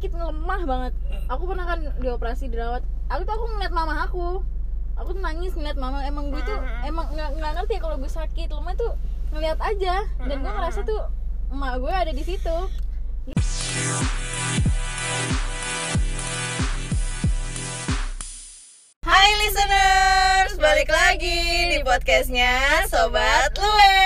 sakit 0.00 0.16
lemah 0.16 0.64
banget. 0.64 0.92
Aku 1.28 1.44
pernah 1.44 1.68
kan 1.68 1.84
dioperasi 2.00 2.48
dirawat. 2.48 2.80
Aku 3.12 3.20
tuh 3.28 3.36
aku 3.36 3.52
ngeliat 3.52 3.68
mama 3.68 4.00
aku. 4.00 4.40
Aku 4.96 5.12
tuh 5.12 5.20
nangis 5.20 5.52
ngeliat 5.52 5.76
mama. 5.76 6.00
Emang 6.08 6.32
gue 6.32 6.40
tuh 6.40 6.56
emang 6.88 7.12
nggak 7.12 7.36
nggak 7.36 7.52
ngerti 7.60 7.76
ya 7.76 7.80
kalau 7.84 8.00
gue 8.00 8.08
sakit. 8.08 8.48
Lemah 8.48 8.72
tuh 8.80 8.96
ngeliat 9.36 9.60
aja. 9.60 10.08
Dan 10.24 10.40
gue 10.40 10.52
ngerasa 10.56 10.88
tuh 10.88 11.04
emak 11.52 11.84
gue 11.84 11.92
ada 11.92 12.12
di 12.16 12.24
situ. 12.24 12.56
Hai 19.04 19.28
listeners, 19.44 20.56
balik 20.56 20.88
lagi 20.88 21.76
di 21.76 21.84
podcastnya 21.84 22.88
Sobat 22.88 23.52
Lue. 23.52 24.00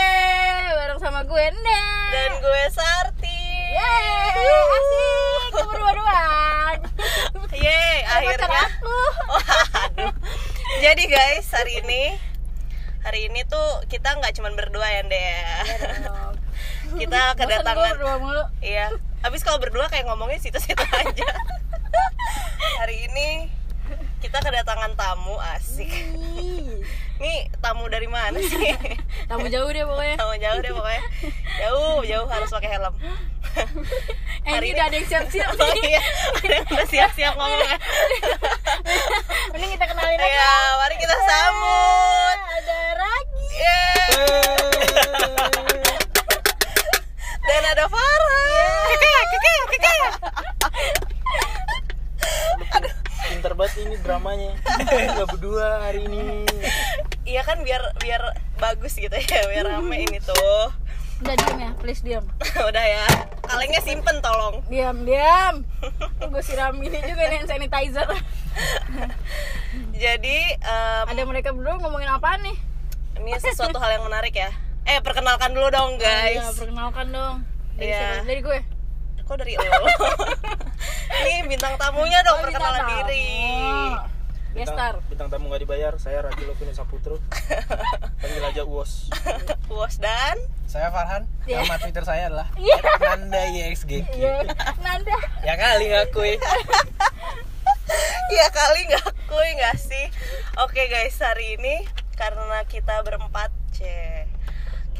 Bareng 0.75 0.99
sama 0.99 1.23
gue 1.23 1.39
Endang 1.39 2.11
Dan 2.11 2.31
gue 2.43 2.63
Sarti. 2.75 3.47
Yeay, 3.79 4.35
asik 4.35 5.24
berdua-duaan 5.69 6.79
Yeay, 7.55 7.99
akhirnya. 8.03 8.67
aku. 8.67 8.99
Waduh. 9.31 10.13
Jadi 10.83 11.03
guys, 11.07 11.47
hari 11.55 11.81
ini 11.85 12.03
Hari 13.05 13.29
ini 13.29 13.45
tuh 13.45 13.85
kita 13.93 14.17
nggak 14.17 14.33
cuma 14.41 14.49
berdua 14.57 14.89
ya, 14.89 15.01
Nde. 15.05 15.21
Ya 15.21 15.37
Kita 16.97 17.21
kedatangan 17.37 18.01
berdua 18.01 18.17
mulu. 18.17 18.45
Iya, 18.65 18.89
habis 19.21 19.45
kalau 19.45 19.61
berdua 19.61 19.93
kayak 19.93 20.09
ngomongnya 20.09 20.41
situ-situ 20.41 20.81
aja. 20.81 21.29
Hari 22.81 22.97
ini 23.13 23.53
kita 24.25 24.41
kedatangan 24.41 24.97
tamu 24.97 25.37
asik 25.53 25.93
Ih, 27.25 27.49
Nih 27.49 27.49
tamu 27.57 27.89
dari 27.89 28.05
mana 28.05 28.37
sih? 28.37 28.77
Tamu 29.33 29.49
jauh 29.49 29.73
deh 29.73 29.81
pokoknya. 29.83 30.17
Tamu 30.21 30.37
jauh 30.37 30.61
deh 30.61 30.73
pokoknya. 30.77 31.03
Jauh, 31.57 31.99
jauh 32.05 32.29
harus 32.29 32.51
pakai 32.53 32.71
helm. 32.77 32.95
Eh 34.45 34.53
Hari 34.53 34.61
ini 34.61 34.69
ini- 34.69 34.77
udah 34.77 34.85
ada 34.93 34.97
yang 35.01 35.09
siap-siap 35.09 35.51
Oh 35.63 35.73
iya, 35.81 36.03
ada 36.37 36.53
yang 36.53 36.67
udah 36.69 36.85
siap-siap 36.85 37.33
ngomongnya. 37.33 37.79
Mending 39.57 39.71
kita 39.73 39.85
kenalin 39.89 40.21
aja. 40.21 40.29
Ya, 40.29 40.53
mari 40.77 40.95
kita 41.01 41.17
sambut. 41.17 42.39
Ada 42.45 42.79
Ragi. 42.93 43.73
Dan 47.41 47.63
ada 47.73 47.85
Farah. 47.89 48.85
Keke, 48.93 49.15
keke, 49.33 49.55
keke 49.73 49.97
pinter 53.27 53.53
banget 53.55 53.75
ini 53.83 53.97
dramanya. 53.99 54.53
Nggak 55.15 55.29
berdua 55.31 55.67
hari 55.83 56.05
ini. 56.05 56.45
Iya 57.25 57.41
kan 57.41 57.61
biar 57.61 57.81
biar 57.99 58.23
bagus 58.57 58.95
gitu 58.95 59.13
ya, 59.13 59.41
biar 59.47 59.67
rame 59.71 59.97
ini 60.03 60.19
tuh. 60.19 60.69
Udah 61.17 61.35
diem 61.37 61.59
ya, 61.59 61.71
please 61.79 62.03
diem 62.03 62.27
Udah 62.69 62.85
ya, 62.85 63.07
kalengnya 63.43 63.81
simpen 63.81 64.19
tolong. 64.19 64.61
Diam, 64.67 65.05
diam. 65.05 65.63
Gue 66.21 66.43
siram 66.43 66.75
ini 66.77 66.99
juga 67.01 67.23
nih 67.25 67.47
sanitizer. 67.47 68.09
Jadi, 69.95 70.39
em, 70.55 71.05
Ada 71.07 71.23
mereka 71.25 71.51
berdua 71.51 71.79
ngomongin 71.79 72.11
apaan 72.11 72.43
nih? 72.43 72.57
ini 73.15 73.31
sesuatu 73.39 73.79
hal 73.79 73.95
yang 73.95 74.05
menarik 74.05 74.35
ya. 74.35 74.51
Eh, 74.85 74.99
perkenalkan 75.01 75.55
dulu 75.55 75.71
dong 75.71 75.97
Iya, 75.97 76.35
guys. 76.43 76.59
perkenalkan 76.59 77.07
dong. 77.09 77.37
Dari 77.75 77.89
Iya. 77.89 77.97
siapa? 77.97 78.27
Dari 78.27 78.41
gue 78.43 78.59
Kok 79.25 79.37
dari 79.37 79.55
lo? 79.55 79.65
Nih 81.25 81.39
bintang 81.47 81.75
tamunya 81.75 82.21
dong, 82.21 82.39
Oh, 82.39 82.43
perkenalan 82.43 82.77
bintang 82.77 82.87
tamu. 82.87 83.01
diri 83.03 83.29
Gestar 84.55 84.95
bintang 85.09 85.27
tamu 85.29 85.49
nggak 85.49 85.63
dibayar 85.63 85.93
saya 85.97 86.23
Ragi 86.23 86.45
Lovino 86.45 86.71
Saputro 86.71 87.19
panggil 88.23 88.45
aja 88.45 88.63
Uos 88.63 89.11
Puas 89.65 89.99
dan 89.99 90.39
Saya 90.65 90.89
Farhan, 90.89 91.27
Iya. 91.43 91.59
nama 91.61 91.75
Twitter 91.77 92.03
saya 92.03 92.29
adalah 92.29 92.47
Iya. 92.55 92.79
Nanda 93.01 93.43
YXG. 93.49 94.07
Iya, 94.13 94.47
Nanda 94.79 95.17
Ya 95.43 95.55
kali 95.55 95.89
ngakui. 95.89 96.39
Ya 98.31 98.47
kali 98.49 98.81
nggak 98.87 99.07
kuy 99.27 99.49
nggak 99.55 99.77
sih 99.77 100.07
Oke 100.57 100.87
guys 100.87 101.15
hari 101.17 101.55
ini 101.55 101.83
Karena 102.13 102.63
kita 102.65 103.03
berempat 103.03 103.51
Ceh 103.71 104.23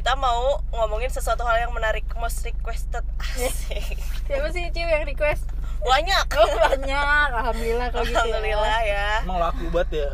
Kita 0.05 0.21
mau 0.21 0.61
ngomongin 0.69 1.09
sesuatu 1.09 1.49
hal 1.49 1.65
yang 1.65 1.73
menarik 1.73 2.05
Most 2.21 2.45
requested. 2.45 3.01
Asik. 3.17 3.97
Siapa 4.29 4.53
sih 4.53 4.69
Ciu 4.69 4.85
yang 4.85 5.09
request? 5.09 5.49
Banyak. 5.81 6.29
Oh 6.37 6.45
banyak, 6.61 7.29
Alhamdulillah 7.33 7.89
kalau 7.89 8.05
gitu 8.05 8.13
ya. 8.13 8.21
Alhamdulillah 8.21 8.79
ya. 8.85 9.09
Emang 9.25 9.41
laku 9.41 9.65
banget 9.73 9.89
ya? 9.97 10.09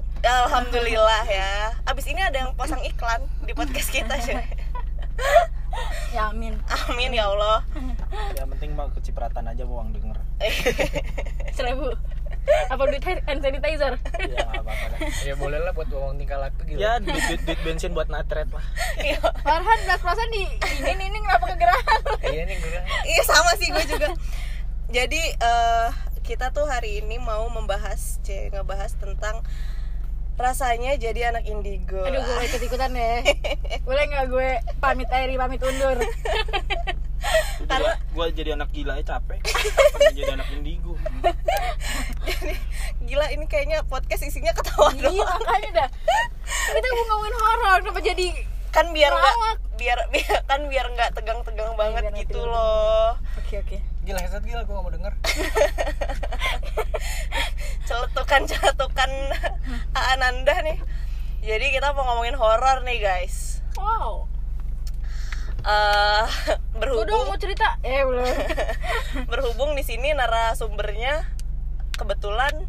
Alhamdulillah 0.47 1.23
ya. 1.27 1.75
Abis 1.91 2.07
ini 2.07 2.23
ada 2.23 2.39
yang 2.39 2.55
pasang 2.55 2.79
iklan 2.87 3.19
Di 3.43 3.51
podcast 3.51 3.91
kita 3.91 4.15
cuy. 4.15 4.39
Ya 6.15 6.31
amin. 6.31 6.55
Amin 6.87 7.11
ya 7.11 7.27
Allah. 7.27 7.67
Yang 8.39 8.47
penting 8.55 8.71
mah 8.79 8.95
kecipratan 8.95 9.43
aja 9.51 9.67
uang 9.67 9.91
denger. 9.91 10.23
Seribu 11.59 11.99
Apa 12.73 12.83
duit 12.89 13.05
hand 13.05 13.41
sanitizer? 13.43 13.95
ya 14.27 14.47
apa-apa. 14.51 14.97
Ya 15.27 15.35
boleh 15.37 15.59
lah 15.61 15.73
buat 15.75 15.89
uang 15.91 16.17
tingkah 16.19 16.39
laku 16.41 16.65
gitu. 16.67 16.79
ya 16.81 16.99
duit, 16.99 17.21
duit, 17.29 17.41
duit 17.47 17.61
bensin 17.67 17.93
buat 17.93 18.09
natret 18.09 18.49
lah 18.51 18.65
Iya 18.99 19.19
Farhan 19.43 19.79
belas 19.87 20.01
persen 20.01 20.29
di 20.33 20.45
ini 20.89 21.05
ini 21.11 21.19
kenapa 21.23 21.45
kegerahan? 21.55 22.01
Iya 22.27 22.43
nih 22.49 22.57
gue. 22.59 22.81
Iya 23.07 23.23
sama 23.27 23.53
sih 23.61 23.69
gue 23.71 23.85
juga. 23.87 24.09
Jadi 24.91 25.23
eh, 25.39 25.89
kita 26.27 26.55
tuh 26.55 26.67
hari 26.67 27.03
ini 27.03 27.19
mau 27.19 27.47
membahas, 27.51 28.23
c 28.23 28.51
ngebahas 28.55 28.95
tentang 28.99 29.43
rasanya 30.41 30.97
jadi 30.97 31.35
anak 31.35 31.45
indigo. 31.45 32.01
Aduh 32.01 32.25
gue 32.25 32.43
ikut 32.49 32.63
ikutan 32.65 32.97
deh 32.97 33.21
Boleh 33.87 34.05
nggak 34.09 34.27
gue 34.33 34.49
pamit 34.81 35.09
Airi 35.13 35.37
pamit 35.37 35.61
undur 35.61 36.01
Jadi, 37.61 37.85
gua 38.11 38.27
jadi 38.33 38.57
anak 38.57 38.73
gila 38.73 38.97
ya 38.97 39.05
capek 39.07 39.41
jadi 40.17 40.33
anak 40.33 40.49
indigo 40.51 40.97
Gila 43.01 43.27
ini 43.29 43.45
kayaknya 43.45 43.85
podcast 43.85 44.25
isinya 44.25 44.51
ketawa 44.51 44.89
Iya 44.93 45.11
doang. 45.13 45.29
makanya 45.37 45.71
dah 45.77 45.89
Kita 46.43 46.87
mau 46.89 47.05
ngomongin 47.07 47.35
horor 47.37 47.79
Kenapa 47.83 48.01
jadi 48.01 48.27
Kan 48.71 48.87
biar 48.91 49.13
nggak 49.13 49.37
biar, 49.77 49.99
biar 50.15 50.37
kan 50.47 50.61
biar 50.67 50.87
nggak 50.89 51.11
tegang-tegang 51.13 51.75
banget 51.75 52.03
biar 52.07 52.17
gitu 52.23 52.39
tegang. 52.39 52.53
loh. 52.53 53.11
Oke 53.37 53.55
oke 53.59 53.77
Gila 54.01 54.19
headset 54.19 54.41
gila 54.41 54.63
gue 54.63 54.71
gak 54.71 54.81
mau 54.81 54.93
denger. 54.93 55.13
Celetukan-celetukan 57.85 59.11
Ananda 59.93 60.55
nih. 60.63 60.79
Jadi 61.41 61.67
kita 61.71 61.93
mau 61.93 62.05
ngomongin 62.07 62.37
horor 62.37 62.81
nih 62.81 62.99
guys. 62.99 63.61
Wow 63.77 64.29
Eh 65.61 66.25
Gue 66.71 66.81
berhubung 66.87 67.27
mau 67.27 67.39
cerita. 67.39 67.79
Eh 67.83 68.03
belum. 68.07 68.27
Berhubung 69.31 69.71
di 69.75 69.83
sini 69.83 70.15
narasumbernya 70.15 71.27
kebetulan 71.99 72.67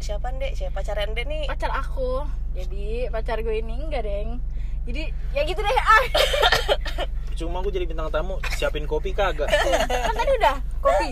siapa 0.00 0.32
dek 0.32 0.56
siapa? 0.56 0.80
Pacar 0.80 0.96
ende 1.04 1.22
nih. 1.28 1.44
Pacar 1.44 1.70
aku. 1.76 2.24
Jadi 2.56 3.12
pacar 3.12 3.44
gue 3.44 3.60
ini 3.60 3.76
enggak 3.76 4.08
deng. 4.08 4.40
Jadi 4.88 5.12
ya 5.36 5.44
gitu 5.44 5.60
deh. 5.60 5.76
Ah. 5.76 6.04
Cuma 7.40 7.64
gua 7.64 7.72
jadi 7.72 7.88
bintang 7.88 8.12
tamu. 8.12 8.36
Siapin 8.56 8.84
kopi 8.84 9.16
kagak? 9.16 9.48
Kan 10.08 10.14
tadi 10.16 10.32
udah 10.36 10.56
kopi. 10.84 11.10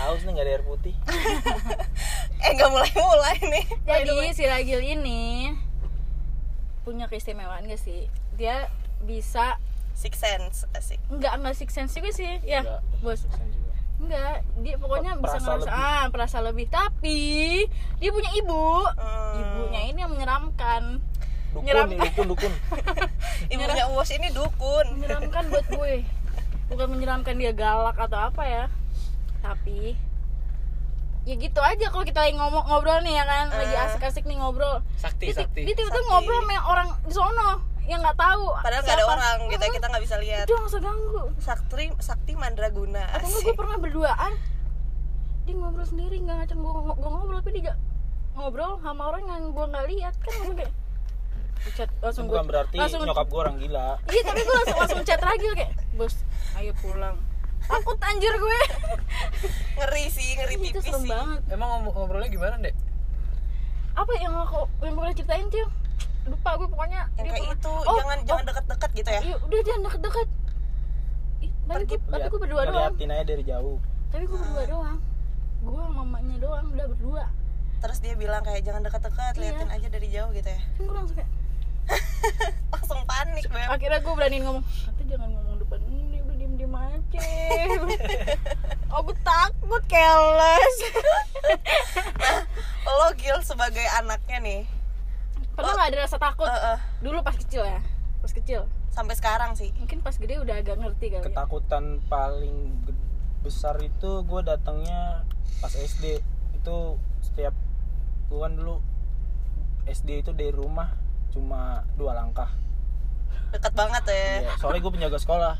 Haus 0.00 0.24
nih 0.24 0.32
nggak 0.32 0.46
ada 0.48 0.52
air 0.56 0.64
putih. 0.64 0.96
Eh 2.40 2.50
nggak 2.56 2.70
mulai 2.72 2.92
mulai 2.96 3.36
nih. 3.36 3.66
Jadi 3.84 4.16
si 4.32 4.44
Ragil 4.48 4.80
ini 4.80 5.52
punya 6.88 7.04
keistimewaan 7.04 7.68
gak 7.68 7.76
sih? 7.76 8.08
Dia 8.40 8.72
bisa 9.04 9.60
six 9.98 10.14
sense 10.16 10.62
asik 10.72 11.02
enggak 11.08 11.34
enggak 11.34 11.54
six 11.54 11.70
sense 11.70 11.90
juga 11.92 12.10
sih 12.12 12.38
ya 12.40 12.62
Enggak. 12.62 12.80
bos 13.00 13.20
juga. 13.20 13.42
enggak 13.98 14.34
dia 14.56 14.74
pokoknya 14.76 15.12
bisa 15.16 15.36
Perasa 15.36 15.42
ngerasa 15.42 15.66
lebih. 15.66 15.90
ah 15.90 16.04
perasa 16.08 16.38
lebih 16.40 16.66
tapi 16.68 17.20
dia 17.98 18.10
punya 18.10 18.30
ibu 18.32 18.62
Hmm. 18.88 19.34
ibunya 19.36 19.80
ini 19.84 19.98
yang 19.98 20.12
menyeramkan 20.12 21.02
dukun 21.50 21.64
Nyeram. 21.64 21.86
nih 21.88 21.98
dukun 22.04 22.26
dukun 22.28 22.52
ibunya 23.52 23.84
uas 23.90 24.10
ini 24.10 24.28
dukun 24.30 24.86
menyeramkan 24.94 25.44
buat 25.48 25.66
gue 25.66 25.94
bukan 26.68 26.86
menyeramkan 26.88 27.34
dia 27.34 27.50
galak 27.50 27.96
atau 27.96 28.18
apa 28.22 28.42
ya 28.44 28.64
tapi 29.40 29.98
ya 31.24 31.34
gitu 31.34 31.58
aja 31.58 31.88
kalau 31.88 32.02
kita 32.02 32.20
lagi 32.20 32.34
ngomong 32.34 32.64
ngobrol 32.64 33.00
nih 33.00 33.14
ya 33.14 33.24
kan 33.24 33.46
lagi 33.50 33.74
Ah. 33.74 33.84
asik-asik 33.86 34.24
nih 34.24 34.36
ngobrol 34.36 34.80
Sakti, 34.94 35.28
dia, 35.28 35.36
sakti. 35.38 35.60
dia 35.62 35.74
tiba-tiba 35.74 36.06
ngobrol 36.06 36.40
sama 36.40 36.56
orang 36.66 36.88
di 37.02 37.12
sono 37.12 37.50
yang 37.88 38.04
nggak 38.04 38.18
tahu. 38.20 38.44
Padahal 38.60 38.82
nggak 38.84 38.98
ada 39.00 39.06
orang 39.08 39.36
gitu 39.48 39.62
ya 39.64 39.72
kita 39.72 39.86
nggak 39.88 40.04
bisa 40.04 40.16
lihat. 40.20 40.44
Udah 40.44 40.56
nggak 40.60 40.70
usah 40.70 40.80
ganggu. 40.84 41.22
Sakti 41.40 41.84
sakti 41.98 42.32
mandraguna. 42.36 43.04
Atau 43.16 43.26
enggak 43.32 43.42
gue 43.48 43.54
pernah 43.56 43.76
berduaan. 43.80 44.32
Dia 45.48 45.54
ngobrol 45.56 45.86
sendiri 45.88 46.16
nggak 46.20 46.36
ngajak 46.44 46.58
gue 46.60 46.72
gue 46.92 47.10
ngobrol 47.10 47.38
tapi 47.40 47.50
dia 47.64 47.74
ngobrol 48.36 48.72
sama 48.84 49.02
orang 49.08 49.24
yang 49.24 49.42
gue 49.50 49.66
nggak 49.66 49.86
lihat 49.88 50.14
kan 50.20 50.32
langsung 50.36 50.56
kayak 50.60 50.72
chat 51.74 51.90
langsung 51.98 52.24
gue 52.30 52.38
bukan 52.38 52.46
berarti 52.46 52.76
langsung 52.78 53.02
nyokap 53.02 53.26
gua 53.32 53.40
orang 53.48 53.56
gila. 53.58 53.88
Iya 54.06 54.22
tapi 54.22 54.40
gue 54.44 54.54
langsung 54.62 54.78
langsung 54.78 55.00
chat 55.02 55.22
lagi 55.24 55.46
kayak 55.56 55.72
bos 55.96 56.14
ayo 56.60 56.76
pulang. 56.78 57.16
Takut 57.64 57.98
anjir 57.98 58.32
gue. 58.36 58.60
Ngeri 59.80 60.04
sih 60.12 60.28
ngeri 60.38 60.54
itu 60.60 60.78
pipis 60.78 60.84
serem 60.86 61.02
sih. 61.02 61.10
banget. 61.10 61.40
Emang 61.50 61.82
ngobrolnya 61.84 62.30
gimana, 62.30 62.56
Dek? 62.62 62.76
apa 63.98 64.12
yang 64.22 64.34
aku 64.38 64.62
yang 64.86 64.94
boleh 64.94 65.10
ceritain 65.10 65.50
tuh 65.50 65.66
lupa 66.28 66.50
gue 66.54 66.68
pokoknya 66.68 67.00
yang 67.10 67.24
dia 67.24 67.32
kayak 67.32 67.42
pernah- 67.42 67.58
itu 67.58 67.72
oh, 67.80 67.96
jangan 67.96 68.18
oh, 68.18 68.24
jangan 68.24 68.44
deket-deket 68.44 68.90
gitu 68.94 69.10
ya? 69.10 69.20
Iya 69.22 69.36
udah 69.38 69.60
jangan 69.60 69.82
deket-deket. 69.82 70.28
Tapi 71.68 71.82
gue 71.84 71.98
tapi 72.00 72.26
gue 72.26 72.40
berdua 72.40 72.62
doang. 72.62 72.74
Ngeliatin 72.90 73.10
aja 73.10 73.24
dari 73.26 73.44
jauh. 73.44 73.76
Tapi 74.08 74.24
gue 74.24 74.38
berdua 74.38 74.64
doang. 74.66 74.98
Gue 75.58 75.74
sama 75.74 75.92
mamanya 75.98 76.36
doang 76.38 76.66
udah 76.70 76.86
berdua. 76.88 77.24
Terus 77.78 77.98
dia 77.98 78.14
bilang 78.14 78.42
kayak 78.42 78.62
jangan 78.62 78.82
dekat-dekat 78.82 79.32
Iya. 79.32 79.42
liatin 79.44 79.68
aja 79.70 79.88
dari 79.88 80.08
jauh 80.08 80.30
gitu 80.32 80.48
ya? 80.48 80.60
Kan 80.60 80.82
gue 80.82 80.94
langsung 80.94 81.16
kayak 81.16 81.30
langsung 82.70 83.00
panik 83.02 83.44
beb. 83.46 83.64
akhirnya 83.66 83.98
gue 83.98 84.12
beraniin 84.12 84.44
ngomong 84.44 84.60
tapi 84.60 85.02
jangan 85.06 85.28
ngomong 85.30 85.56
depan 85.56 85.80
ini 85.88 86.20
udah 86.20 86.36
diem 86.36 86.52
diem 86.54 86.74
aja 86.74 87.20
aku 88.98 89.10
takut 89.18 89.82
keles. 89.86 90.76
Lo 92.90 93.08
Gil 93.14 93.40
sebagai 93.40 93.84
anaknya 93.94 94.36
nih 94.38 94.60
pernah 95.58 95.72
nggak 95.74 95.88
ada 95.90 95.98
rasa 96.00 96.16
takut. 96.16 96.46
Eh, 96.46 96.62
eh, 96.68 96.78
dulu 97.00 97.18
pas 97.20 97.34
kecil 97.34 97.66
ya 97.66 97.82
pas 98.18 98.30
kecil. 98.30 98.62
Sampai 98.88 99.14
sekarang 99.14 99.54
sih. 99.54 99.74
Mungkin 99.74 99.98
pas 100.00 100.14
gede 100.14 100.38
udah 100.38 100.54
agak 100.56 100.76
ngerti 100.76 101.06
kali 101.08 101.18
ya. 101.18 101.24
ketakutan 101.24 101.98
paling 102.06 102.56
ge- 102.82 103.06
besar 103.40 103.74
itu 103.78 104.22
gue 104.22 104.40
datangnya 104.42 105.22
pas 105.58 105.70
SD 105.70 106.18
itu 106.52 106.76
setiap 107.20 107.54
gue 108.26 108.38
kan 108.38 108.52
dulu 108.52 108.82
SD 109.84 110.20
itu 110.20 110.30
dari 110.30 110.50
rumah 110.50 110.94
cuma 111.30 111.82
dua 111.94 112.14
langkah. 112.14 112.50
Deket 113.48 113.72
banget 113.72 114.02
ya. 114.04 114.26
Iya, 114.44 114.52
soalnya 114.58 114.80
gue 114.80 114.92
penjaga 114.92 115.18
sekolah. 115.18 115.54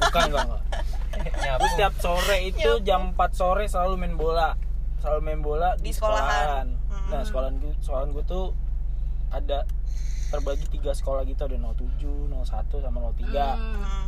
Bukan 0.00 0.22
enggak 0.24 0.42
enggak. 0.46 0.62
Gue 1.56 1.68
setiap 1.72 1.94
sore 1.98 2.36
itu 2.46 2.70
jam 2.80 3.12
4 3.12 3.20
sore 3.32 3.64
selalu 3.66 3.94
main 3.96 4.14
bola. 4.14 4.56
Selalu 4.98 5.20
main 5.22 5.40
bola 5.40 5.76
di, 5.76 5.88
Di 5.88 5.92
sekolahan. 5.92 6.24
sekolahan, 6.24 6.68
nah 7.06 7.20
sekolahan 7.20 7.54
gue 7.58 7.72
sekolahan 7.78 8.08
gue 8.10 8.24
tuh 8.24 8.44
ada 9.30 9.66
terbagi 10.26 10.66
tiga 10.68 10.90
sekolah 10.90 11.22
gitu 11.24 11.46
ada 11.46 11.54
07, 11.54 12.30
01 12.30 12.82
sama 12.82 12.98
03 13.14 13.56
Hmm. 13.56 14.06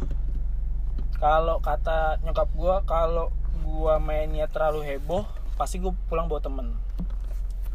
Kalau 1.18 1.58
kata 1.58 2.22
nyokap 2.22 2.46
gua 2.54 2.82
kalau 2.86 3.34
gua 3.62 3.98
mainnya 3.98 4.46
terlalu 4.46 4.86
heboh 4.86 5.26
pasti 5.58 5.82
gua 5.82 5.90
pulang 6.06 6.30
bawa 6.30 6.38
temen. 6.38 6.78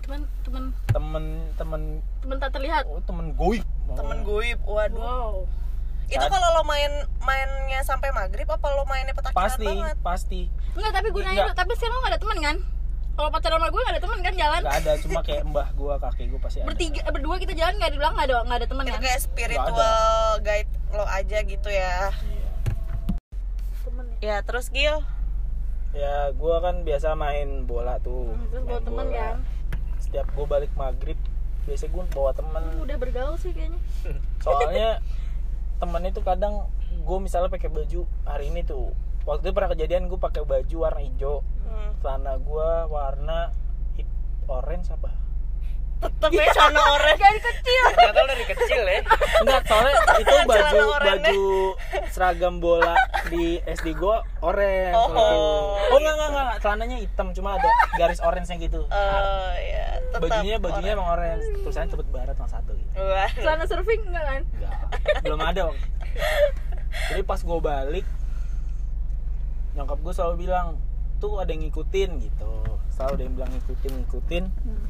Temen 0.04 0.22
temen? 0.44 0.64
Temen 0.92 1.24
temen. 1.56 1.82
Temen 2.24 2.38
tak 2.40 2.56
terlihat? 2.56 2.88
Oh 2.88 3.04
temen 3.04 3.36
goib. 3.36 3.64
Temen 3.96 4.24
goib 4.24 4.60
waduh. 4.64 4.96
Wow. 4.96 5.36
Itu 6.08 6.24
kalau 6.24 6.48
lo 6.56 6.64
main 6.64 6.92
mainnya 7.24 7.84
sampai 7.84 8.12
maghrib 8.12 8.48
apa 8.48 8.68
lo 8.72 8.84
mainnya 8.86 9.16
petakilan 9.16 9.40
pasti 9.40 9.66
banget? 9.66 9.98
pasti. 10.04 10.42
Enggak 10.76 10.92
tapi 11.00 11.08
gue 11.12 11.22
nanya 11.24 11.32
Enggak. 11.32 11.48
dulu, 11.52 11.60
tapi 11.64 11.72
sekarang 11.80 11.96
lo 11.96 12.02
gak 12.02 12.12
ada 12.12 12.22
temen 12.22 12.40
kan 12.44 12.58
kalau 13.14 13.30
pacaran 13.30 13.62
sama 13.62 13.70
gue 13.70 13.82
gak 13.86 13.94
ada 13.94 14.02
temen 14.02 14.20
kan 14.26 14.34
jalan. 14.34 14.62
Nggak 14.66 14.78
ada 14.82 14.92
cuma 15.06 15.20
kayak 15.22 15.44
mbah 15.46 15.68
gua 15.78 15.94
kakek 16.02 16.26
gua 16.34 16.40
pasti 16.42 16.58
ada. 16.62 16.68
Bertiga 16.74 17.00
eh, 17.06 17.14
berdua 17.14 17.36
kita 17.38 17.54
jalan 17.54 17.74
gak 17.78 17.92
dibilang 17.94 18.14
gak 18.18 18.26
ada 18.26 18.36
gak 18.42 18.58
ada 18.58 18.68
temen 18.68 18.84
itu 18.90 18.98
kan. 18.98 19.04
kayak 19.06 19.20
spiritual 19.22 20.30
guide 20.42 20.72
lo 20.90 21.06
aja 21.06 21.38
gitu 21.46 21.70
ya. 21.70 22.10
Iya. 22.10 22.48
temen 23.86 24.06
ya. 24.18 24.38
Terus 24.42 24.66
Gil? 24.74 24.98
Ya 25.94 26.34
gua 26.34 26.58
kan 26.66 26.82
biasa 26.82 27.14
main 27.14 27.70
bola 27.70 28.02
tuh. 28.02 28.34
Hmm, 28.34 28.50
terus 28.50 28.64
bawa 28.66 28.82
temen 28.82 29.06
bola. 29.06 29.18
kan? 29.22 29.36
Setiap 30.02 30.28
gua 30.34 30.46
balik 30.50 30.72
maghrib 30.74 31.20
biasa 31.70 31.86
gua 31.94 32.04
bawa 32.10 32.32
temen. 32.34 32.64
Hmm, 32.66 32.82
udah 32.82 32.98
bergaul 32.98 33.38
sih 33.38 33.54
kayaknya. 33.54 33.78
Soalnya 34.46 35.06
temen 35.78 36.02
itu 36.10 36.22
kadang 36.26 36.66
gue 37.04 37.18
misalnya 37.20 37.52
pakai 37.52 37.70
baju 37.70 38.10
hari 38.26 38.50
ini 38.50 38.66
tuh. 38.66 38.90
Waktu 39.24 39.52
itu 39.52 39.54
pernah 39.56 39.72
kejadian 39.72 40.10
gue 40.12 40.20
pakai 40.20 40.42
baju 40.44 40.76
warna 40.82 41.02
hijau. 41.04 41.46
hmm. 41.46 41.63
Celana 42.00 42.34
gue 42.38 42.70
warna 42.88 43.40
hit- 43.94 44.10
orange 44.46 44.90
apa? 44.90 45.10
Tetep 46.00 46.30
ya 46.30 46.46
celana 46.52 46.82
orange. 46.92 47.16
Dari 47.18 47.40
kecil. 47.42 47.84
Ternyata 47.90 48.22
dari 48.26 48.46
kecil 48.46 48.82
ya. 48.84 49.00
enggak 49.40 49.62
soalnya 49.64 49.94
itu 50.18 50.34
baju 50.42 50.52
Celana 50.52 50.84
oranye. 50.90 51.16
baju 51.24 51.44
seragam 52.10 52.56
bola 52.58 52.94
di 53.26 53.46
SD 53.64 53.88
gue 53.94 54.16
orange 54.40 54.92
Oh. 54.94 55.80
oh 55.80 55.98
enggak 55.98 56.14
enggak 56.14 56.30
enggak. 56.30 56.52
Celananya 56.60 56.98
hitam 57.00 57.28
cuma 57.32 57.56
ada 57.56 57.70
garis 57.96 58.20
orange 58.20 58.50
yang 58.50 58.62
gitu. 58.62 58.82
Oh 58.84 59.52
ya, 59.58 59.88
tetap 60.02 60.20
bajunya 60.22 60.56
bajunya 60.58 60.92
orange. 60.92 60.98
emang 60.98 61.10
orange. 61.10 61.46
Tulisannya 61.62 61.90
cepet 61.90 62.08
barat 62.10 62.36
sama 62.36 62.50
satu 62.50 62.72
gitu. 62.74 62.92
Celana 63.38 63.64
surfing 63.64 64.02
enggak 64.04 64.24
kan 64.24 64.42
Enggak, 64.44 64.78
belum 65.24 65.40
ada 65.42 65.62
waktu. 65.66 65.88
Jadi 67.06 67.22
pas 67.24 67.40
gue 67.40 67.60
balik, 67.60 68.06
nyokap 69.74 69.98
gue 69.98 70.14
selalu 70.14 70.36
bilang, 70.42 70.78
tuh 71.24 71.40
ada 71.40 71.50
yang 71.50 71.64
ngikutin 71.64 72.10
gitu. 72.20 72.52
Selalu 72.90 73.12
ada 73.14 73.24
yang 73.24 73.34
bilang 73.34 73.52
ngikutin, 73.54 73.92
ngikutin. 73.98 74.44
Hmm. 74.44 74.86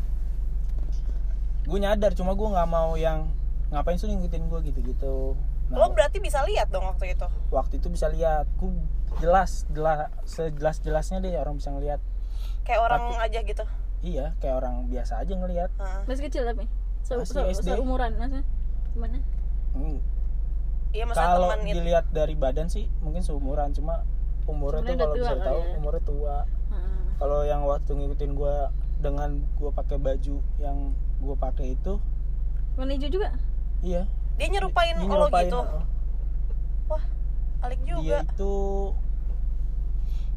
Gue 1.63 1.79
nyadar, 1.79 2.11
cuma 2.11 2.33
gue 2.33 2.47
nggak 2.47 2.67
mau 2.67 2.97
yang 2.97 3.29
ngapain 3.69 3.95
sih 3.95 4.09
ngikutin 4.09 4.43
gue 4.47 4.59
gitu-gitu. 4.65 5.37
Nah, 5.69 5.77
Lo 5.79 5.93
berarti 5.93 6.17
bisa 6.17 6.41
lihat 6.43 6.67
dong 6.69 6.83
waktu 6.83 7.13
itu. 7.13 7.27
waktu 7.49 7.77
itu 7.77 7.87
bisa 7.87 8.09
lihat, 8.09 8.49
gue 8.57 8.73
jelas, 9.19 9.63
jelas, 9.69 10.09
sejelas-jelasnya 10.25 11.21
deh 11.21 11.37
orang 11.37 11.55
bisa 11.55 11.69
ngelihat. 11.69 12.01
Kayak 12.63 12.81
orang 12.81 13.03
aja 13.15 13.39
gitu. 13.39 13.63
Iya, 14.01 14.35
kayak 14.37 14.55
orang 14.57 14.89
biasa 14.89 15.23
aja 15.23 15.31
ngelihat. 15.31 15.69
Nah, 15.77 16.03
masih 16.03 16.27
kecil 16.27 16.43
tapi 16.43 16.67
Se 17.01 17.15
Masih 17.15 17.35
se- 17.35 17.47
SD. 17.61 17.67
seumuran 17.69 18.15
maksudnya 18.15 18.43
gimana 18.89 19.19
Hmm, 19.73 19.99
Iya 20.91 21.03
Kalau 21.09 21.49
teman 21.49 21.65
itu. 21.65 21.75
dilihat 21.75 22.05
dari 22.11 22.31
badan 22.33 22.69
sih 22.69 22.87
mungkin 22.99 23.19
seumuran, 23.19 23.71
cuma 23.71 24.03
umurnya 24.45 24.81
tuh 24.83 24.95
kalau 24.97 25.15
bisa 25.15 25.33
tahu 25.37 25.59
ya. 25.59 25.73
umurnya 25.75 26.03
tua. 26.03 26.37
Heeh. 26.69 27.01
kalau 27.15 27.39
yang 27.43 27.61
waktu 27.63 27.91
ngikutin 27.91 28.31
gue 28.33 28.55
dengan 28.97 29.29
gue 29.53 29.71
pakai 29.71 29.97
baju 29.97 30.35
yang 30.57 30.77
gue 31.17 31.35
pakai 31.35 31.65
itu 31.73 31.93
warna 32.73 32.91
hijau 32.91 33.11
juga 33.11 33.29
iya 33.79 34.03
Dia 34.33 34.47
nyerupain 34.49 34.91
dia 34.91 35.03
lo 35.03 35.29
nyerupain, 35.29 35.45
gitu. 35.45 35.59
uh, 35.59 35.83
Wah, 36.87 37.03
alik 37.61 37.79
dia 37.81 37.93
juga. 37.93 38.17
itu 38.25 38.53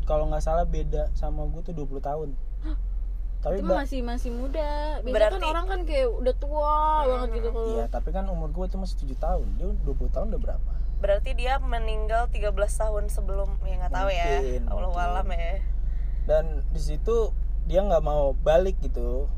kalau 0.04 0.28
nggak 0.28 0.38
salah 0.40 0.62
beda 0.64 1.10
sama 1.12 1.42
gue 1.44 1.62
tuh 1.62 1.74
20 1.74 1.98
tahun 2.00 2.28
tapi 3.42 3.58
itu 3.58 3.66
ba- 3.66 3.78
masih 3.80 4.00
masih 4.02 4.30
muda 4.30 5.00
biasanya 5.00 5.12
Berarti- 5.12 5.38
kan 5.38 5.48
orang 5.48 5.66
kan 5.66 5.80
kayak 5.82 6.08
udah 6.12 6.34
tua 6.36 6.74
banget 7.04 7.28
gitu 7.34 7.48
kalau 7.50 7.68
iya 7.72 7.84
tapi 7.88 8.08
kan 8.10 8.24
umur 8.26 8.48
gue 8.48 8.66
tuh 8.68 8.78
masih 8.78 8.96
7 9.00 9.16
tahun 9.16 9.46
dia 9.56 9.66
20 9.80 10.10
tahun 10.10 10.26
udah 10.28 10.40
berapa 10.42 10.72
Berarti 10.96 11.32
dia 11.32 11.58
meninggal 11.58 12.26
13 12.28 12.50
tahun 12.52 13.04
sebelum 13.06 13.60
ya 13.62 13.74
nggak 13.78 13.92
tahu 13.92 14.08
ya. 14.08 14.26
Allah 14.66 14.90
alam 14.94 15.26
ya. 15.28 15.60
dan 16.24 16.44
di 16.68 16.80
situ 16.80 17.30
dia 17.64 17.80
nggak 17.80 18.02
mau 18.02 18.34
balik 18.34 18.80
gitu. 18.80 19.30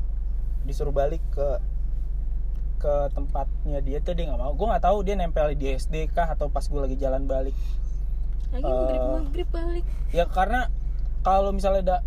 Disuruh 0.63 0.91
balik 0.91 1.21
ke 1.29 1.61
ke 2.79 2.93
tempatnya 3.11 3.77
dia 3.79 3.99
tuh 3.99 4.13
dia 4.13 4.25
nggak 4.25 4.39
mau. 4.39 4.51
Gue 4.53 4.65
nggak 4.65 4.81
tahu 4.81 4.97
dia 5.03 5.13
nempel 5.13 5.51
di 5.51 5.69
SD 5.69 6.09
kah 6.09 6.25
atau 6.27 6.47
pas 6.47 6.63
gue 6.63 6.79
lagi 6.79 6.95
jalan 6.95 7.23
balik. 7.23 7.53
Lagi 8.49 8.63
Eh, 8.63 8.65
maghrib 8.65 9.03
maghrib 9.13 9.49
balik. 9.49 9.85
ya 10.09 10.25
karena 10.25 10.71
kalau 11.19 11.51
misalnya 11.51 11.81
ada 11.83 11.97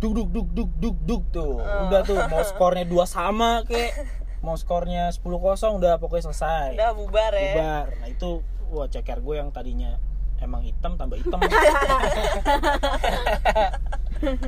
duk 0.00 0.16
duk 0.16 0.28
duk 0.32 0.48
duk 0.50 0.70
duk 0.80 0.96
duk 1.04 1.22
tuh 1.30 1.60
udah 1.60 2.00
tuh 2.02 2.16
mau 2.26 2.40
skornya 2.48 2.82
dua 2.82 3.04
sama 3.04 3.62
kek 3.62 3.92
mau 4.40 4.56
skornya 4.56 5.12
10 5.12 5.20
kosong 5.20 5.76
udah 5.76 6.00
pokoknya 6.00 6.32
selesai. 6.32 6.72
Udah 6.72 6.96
bubar 6.96 7.32
ya. 7.36 7.52
bubar. 7.52 7.86
Nah 7.94 8.08
itu 8.08 8.30
wah 8.70 8.86
ceker 8.86 9.18
gue 9.18 9.34
yang 9.36 9.50
tadinya 9.50 9.98
emang 10.38 10.62
hitam 10.62 10.94
tambah 10.94 11.16
hitam 11.16 11.36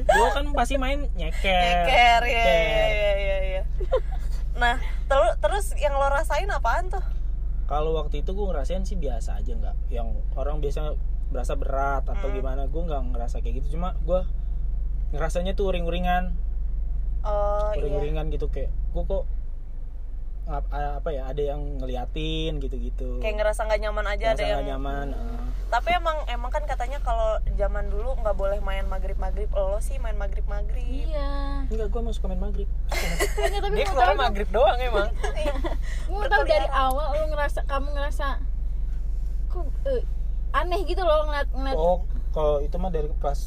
gue 0.08 0.28
kan 0.30 0.46
pasti 0.52 0.76
main 0.76 1.08
nyeker 1.12 1.86
Nyeker 1.86 2.22
ya, 2.24 2.44
ya, 2.44 2.86
ya, 2.86 3.12
ya, 3.14 3.38
ya. 3.52 3.62
Nah, 4.52 4.76
terus 5.06 5.32
terus 5.38 5.66
yang 5.76 5.92
lo 5.92 6.06
rasain 6.06 6.48
apaan 6.48 6.88
tuh? 6.88 7.02
kalau 7.64 7.96
waktu 7.96 8.20
itu 8.20 8.30
gue 8.30 8.46
ngerasain 8.46 8.84
sih 8.84 8.94
biasa 8.94 9.40
aja 9.40 9.48
nggak 9.50 9.76
yang 9.88 10.04
orang 10.36 10.60
biasa 10.60 10.92
berasa 11.28 11.56
berat 11.56 12.04
atau 12.04 12.28
Hmm. 12.28 12.36
gimana 12.36 12.68
gue 12.68 12.82
nggak 12.84 13.02
ngerasa 13.10 13.40
kayak 13.40 13.64
gitu 13.64 13.80
cuma 13.80 13.96
gue 13.98 14.20
ngerasanya 15.10 15.52
tuh 15.52 15.72
uring-uringan 15.72 16.36
Oh 17.24 17.72
iya. 17.72 17.80
uring-uringan 17.80 18.28
gitu 18.28 18.52
kayak 18.52 18.68
gue 18.92 19.02
kok 19.02 19.24
apa 20.44 21.08
ya 21.08 21.30
ada 21.30 21.38
yang 21.38 21.78
ngeliatin 21.78 22.58
gitu-gitu 22.58 23.22
Kayak 23.22 23.36
ngerasa 23.38 23.62
nggak 23.62 23.80
nyaman 23.80 24.06
aja 24.06 24.24
Ngerasa 24.24 24.34
ada 24.34 24.42
yang. 24.42 24.50
nggak 24.52 24.68
nyaman 24.68 25.06
eh. 25.10 25.40
Tapi 25.72 25.88
emang 25.88 26.18
emang 26.26 26.50
kan 26.52 26.64
katanya 26.66 26.98
kalau 27.00 27.40
zaman 27.54 27.88
dulu 27.88 28.12
nggak 28.18 28.36
boleh 28.36 28.60
main 28.60 28.84
maghrib 28.84 29.16
maghrib. 29.16 29.48
Lo 29.48 29.78
sih 29.78 29.96
main 29.96 30.12
maghrib 30.14 30.44
maghrib. 30.44 30.84
iya 30.84 31.64
enggak 31.64 31.88
gue 31.88 32.00
mau 32.00 32.12
suka 32.12 32.26
main 32.26 32.42
maghrib 32.42 32.68
Enggak, 33.38 33.60
tapi 33.62 33.74
Dia 33.74 33.84
mau 33.84 33.92
keluar 33.94 34.04
tahu 34.04 34.18
maghrib 34.18 34.48
doang 34.50 34.78
emang. 34.78 35.08
gue 36.10 36.26
tahu 36.28 36.42
dari 36.44 36.68
awal 36.68 37.06
lu 37.14 37.24
ngerasa 37.28 37.60
kamu 37.64 37.88
ngerasa 37.90 38.26
kok 39.48 39.64
eh, 39.86 40.02
aneh 40.52 40.80
gitu 40.82 41.00
loh 41.00 41.24
ngeliat 41.24 41.48
ngeliat 41.50 41.76
oh 41.76 42.04
kalau 42.30 42.60
itu 42.60 42.76
mah 42.76 42.88
dari 42.88 43.08
kelas 43.16 43.40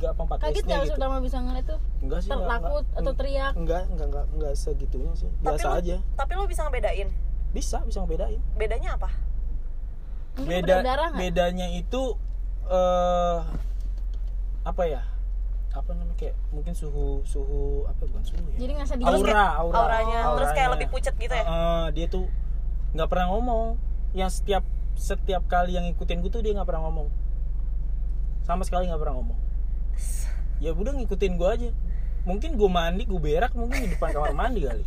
3 0.00 0.10
apa 0.10 0.20
4 0.26 0.42
kaget 0.42 0.64
nggak 0.66 0.80
gitu. 0.84 0.94
Pertama 0.98 1.16
bisa 1.22 1.36
ngeliat 1.38 1.66
tuh? 1.66 1.80
Enggak 2.02 2.18
sih 2.20 2.30
enggak, 2.30 2.50
takut 2.50 2.84
enggak, 2.84 3.00
atau 3.00 3.12
teriak? 3.14 3.52
Enggak 3.54 3.82
enggak 3.90 4.06
enggak 4.10 4.26
enggak 4.34 4.52
segitunya 4.58 5.12
sih. 5.14 5.30
Tapi 5.30 5.44
biasa 5.46 5.68
lo- 5.70 5.78
aja. 5.78 5.96
Tapi 6.18 6.32
lo 6.34 6.44
bisa 6.50 6.60
ngebedain. 6.66 7.08
bisa 7.54 7.78
bisa 7.86 7.98
ngebedain. 8.02 8.40
Bedanya 8.58 8.98
apa? 8.98 9.10
mungkin 10.34 10.66
beda 10.66 10.74
nggak? 10.82 11.14
bedanya 11.14 11.66
itu 11.70 12.02
eh 12.66 13.38
apa 14.66 14.82
ya? 14.90 15.02
Apa 15.70 15.90
namanya 15.94 16.18
kayak 16.18 16.34
mungkin 16.50 16.74
suhu 16.74 17.22
suhu 17.22 17.86
apa 17.86 18.02
bukan 18.10 18.24
suhu 18.26 18.42
ya? 18.58 18.66
Jadi 18.66 18.72
ngerasa 18.74 18.94
dingin 18.98 19.14
aura 19.14 19.46
aura. 19.62 19.76
Auranya. 19.78 20.18
Terus 20.34 20.50
kayak 20.58 20.70
lebih 20.74 20.88
pucet 20.90 21.14
gitu 21.14 21.30
ya? 21.30 21.46
Heeh, 21.46 21.84
dia 21.94 22.06
tuh 22.10 22.26
nggak 22.98 23.06
pernah 23.06 23.26
ngomong. 23.30 23.78
Yang 24.14 24.42
setiap 24.42 24.64
setiap 24.98 25.42
kali 25.46 25.78
yang 25.78 25.86
ngikutin 25.86 26.18
gue 26.22 26.30
tuh 26.34 26.42
dia 26.42 26.58
nggak 26.58 26.66
pernah 26.66 26.90
ngomong. 26.90 27.06
Sama 28.42 28.66
sekali 28.66 28.90
nggak 28.90 28.98
pernah 28.98 29.14
ngomong 29.22 29.53
ya 30.58 30.70
udah 30.72 30.92
ngikutin 30.94 31.32
gue 31.34 31.48
aja. 31.48 31.70
Mungkin 32.24 32.56
gue 32.56 32.70
mandi 32.70 33.04
gue 33.04 33.20
berak 33.20 33.52
mungkin 33.52 33.84
di 33.84 33.88
depan 33.92 34.10
kamar 34.12 34.32
mandi 34.32 34.64
kali. 34.64 34.84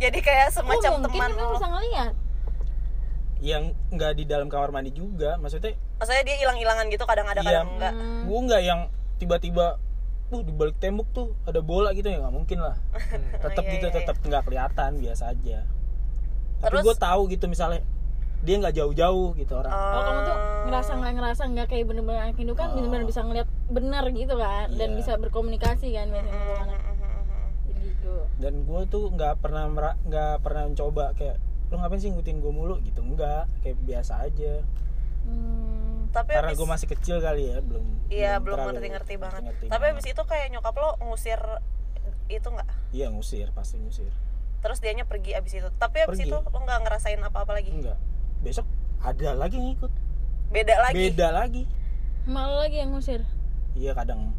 Jadi 0.00 0.18
kayak 0.20 0.48
oh, 0.52 0.54
semacam 0.60 0.90
mungkin 1.00 1.12
teman 1.12 1.30
lo 1.36 1.44
bisa 1.56 1.66
ngeliat. 1.68 2.14
Yang 3.40 3.64
nggak 3.88 4.12
di 4.16 4.24
dalam 4.28 4.48
kamar 4.52 4.70
mandi 4.72 4.92
juga 4.92 5.36
maksudnya 5.40 5.76
maksudnya 5.96 6.24
dia 6.24 6.36
hilang-hilangan 6.40 6.84
gitu 6.92 7.04
kadang 7.04 7.28
ada 7.28 7.40
Iya. 7.40 7.48
kadang 7.48 7.68
enggak. 7.76 7.92
Hmm. 7.96 8.22
gue 8.28 8.40
nggak 8.48 8.62
yang 8.64 8.80
tiba-tiba 9.16 9.66
uh 10.30 10.42
di 10.46 10.52
balik 10.54 10.78
tembok 10.78 11.08
tuh 11.10 11.34
ada 11.42 11.58
bola 11.58 11.90
gitu 11.90 12.06
ya 12.06 12.20
nggak 12.20 12.34
mungkin 12.34 12.58
lah. 12.60 12.76
Tetap 13.44 13.64
Iya, 13.64 13.72
gitu 13.76 13.86
iya, 13.88 13.92
iya. 13.92 13.98
tetap 14.04 14.16
nggak 14.20 14.42
kelihatan 14.46 14.90
biasa 15.00 15.24
aja. 15.32 15.58
Tapi 16.60 16.76
gue 16.84 16.94
tahu 16.96 17.20
gitu 17.32 17.44
misalnya 17.48 17.80
dia 18.40 18.56
nggak 18.56 18.72
jauh-jauh 18.72 19.34
gitu 19.34 19.52
orang. 19.54 19.68
Oh 19.68 20.00
kamu 20.00 20.20
tuh 20.22 20.36
ngerasa 20.64 20.92
nggak 20.94 21.12
ngerasa 21.14 21.42
nggak 21.46 21.66
kayak 21.66 21.84
bener-bener 21.84 22.20
anak 22.22 22.36
Hindu 22.36 22.54
kan 22.54 22.68
Oh. 22.68 22.74
bener-bener 22.74 23.04
bisa 23.04 23.20
ngeliat 23.20 23.48
bener 23.66 24.04
gitu 24.10 24.34
kan 24.34 24.66
dan 24.72 24.88
Iya. 24.90 24.96
bisa 24.96 25.12
berkomunikasi 25.14 25.88
kan 25.90 26.06
biasanya 26.08 26.40
sama 26.40 26.56
anak. 26.64 26.80
jadi 27.62 27.80
gitu. 27.86 28.14
Dan 28.36 28.54
gue 28.64 28.80
tuh 28.86 29.04
nggak 29.10 29.34
pernah 29.38 29.64
nggak 30.00 30.34
pernah 30.40 30.62
mencoba 30.66 31.12
kayak 31.14 31.36
lo 31.68 31.78
ngapain 31.78 32.00
sih 32.00 32.08
ngikutin 32.08 32.36
gue 32.38 32.50
mulu? 32.50 32.74
Gitu 32.80 32.98
enggak 32.98 33.44
kayak 33.60 33.76
biasa 33.80 34.24
aja. 34.24 34.64
Hmm. 35.20 36.08
tapi 36.10 36.32
karena 36.32 36.56
gue 36.56 36.64
masih 36.66 36.88
kecil 36.88 37.16
kali 37.20 37.42
ya 37.46 37.60
belum 37.60 37.84
iya 38.08 38.40
belum 38.40 38.56
ngerti-ngerti 38.56 39.14
banget. 39.14 39.46
ngerti-ngerti 39.46 39.64
tapi 39.68 39.84
banget. 39.84 39.94
abis 39.94 40.06
itu 40.10 40.22
kayak 40.24 40.46
nyokap 40.50 40.74
lo 40.74 40.90
ngusir 41.04 41.38
itu 42.26 42.48
nggak? 42.48 42.68
Iya 42.90 43.06
ngusir 43.10 43.46
pasti 43.52 43.76
ngusir. 43.76 44.10
Terus 44.58 44.80
dianya 44.80 45.04
pergi 45.04 45.36
abis 45.36 45.52
itu. 45.54 45.68
Tapi 45.72 46.02
abis 46.02 46.18
Pergi. 46.18 46.26
itu 46.26 46.38
lo 46.40 46.58
nggak 46.58 46.78
ngerasain 46.82 47.20
apa-apa 47.20 47.52
lagi? 47.52 47.70
Enggak 47.70 48.00
besok 48.40 48.66
ada 49.00 49.32
lagi 49.32 49.56
yang 49.56 49.72
ikut. 49.72 49.92
Beda 50.50 50.74
lagi. 50.80 50.94
Beda 50.96 51.28
lagi. 51.30 51.62
Malu 52.24 52.56
lagi 52.58 52.76
yang 52.76 52.92
ngusir. 52.92 53.22
Iya 53.72 53.92
kadang 53.92 54.32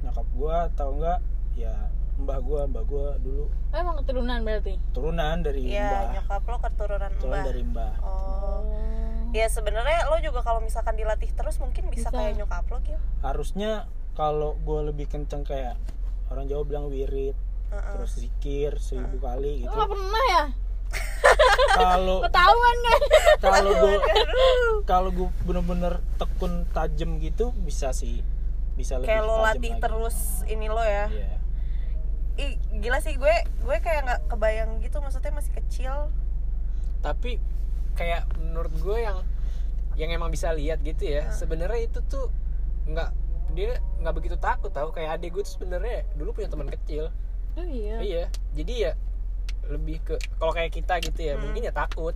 nyokap 0.00 0.26
gue 0.30 0.54
atau 0.72 0.88
enggak 0.94 1.20
ya 1.54 1.74
mbah 2.16 2.38
gue 2.38 2.60
mbah 2.66 2.84
gue 2.84 3.06
dulu. 3.20 3.44
Oh, 3.48 3.76
emang 3.76 3.96
keturunan 3.98 4.38
berarti? 4.40 4.76
Turunan 4.90 5.40
dari 5.40 5.68
Iya 5.68 5.88
mbah. 5.88 6.04
nyokap 6.14 6.42
lo 6.44 6.56
keturunan 6.60 7.10
turunan 7.16 7.32
mbah. 7.32 7.44
dari 7.44 7.62
mbah. 7.62 7.94
Oh. 8.00 8.10
Oh. 8.10 8.60
Ya 9.30 9.46
sebenarnya 9.46 10.06
lo 10.06 10.18
juga 10.18 10.42
kalau 10.42 10.58
misalkan 10.58 10.94
dilatih 10.94 11.30
terus 11.30 11.56
mungkin 11.56 11.86
bisa, 11.86 12.10
Bisa. 12.10 12.12
kayak 12.12 12.34
nyokap 12.36 12.66
lo 12.66 12.78
gitu 12.82 12.98
harusnya 13.20 13.86
kalau 14.12 14.58
gue 14.58 14.90
lebih 14.90 15.06
kenceng 15.06 15.42
kayak 15.42 15.78
orang 16.28 16.44
Jawa 16.44 16.62
bilang 16.62 16.86
wirid 16.88 17.38
Heeh. 17.70 17.92
terus 17.94 18.18
zikir 18.18 18.74
seribu 18.76 19.22
kali 19.22 19.62
Lo 19.62 19.62
gitu 19.62 19.72
nggak 19.72 19.86
pernah 19.88 20.24
ya 20.28 20.44
kalau 21.70 22.18
ketahuan 22.24 22.76
kan? 22.82 23.00
kalau 23.40 23.70
gue 23.72 23.94
kalau 24.84 25.10
gue 25.14 25.28
bener-bener 25.46 25.94
tekun 26.18 26.66
tajam 26.74 27.16
gitu 27.22 27.54
bisa 27.64 27.94
sih. 27.94 28.22
Bisa 28.74 28.98
lebih 28.98 29.08
kayak 29.12 29.22
lo 29.24 29.36
latih 29.44 29.72
lagi. 29.76 29.82
terus 29.82 30.16
ini 30.50 30.66
lo 30.66 30.82
ya. 30.82 31.06
Iya. 31.10 31.36
ih 32.40 32.52
gila 32.80 33.04
sih 33.04 33.20
gue 33.20 33.34
gue 33.44 33.76
kayak 33.84 34.00
nggak 34.08 34.20
kebayang 34.32 34.80
gitu 34.80 34.98
maksudnya 35.04 35.32
masih 35.34 35.52
kecil. 35.56 35.94
Tapi 37.04 37.40
kayak 37.96 38.24
menurut 38.40 38.72
gue 38.80 38.98
yang 39.02 39.18
yang 39.98 40.10
emang 40.16 40.32
bisa 40.32 40.54
lihat 40.56 40.80
gitu 40.80 41.04
ya 41.04 41.28
sebenarnya 41.34 41.84
itu 41.84 42.00
tuh 42.08 42.32
nggak 42.88 43.12
dia 43.52 43.76
nggak 44.00 44.14
begitu 44.16 44.36
takut 44.40 44.70
tahu 44.72 44.94
kayak 44.94 45.20
adik 45.20 45.36
gue 45.36 45.42
tuh 45.44 45.60
sebenarnya 45.60 46.06
dulu 46.16 46.32
punya 46.32 46.48
teman 46.48 46.70
kecil. 46.70 47.12
Oh 47.58 47.66
iya. 47.66 47.98
Iya 48.00 48.24
jadi 48.56 48.74
ya 48.88 48.92
lebih 49.70 50.02
ke 50.02 50.14
kalau 50.36 50.50
kayak 50.50 50.70
kita 50.70 50.98
gitu 51.00 51.20
ya 51.22 51.34
mungkin 51.36 51.62
ya 51.62 51.72
takut. 51.72 52.14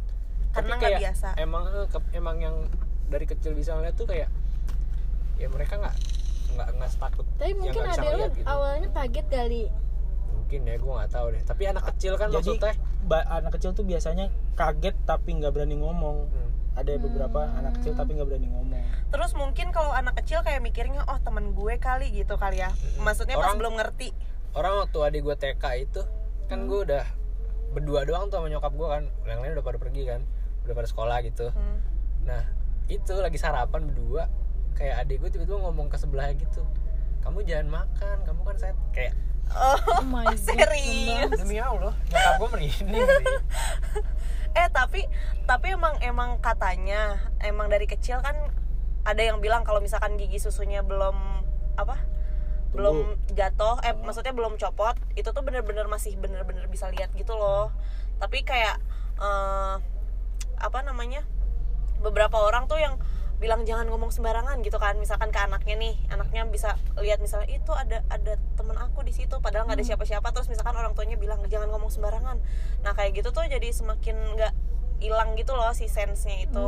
Karena 0.51 0.75
Tapi 0.75 0.79
nggak 0.79 0.91
kayak 0.91 1.01
biasa. 1.03 1.29
emang 1.37 1.63
eh, 1.67 1.87
ke- 1.87 2.13
emang 2.13 2.37
yang 2.39 2.57
dari 3.05 3.25
kecil 3.25 3.53
bisa 3.53 3.73
ngeliat 3.73 3.95
tuh 3.95 4.07
kayak 4.07 4.31
ya 5.35 5.47
mereka 5.49 5.77
nggak 5.77 5.97
nggak 6.55 6.69
nggak 6.73 6.91
takut 6.95 7.27
tapi 7.35 7.51
yang 7.51 7.59
mungkin 7.61 7.83
ada 7.85 7.99
lo 7.99 8.07
ngeliat 8.09 8.33
gitu. 8.33 8.47
awalnya 8.47 8.89
kaget 8.93 9.27
kali. 9.29 9.63
Mungkin 10.31 10.61
ya 10.63 10.75
gue 10.77 10.93
nggak 10.95 11.11
tahu 11.11 11.27
deh. 11.31 11.43
Tapi 11.43 11.63
anak 11.67 11.85
kecil 11.89 12.13
kan 12.15 12.29
jadi 12.29 12.39
maksudnya? 12.55 12.75
anak 13.31 13.53
kecil 13.53 13.71
tuh 13.73 13.85
biasanya 13.85 14.27
kaget 14.55 14.97
tapi 15.03 15.31
nggak 15.35 15.51
berani 15.51 15.75
ngomong. 15.75 16.17
Hmm, 16.25 16.51
ada 16.75 16.91
beberapa 16.97 17.41
anak 17.51 17.79
kecil 17.79 17.93
tapi 17.95 18.15
nggak 18.15 18.29
berani 18.29 18.49
ngomong. 18.49 18.83
Terus 19.11 19.31
mungkin 19.35 19.71
kalau 19.71 19.91
anak 19.91 20.15
kecil 20.17 20.43
kayak 20.43 20.59
mikirnya 20.61 21.03
oh 21.05 21.19
temen 21.19 21.51
gue 21.53 21.75
kali 21.77 22.11
gitu 22.11 22.35
kali 22.35 22.59
ya. 22.59 22.71
Maksudnya 22.99 23.35
pas 23.35 23.51
Orang- 23.51 23.59
belum 23.59 23.75
ngerti. 23.75 24.11
orang 24.55 24.75
waktu 24.81 24.99
adik 25.03 25.21
gue 25.25 25.37
TK 25.37 25.65
itu 25.81 26.03
kan 26.47 26.71
gue 26.71 26.79
udah 26.85 27.03
berdua 27.75 28.07
doang 28.07 28.31
tuh 28.31 28.39
sama 28.39 28.49
nyokap 28.49 28.73
gue 28.73 28.89
kan. 28.89 29.05
Yang 29.27 29.39
lain 29.43 29.53
udah 29.59 29.65
pada 29.67 29.79
pergi 29.83 30.03
kan 30.07 30.23
udah 30.65 30.75
pada 30.75 30.89
sekolah 30.89 31.17
gitu. 31.29 31.47
Hmm. 31.53 31.79
nah 32.25 32.41
itu 32.89 33.13
lagi 33.21 33.37
sarapan 33.37 33.85
berdua 33.85 34.33
kayak 34.77 35.05
adik 35.05 35.21
gue 35.21 35.31
tiba-tiba 35.37 35.61
ngomong 35.61 35.93
ke 35.93 35.97
sebelahnya 36.01 36.41
gitu 36.41 36.65
kamu 37.21 37.45
jangan 37.45 37.85
makan 37.85 38.17
kamu 38.25 38.41
kan 38.45 38.57
saya 38.57 38.73
kayak 38.93 39.13
oh, 39.53 39.77
oh 40.01 40.05
my 40.09 40.25
god 40.33 40.41
serius? 40.41 41.33
Demi 41.37 41.61
allah 41.61 41.93
nyokap 41.93 42.33
gue 42.41 42.49
merinding 42.49 43.09
eh 44.61 44.69
tapi 44.73 45.05
tapi 45.45 45.67
emang 45.77 46.01
emang 46.01 46.41
katanya 46.41 47.21
emang 47.45 47.69
dari 47.69 47.85
kecil 47.85 48.25
kan 48.25 48.37
ada 49.05 49.21
yang 49.21 49.45
bilang 49.45 49.69
kalau 49.69 49.85
misalkan 49.85 50.17
gigi 50.17 50.41
susunya 50.41 50.81
belum 50.81 51.45
apa 51.77 52.01
belum 52.75 53.31
jatuh 53.39 53.79
eh 53.87 53.95
maksudnya 53.95 54.35
belum 54.35 54.59
copot 54.59 54.99
itu 55.15 55.31
tuh 55.31 55.43
bener-bener 55.47 55.87
masih 55.87 56.19
bener-bener 56.19 56.67
bisa 56.67 56.91
lihat 56.91 57.15
gitu 57.15 57.39
loh. 57.39 57.71
Tapi 58.19 58.43
kayak 58.43 58.83
eh, 59.19 59.75
apa 60.59 60.79
namanya 60.83 61.23
beberapa 62.03 62.37
orang 62.43 62.67
tuh 62.67 62.83
yang 62.83 62.99
bilang 63.39 63.67
jangan 63.67 63.87
ngomong 63.91 64.11
sembarangan 64.11 64.59
gitu 64.67 64.79
kan. 64.83 64.99
Misalkan 64.99 65.31
ke 65.31 65.39
anaknya 65.39 65.79
nih 65.79 65.95
anaknya 66.11 66.43
bisa 66.51 66.75
lihat 66.99 67.23
misalnya 67.23 67.51
itu 67.51 67.71
ada 67.71 68.03
ada 68.11 68.39
temen 68.59 68.75
aku 68.75 69.07
di 69.07 69.15
situ 69.15 69.39
padahal 69.39 69.71
nggak 69.71 69.79
ada 69.79 69.87
siapa-siapa. 69.95 70.35
Terus 70.35 70.51
misalkan 70.51 70.75
orang 70.75 70.99
tuanya 70.99 71.15
bilang 71.15 71.43
jangan 71.47 71.71
ngomong 71.71 71.95
sembarangan. 71.95 72.43
Nah 72.83 72.93
kayak 72.99 73.23
gitu 73.23 73.31
tuh 73.31 73.47
jadi 73.47 73.71
semakin 73.71 74.19
nggak 74.35 74.53
hilang 74.99 75.39
gitu 75.39 75.55
loh 75.55 75.71
si 75.75 75.87
sensenya 75.87 76.51
itu. 76.51 76.67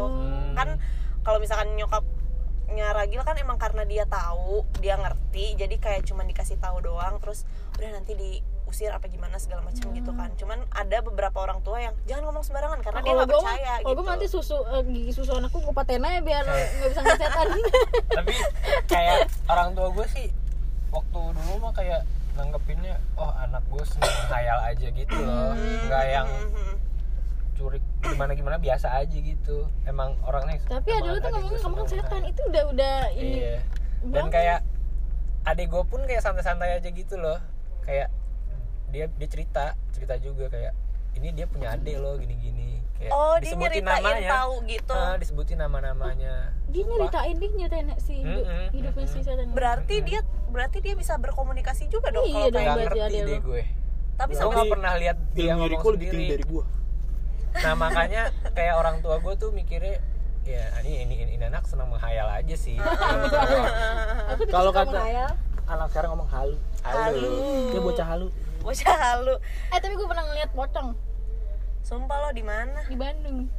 Kan 0.54 0.78
kalau 1.26 1.42
misalkan 1.42 1.74
nyokapnya 1.74 2.25
Ragil 2.66 3.22
kan 3.22 3.36
emang 3.36 3.56
karena 3.56 3.84
dia 3.84 4.04
tahu 4.04 4.66
dia 4.78 4.96
ngerti 4.96 5.54
jadi 5.54 5.76
kayak 5.76 6.02
cuman 6.04 6.26
dikasih 6.26 6.56
tahu 6.56 6.82
doang 6.82 7.16
terus 7.18 7.46
udah 7.76 7.92
nanti 7.92 8.12
diusir 8.12 8.88
apa 8.88 9.06
gimana 9.06 9.36
segala 9.36 9.62
macam 9.62 9.92
gitu 9.92 10.10
kan. 10.10 10.32
Cuman 10.34 10.64
ada 10.70 10.98
beberapa 11.00 11.38
orang 11.38 11.60
tua 11.60 11.78
yang 11.78 11.94
jangan 12.04 12.26
ngomong 12.26 12.42
sembarangan 12.42 12.80
karena 12.80 13.00
dia 13.00 13.12
nggak 13.14 13.28
percaya 13.30 13.72
kalau 13.76 13.86
gitu. 13.86 13.96
gue 13.96 14.06
nanti 14.08 14.26
susu 14.26 14.56
eh, 14.66 14.82
gigi 14.84 15.12
susu 15.12 15.32
anakku 15.32 15.60
gue 15.60 15.72
paten 15.72 16.02
aja 16.02 16.20
biar 16.20 16.44
nggak 16.44 16.88
bisa 16.88 17.00
ngeliat 17.00 17.20
setan. 17.20 17.46
Tapi 18.18 18.34
kayak 18.86 19.18
orang 19.46 19.68
tua 19.72 19.88
gue 19.92 20.06
sih 20.10 20.26
waktu 20.88 21.20
dulu 21.20 21.52
mah 21.60 21.72
kayak 21.72 22.02
nanggepinnya 22.34 22.96
oh 23.14 23.32
anak 23.38 23.64
gue 23.66 23.80
seneng 23.82 24.16
khayal 24.28 24.58
aja 24.62 24.86
gitu 24.86 25.16
loh 25.16 25.56
nggak 25.56 26.04
yang 26.06 26.28
Mhm. 26.28 26.75
Curik 27.56 27.84
gimana 28.04 28.32
gimana 28.36 28.56
biasa 28.60 29.00
aja 29.00 29.16
gitu. 29.16 29.66
Emang 29.88 30.14
orangnya 30.22 30.60
tapi 30.68 30.92
ada 30.92 31.08
emang 31.08 31.16
lu 31.16 31.18
tuh 31.18 31.30
ngomongin 31.32 31.50
gue 31.50 31.60
kamu 31.64 31.76
kan 31.76 31.86
setan 31.88 32.22
itu 32.28 32.40
udah 32.52 32.64
udah 32.70 32.98
ini 33.16 33.32
iya. 33.40 33.56
Dan 34.06 34.12
banget. 34.28 34.32
kayak 34.36 34.58
adik 35.48 35.66
gue 35.72 35.82
pun 35.88 36.00
kayak 36.04 36.22
santai-santai 36.22 36.78
aja 36.78 36.88
gitu 36.92 37.14
loh. 37.16 37.40
Kayak 37.82 38.12
dia 38.92 39.08
dia 39.10 39.28
cerita 39.28 39.74
cerita 39.90 40.14
juga 40.20 40.52
kayak 40.52 40.76
ini 41.16 41.32
dia 41.32 41.48
punya 41.48 41.72
adik 41.74 41.96
loh 41.96 42.20
gini-gini. 42.20 42.84
Kayak 43.00 43.12
oh 43.12 43.36
dia 43.40 43.52
disebutin 43.52 43.84
nyeritain 43.84 44.04
namanya. 44.04 44.30
tahu 44.30 44.54
gitu. 44.68 44.94
Ah, 44.96 45.16
disebutin 45.16 45.58
nama-namanya. 45.58 46.34
Dia 46.68 46.84
nyeritain 46.84 47.36
dia 47.40 47.50
nyeritain 47.56 47.88
si 48.00 48.12
hidup, 48.20 48.44
Mm-mm, 48.44 48.66
hidupnya 48.76 49.06
si 49.08 49.18
setan 49.24 49.48
berarti 49.56 49.96
dia 50.04 50.20
berarti 50.52 50.78
dia 50.84 50.94
bisa 50.96 51.16
berkomunikasi 51.16 51.88
juga 51.88 52.12
dong 52.12 52.24
Iya 52.28 52.52
kalau 52.52 52.52
kayak 52.52 52.74
ngerti 52.76 53.18
deh 53.24 53.40
gue. 53.40 53.62
Tapi 54.16 54.32
gue 54.32 54.40
sama 54.40 54.52
nggak 54.52 54.72
pernah 54.72 54.92
lihat 54.96 55.16
dia 55.36 55.52
ngomong 55.56 55.82
sendiri. 55.82 56.44
gua 56.48 56.64
nah 57.56 57.74
makanya 57.74 58.22
kayak 58.52 58.74
orang 58.76 59.00
tua 59.00 59.16
gue 59.16 59.34
tuh 59.36 59.50
mikirnya 59.50 59.96
ya 60.42 60.62
ini 60.80 61.02
ini 61.02 61.14
ini, 61.18 61.32
ini 61.34 61.44
anak 61.44 61.66
senang 61.66 61.90
menghayal 61.90 62.30
aja 62.30 62.54
sih. 62.54 62.78
Kalau 64.46 64.70
kata- 64.70 64.94
menghayal. 64.94 65.30
anak 65.66 65.86
sekarang 65.90 66.14
ngomong 66.14 66.30
halu 66.30 66.54
Halo. 66.86 67.30
dia 67.74 67.80
bocah 67.82 68.06
halu. 68.06 68.28
Bocah 68.62 68.94
halu. 68.94 69.34
Eh 69.74 69.78
tapi 69.78 69.94
gue 69.94 70.06
pernah 70.06 70.22
ngeliat 70.24 70.50
pocong 70.54 70.94
sumpah 71.82 72.18
lo 72.20 72.30
di 72.30 72.42
mana? 72.42 72.86
Di 72.86 72.94
Bandung. 72.94 73.50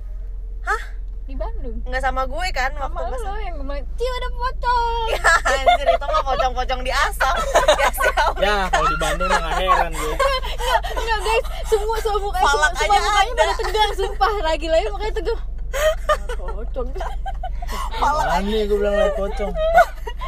Hah 0.63 0.81
di 1.27 1.35
Bandung. 1.35 1.77
Nggak 1.83 1.99
sama 1.99 2.23
gue 2.23 2.47
kan 2.55 2.71
waktu 2.79 3.03
sama 3.03 3.11
pas 3.11 3.21
lo 3.27 3.35
yang 3.43 3.55
ngomong 3.59 3.83
ciu 3.99 4.11
ada 4.15 4.29
pocong. 4.31 5.07
Ya 5.17 5.59
anjir 5.59 5.87
itu 5.91 6.05
mah 6.07 6.23
pocong-pocong 6.23 6.81
di 6.87 6.91
asam 6.91 7.35
ya 7.83 7.89
siapa 7.91 8.39
ya 8.39 8.57
kalau 8.71 8.87
di 8.87 8.97
Bandung 8.99 9.27
mah 9.27 9.39
nggak 9.43 9.55
heran 9.59 9.91
gue. 9.91 10.13
Enggak, 10.15 10.81
enggak 10.95 11.19
guys, 11.19 11.45
semua 11.67 11.97
semua 11.99 12.19
mukanya 12.23 12.47
semua, 12.47 12.63
Palak 12.63 12.71
semua 12.79 12.95
aja 12.95 13.07
mukanya 13.07 13.27
ada. 13.27 13.43
pada 13.43 13.53
tegang, 13.59 13.91
sumpah. 13.99 14.33
Lagi 14.39 14.67
lagi 14.71 14.85
mukanya 14.87 15.13
tegang. 15.19 15.41
Pocong. 16.39 16.87
Malah 17.99 18.39
nih? 18.39 18.61
gue 18.63 18.77
bilang 18.79 18.95
liat 18.95 19.13
pocong. 19.19 19.51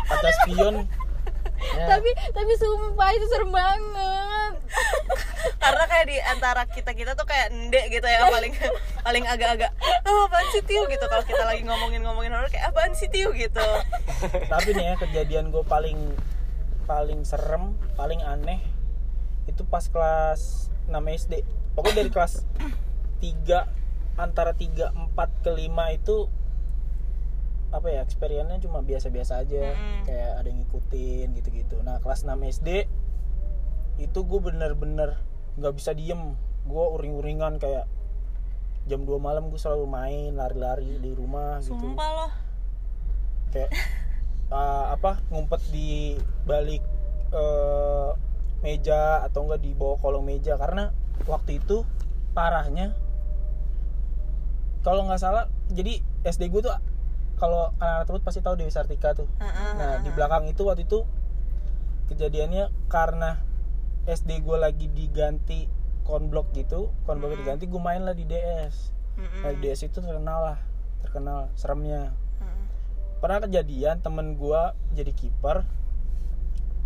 Kaca 0.10 0.30
spion 0.44 0.76
ya. 1.60 1.86
tapi 1.88 2.10
tapi 2.32 2.52
sumpah 2.56 3.10
itu 3.16 3.26
serem 3.30 3.52
banget. 3.52 4.54
karena 5.64 5.84
kayak 5.88 6.06
di 6.08 6.18
antara 6.24 6.64
kita 6.68 6.92
kita 6.96 7.12
tuh 7.16 7.26
kayak 7.28 7.52
ndek 7.52 8.00
gitu 8.00 8.08
ya 8.08 8.28
paling 8.28 8.54
paling 9.06 9.24
agak-agak 9.28 9.72
oh, 10.08 10.28
apaan 10.28 10.48
sih 10.52 10.64
tiu? 10.64 10.88
gitu. 10.88 11.06
Kalau 11.06 11.24
kita 11.24 11.44
lagi 11.44 11.62
ngomongin 11.64 12.02
ngomongin 12.04 12.32
horor 12.36 12.50
kayak 12.52 12.72
apaan 12.72 12.96
sih 12.96 13.12
tiu? 13.12 13.32
gitu. 13.36 13.68
Tapi 14.52 14.70
nih 14.76 14.94
ya 14.94 14.96
kejadian 15.00 15.52
gue 15.52 15.64
paling 15.64 15.98
paling 16.90 17.22
serem 17.22 17.78
paling 17.94 18.26
aneh 18.26 18.58
itu 19.46 19.62
pas 19.66 19.86
kelas 19.86 20.74
6 20.90 20.98
SD 20.98 21.46
pokoknya 21.78 22.02
dari 22.02 22.10
kelas 22.10 22.34
3 23.22 24.20
antara 24.20 24.52
3, 24.52 25.16
4 25.16 25.46
ke 25.46 25.52
5 25.54 25.98
itu 25.98 26.16
apa 27.70 27.88
ya 27.94 28.02
experience-nya 28.02 28.60
cuma 28.66 28.82
biasa-biasa 28.82 29.46
aja. 29.46 29.74
Mm-mm. 29.74 30.06
kayak 30.10 30.32
ada 30.42 30.48
yang 30.50 30.60
ngikutin 30.66 31.28
gitu-gitu. 31.38 31.78
Nah 31.86 32.02
kelas 32.02 32.26
6 32.26 32.34
SD 32.62 32.90
itu 34.00 34.20
gue 34.26 34.40
bener-bener 34.42 35.20
nggak 35.60 35.74
bisa 35.78 35.94
diem. 35.94 36.34
Gue 36.66 36.86
uring-uringan 36.98 37.62
kayak 37.62 37.86
jam 38.90 39.06
2 39.06 39.22
malam 39.22 39.54
gue 39.54 39.60
selalu 39.62 39.86
main 39.86 40.34
lari-lari 40.34 40.98
di 40.98 41.12
rumah 41.14 41.62
gitu. 41.62 41.78
Sumpah 41.78 42.10
loh. 42.10 42.32
Kayak 43.54 43.70
uh, 44.50 44.94
apa 44.98 45.22
ngumpet 45.30 45.62
di 45.70 46.18
balik 46.50 46.82
uh, 47.34 48.18
meja 48.66 49.24
atau 49.24 49.46
enggak 49.46 49.62
di 49.62 49.78
bawah 49.78 50.02
kolong 50.02 50.26
meja. 50.26 50.58
Karena 50.58 50.90
waktu 51.30 51.62
itu 51.62 51.86
parahnya 52.34 52.98
kalau 54.80 55.06
nggak 55.06 55.22
salah 55.22 55.52
jadi 55.70 56.00
SD 56.24 56.50
gue 56.50 56.66
tuh 56.66 56.74
kalau 57.40 57.72
anak-anak 57.80 58.06
tersebut 58.06 58.24
pasti 58.28 58.40
tahu 58.44 58.56
Dewi 58.60 58.70
Sartika 58.70 59.16
tuh. 59.16 59.28
Heeh, 59.40 59.72
nah 59.80 60.04
di 60.04 60.12
belakang 60.12 60.46
itu 60.52 60.68
waktu 60.68 60.84
itu 60.84 61.08
kejadiannya 62.12 62.68
karena 62.92 63.40
SD 64.10 64.42
gue 64.42 64.58
lagi 64.58 64.90
diganti 64.90 65.70
konblok 66.02 66.50
gitu 66.58 66.90
konblok 67.06 67.38
diganti 67.38 67.70
gue 67.70 67.78
main 67.78 68.02
lah 68.02 68.18
di 68.18 68.26
DS 68.26 68.90
Mm-mm. 69.14 69.46
nah 69.46 69.50
di 69.54 69.60
DS 69.62 69.86
itu 69.86 70.02
terkenal 70.02 70.40
lah 70.42 70.58
terkenal 71.06 71.54
seremnya. 71.54 72.10
Mm-mm. 72.42 72.66
pernah 73.22 73.46
kejadian 73.46 74.02
temen 74.02 74.34
gua 74.34 74.74
jadi 74.98 75.14
kiper 75.14 75.70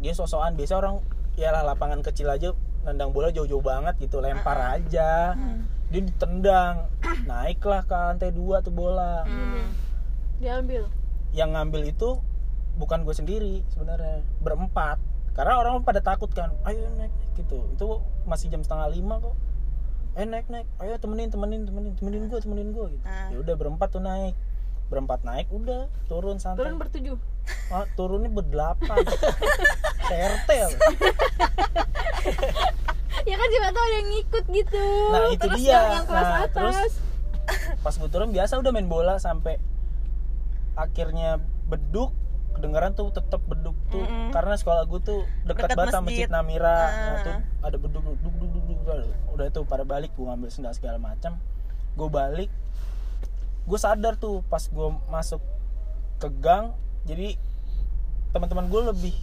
dia 0.03 0.11
sosokan 0.11 0.59
biasa 0.59 0.75
orang 0.75 0.99
ya 1.39 1.55
lah 1.55 1.63
lapangan 1.63 2.03
kecil 2.03 2.27
aja 2.27 2.51
nendang 2.83 3.15
bola 3.15 3.31
jauh-jauh 3.31 3.63
banget 3.63 3.95
gitu 4.03 4.19
lempar 4.19 4.75
aja. 4.75 5.39
Dia 5.87 6.01
ditendang 6.03 6.91
naiklah 7.31 7.87
ke 7.87 7.95
lantai 7.95 8.35
dua 8.35 8.59
tuh 8.59 8.75
bola. 8.75 9.23
Diambil? 10.43 10.83
Yang 11.31 11.49
ngambil 11.55 11.81
itu 11.87 12.09
bukan 12.75 13.01
gue 13.01 13.15
sendiri 13.15 13.63
sebenarnya 13.71 14.21
berempat. 14.43 14.99
Karena 15.33 15.57
orang 15.57 15.81
pada 15.81 15.97
takut 15.97 16.29
kan 16.29 16.53
ayo 16.67 16.85
naik 16.93 17.09
naik 17.09 17.13
gitu. 17.39 17.65
Itu 17.73 17.87
masih 18.23 18.51
jam 18.51 18.61
setengah 18.61 18.91
lima 18.91 19.17
kok. 19.17 19.33
Eh 20.13 20.27
naik 20.27 20.45
naik 20.45 20.67
ayo 20.77 20.93
temenin 20.99 21.31
temenin 21.31 21.65
temenin 21.65 21.93
temenin 21.97 22.23
gue 22.29 22.37
temenin 22.37 22.69
gue 22.69 22.85
gitu. 22.93 23.05
Ah. 23.07 23.33
ya 23.33 23.37
udah 23.41 23.55
berempat 23.57 23.89
tuh 23.89 24.03
naik. 24.03 24.35
Berempat 24.91 25.25
naik 25.25 25.49
udah 25.49 25.89
turun 26.05 26.37
santai. 26.37 26.67
Turun 26.67 26.77
bertujuh? 26.77 27.17
Ah, 27.73 27.87
turunnya 27.97 28.29
berdelapan. 28.29 29.01
CRT 30.05 30.49
ya. 30.53 30.67
ya 33.23 33.35
kan 33.35 33.47
siapa 33.49 33.69
tahu 33.71 33.83
ada 33.83 33.95
yang 33.95 34.09
ngikut 34.11 34.45
gitu. 34.51 34.83
Nah, 35.09 35.21
itu 35.31 35.45
terus 35.47 35.59
dia. 35.63 35.71
yang, 35.71 35.85
yang 35.97 36.05
kelas 36.05 36.23
Nah, 36.23 36.39
atas. 36.43 36.53
terus- 36.53 36.99
pas 37.83 37.91
gue 37.91 38.07
turun 38.07 38.31
biasa 38.31 38.55
udah 38.55 38.71
main 38.71 38.87
bola 38.87 39.19
sampai 39.19 39.59
akhirnya 40.73 41.37
beduk 41.67 42.11
kedengaran 42.53 42.93
tuh 42.93 43.09
tetap 43.09 43.41
beduk 43.49 43.73
tuh 43.89 44.05
Mm-mm. 44.05 44.29
karena 44.29 44.53
sekolah 44.53 44.85
gue 44.85 45.01
tuh 45.01 45.19
dekat 45.43 45.73
banget 45.73 45.93
sama 45.93 46.05
masjid. 46.09 46.29
Namira 46.29 46.69
nah, 46.69 46.85
Ah. 46.85 47.21
tuh 47.25 47.35
ada 47.65 47.77
beduk 47.81 48.01
duk 48.05 48.17
duk 48.21 48.35
duk 48.37 48.63
duk, 48.69 48.79
duk. 48.85 49.17
udah 49.33 49.45
tuh 49.49 49.65
pada 49.65 49.81
balik 49.81 50.13
gue 50.13 50.25
ngambil 50.25 50.49
sendal 50.53 50.73
segala 50.73 51.01
macam 51.01 51.41
gue 51.97 52.09
balik 52.09 52.49
gue 53.63 53.79
sadar 53.79 54.17
tuh 54.17 54.45
pas 54.45 54.61
gue 54.61 54.87
masuk 55.09 55.41
ke 56.21 56.29
gang 56.37 56.77
jadi 57.03 57.35
teman-teman 58.31 58.69
gue 58.69 58.81
lebih 58.93 59.15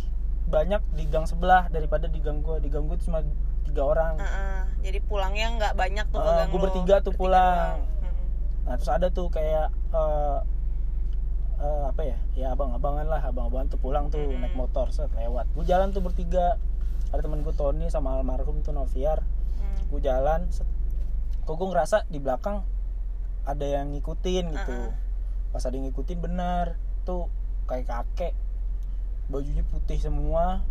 banyak 0.51 0.83
di 0.99 1.07
gang 1.07 1.31
sebelah 1.31 1.71
daripada 1.71 2.11
di 2.11 2.19
gang 2.19 2.43
gue 2.43 2.59
di 2.59 2.67
gang 2.67 2.91
gue 2.91 2.99
cuma 2.99 3.23
tiga 3.63 3.87
orang 3.87 4.19
Heeh. 4.19 4.61
jadi 4.83 4.99
pulangnya 5.07 5.47
nggak 5.55 5.75
banyak 5.79 6.07
tuh 6.11 6.19
gua 6.19 6.43
lo. 6.43 6.59
bertiga 6.59 6.95
tuh 6.99 7.15
pulang. 7.15 7.79
doang. 7.79 8.67
Nah 8.67 8.75
terus 8.75 8.91
ada 8.91 9.07
tuh 9.09 9.31
kayak 9.31 9.71
eh, 9.71 10.39
eh, 11.61 11.85
apa 11.87 12.03
ya? 12.03 12.17
Ya 12.35 12.47
abang-abangan 12.51 13.05
lah, 13.05 13.21
abang-abangan 13.23 13.69
tuh 13.69 13.79
pulang 13.79 14.09
tuh 14.09 14.21
Hmm. 14.23 14.41
naik 14.41 14.55
motor 14.55 14.89
set 14.89 15.13
lewat. 15.13 15.45
Gue 15.53 15.63
jalan 15.63 15.91
tuh 15.91 16.01
bertiga. 16.01 16.57
Ada 17.11 17.21
temen 17.21 17.41
gue 17.41 17.53
Tony 17.53 17.87
sama 17.87 18.15
almarhum 18.15 18.61
tuh 18.61 18.71
Noviar. 18.71 19.21
Mm. 19.21 19.77
Gue 19.89 20.01
jalan, 20.01 20.47
set. 20.49 20.65
kok 21.43 21.55
gue 21.55 21.67
ngerasa 21.67 22.07
di 22.07 22.17
belakang 22.17 22.63
ada 23.43 23.67
yang 23.67 23.91
ngikutin 23.91 24.45
gitu. 24.49 24.77
Uh-uh. 24.79 24.95
Pas 25.51 25.61
ada 25.61 25.75
yang 25.75 25.85
ngikutin 25.85 26.19
bener 26.19 26.79
tuh 27.03 27.27
kayak 27.67 27.85
kakek, 27.85 28.33
bajunya 29.27 29.63
putih 29.65 29.99
semua. 29.99 30.63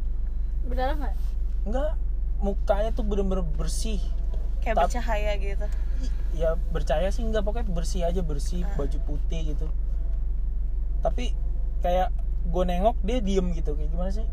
berdarah 0.62 0.96
nggak 0.98 1.16
Enggak, 1.62 1.92
mukanya 2.38 2.92
tuh 2.92 3.04
bener-bener 3.04 3.44
bersih. 3.50 4.00
kayak 4.60 4.76
Tap- 4.76 4.88
bercahaya 4.88 5.32
gitu 5.36 5.66
ya 6.32 6.56
percaya 6.70 7.08
sih 7.10 7.24
enggak 7.24 7.42
pokoknya 7.42 7.68
bersih 7.70 8.04
aja 8.04 8.20
bersih 8.20 8.62
Ah. 8.62 8.76
baju 8.76 8.98
putih 9.02 9.52
gitu 9.52 9.68
tapi 11.00 11.32
kayak 11.80 12.12
gue 12.46 12.64
nengok 12.66 12.98
dia 13.02 13.20
diem 13.20 13.52
gitu. 13.54 13.74
Kayak 13.74 13.90
gimana 13.90 14.12
sih? 14.12 14.28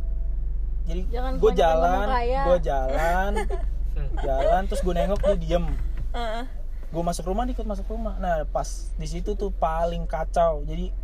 Jadi 0.86 1.02
Jangan 1.10 1.32
gue 1.36 1.52
jalan 1.52 2.06
gue 2.46 2.58
jalan 2.62 3.32
jalan 4.26 4.62
terus 4.66 4.80
gue 4.80 4.94
nengok 4.94 5.20
dia 5.20 5.36
diem. 5.36 5.64
Heeh. 6.12 6.44
gue 6.86 7.02
masuk 7.02 7.26
rumah 7.26 7.42
dia 7.44 7.52
ikut 7.52 7.66
masuk 7.66 7.86
rumah. 7.88 8.14
Nah 8.16 8.46
pas 8.46 8.66
di 8.94 9.06
situ 9.06 9.34
tuh 9.34 9.50
paling 9.50 10.06
kacau. 10.06 10.62
Jadi 10.62 10.94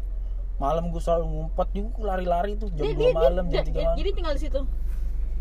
malam 0.57 0.89
gue 0.89 1.03
selalu 1.03 1.27
ngumpet 1.27 1.69
juga 1.75 2.15
lari-lari 2.15 2.55
tuh 2.55 2.71
jam 2.71 2.87
dia, 2.87 2.95
2 2.95 3.01
dia, 3.01 3.11
malam 3.13 3.45
dia, 3.47 3.55
jam 3.59 3.65
3 3.65 3.73
dia- 3.73 3.83
malam. 3.83 3.97
jadi 3.99 4.11
tinggal 4.13 4.35
di 4.35 4.43
situ. 4.43 4.61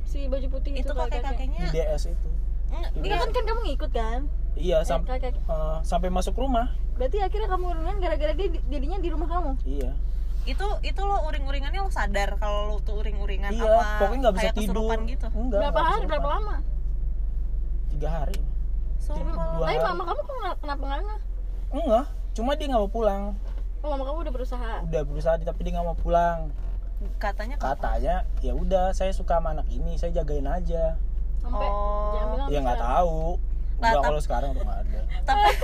Si 0.01 0.27
baju 0.27 0.47
putih 0.49 0.71
itu, 0.73 0.81
itu 0.81 0.91
kakek 0.91 1.13
di 1.13 1.23
kakeknya 1.23 1.65
DS 1.71 2.03
itu 2.09 2.29
Iya. 2.71 3.17
kan 3.17 3.29
kan 3.29 3.43
kamu 3.43 3.61
ngikut 3.67 3.91
kan? 3.91 4.19
Iya 4.51 4.77
Eh, 4.79 4.85
sampai 4.85 5.07
kakek 5.17 5.35
eh, 5.37 5.77
sampai 5.83 6.09
masuk 6.09 6.35
rumah. 6.35 6.71
Berarti 6.95 7.17
akhirnya 7.19 7.47
kamu 7.47 7.65
uringan 7.71 7.97
gara-gara 7.99 8.33
dia 8.33 8.47
di- 8.51 8.63
jadinya 8.67 8.97
di 8.99 9.09
rumah 9.09 9.27
kamu? 9.27 9.51
Iya. 9.63 9.91
Itu 10.43 10.65
itu 10.81 11.01
lo 11.01 11.17
uring-uringannya 11.23 11.79
lo 11.79 11.89
sadar 11.89 12.35
kalau 12.35 12.67
lo 12.67 12.77
tuh 12.81 12.97
uring-uringan 12.99 13.53
iya 13.53 13.61
apa 13.63 13.85
pokoknya 14.01 14.19
nggak 14.21 14.35
bisa 14.35 14.43
kayak 14.43 14.57
tidur. 14.57 14.97
gitu? 15.05 15.27
Enggak 15.31 15.59
berapa 15.61 15.81
hari? 15.81 16.05
berapa 16.05 16.27
lama? 16.27 16.55
Tiga 17.89 18.09
hari. 18.09 18.37
Sumpah. 18.97 19.47
Tapi 19.59 19.75
hari. 19.75 19.85
mama 19.85 20.03
kamu 20.03 20.21
kok 20.21 20.35
nggak- 20.35 20.57
kenapa 20.59 20.83
nggak 20.83 20.99
enggak 21.71 22.05
cuma 22.31 22.51
dia 22.55 22.65
nggak 22.67 22.81
mau 22.81 22.91
pulang. 22.91 23.23
Oh 23.81 23.87
mama 23.89 24.03
kamu 24.03 24.17
udah 24.23 24.33
berusaha? 24.33 24.73
Udah 24.83 25.01
berusaha 25.03 25.35
tapi 25.37 25.59
dia 25.61 25.71
nggak 25.73 25.87
mau 25.87 25.97
pulang. 25.97 26.49
Katanya 27.17 27.55
kenapa? 27.57 27.73
katanya 27.75 28.15
ya 28.45 28.53
udah 28.53 28.93
saya 28.93 29.09
suka 29.09 29.37
sama 29.37 29.57
anak 29.57 29.65
ini 29.69 29.97
saya 29.97 30.13
jagain 30.13 30.45
aja 30.45 31.01
sampai 31.41 31.67
Oh. 31.67 32.47
ya 32.47 32.59
nggak 32.59 32.79
tahu. 32.79 33.37
Nah, 33.81 33.89
Enggak 33.89 33.97
tap- 33.97 34.05
kalau 34.05 34.21
sekarang 34.21 34.49
udah 34.53 34.63
nggak 34.63 34.79
ada. 34.83 34.99
Tapi 35.25 35.49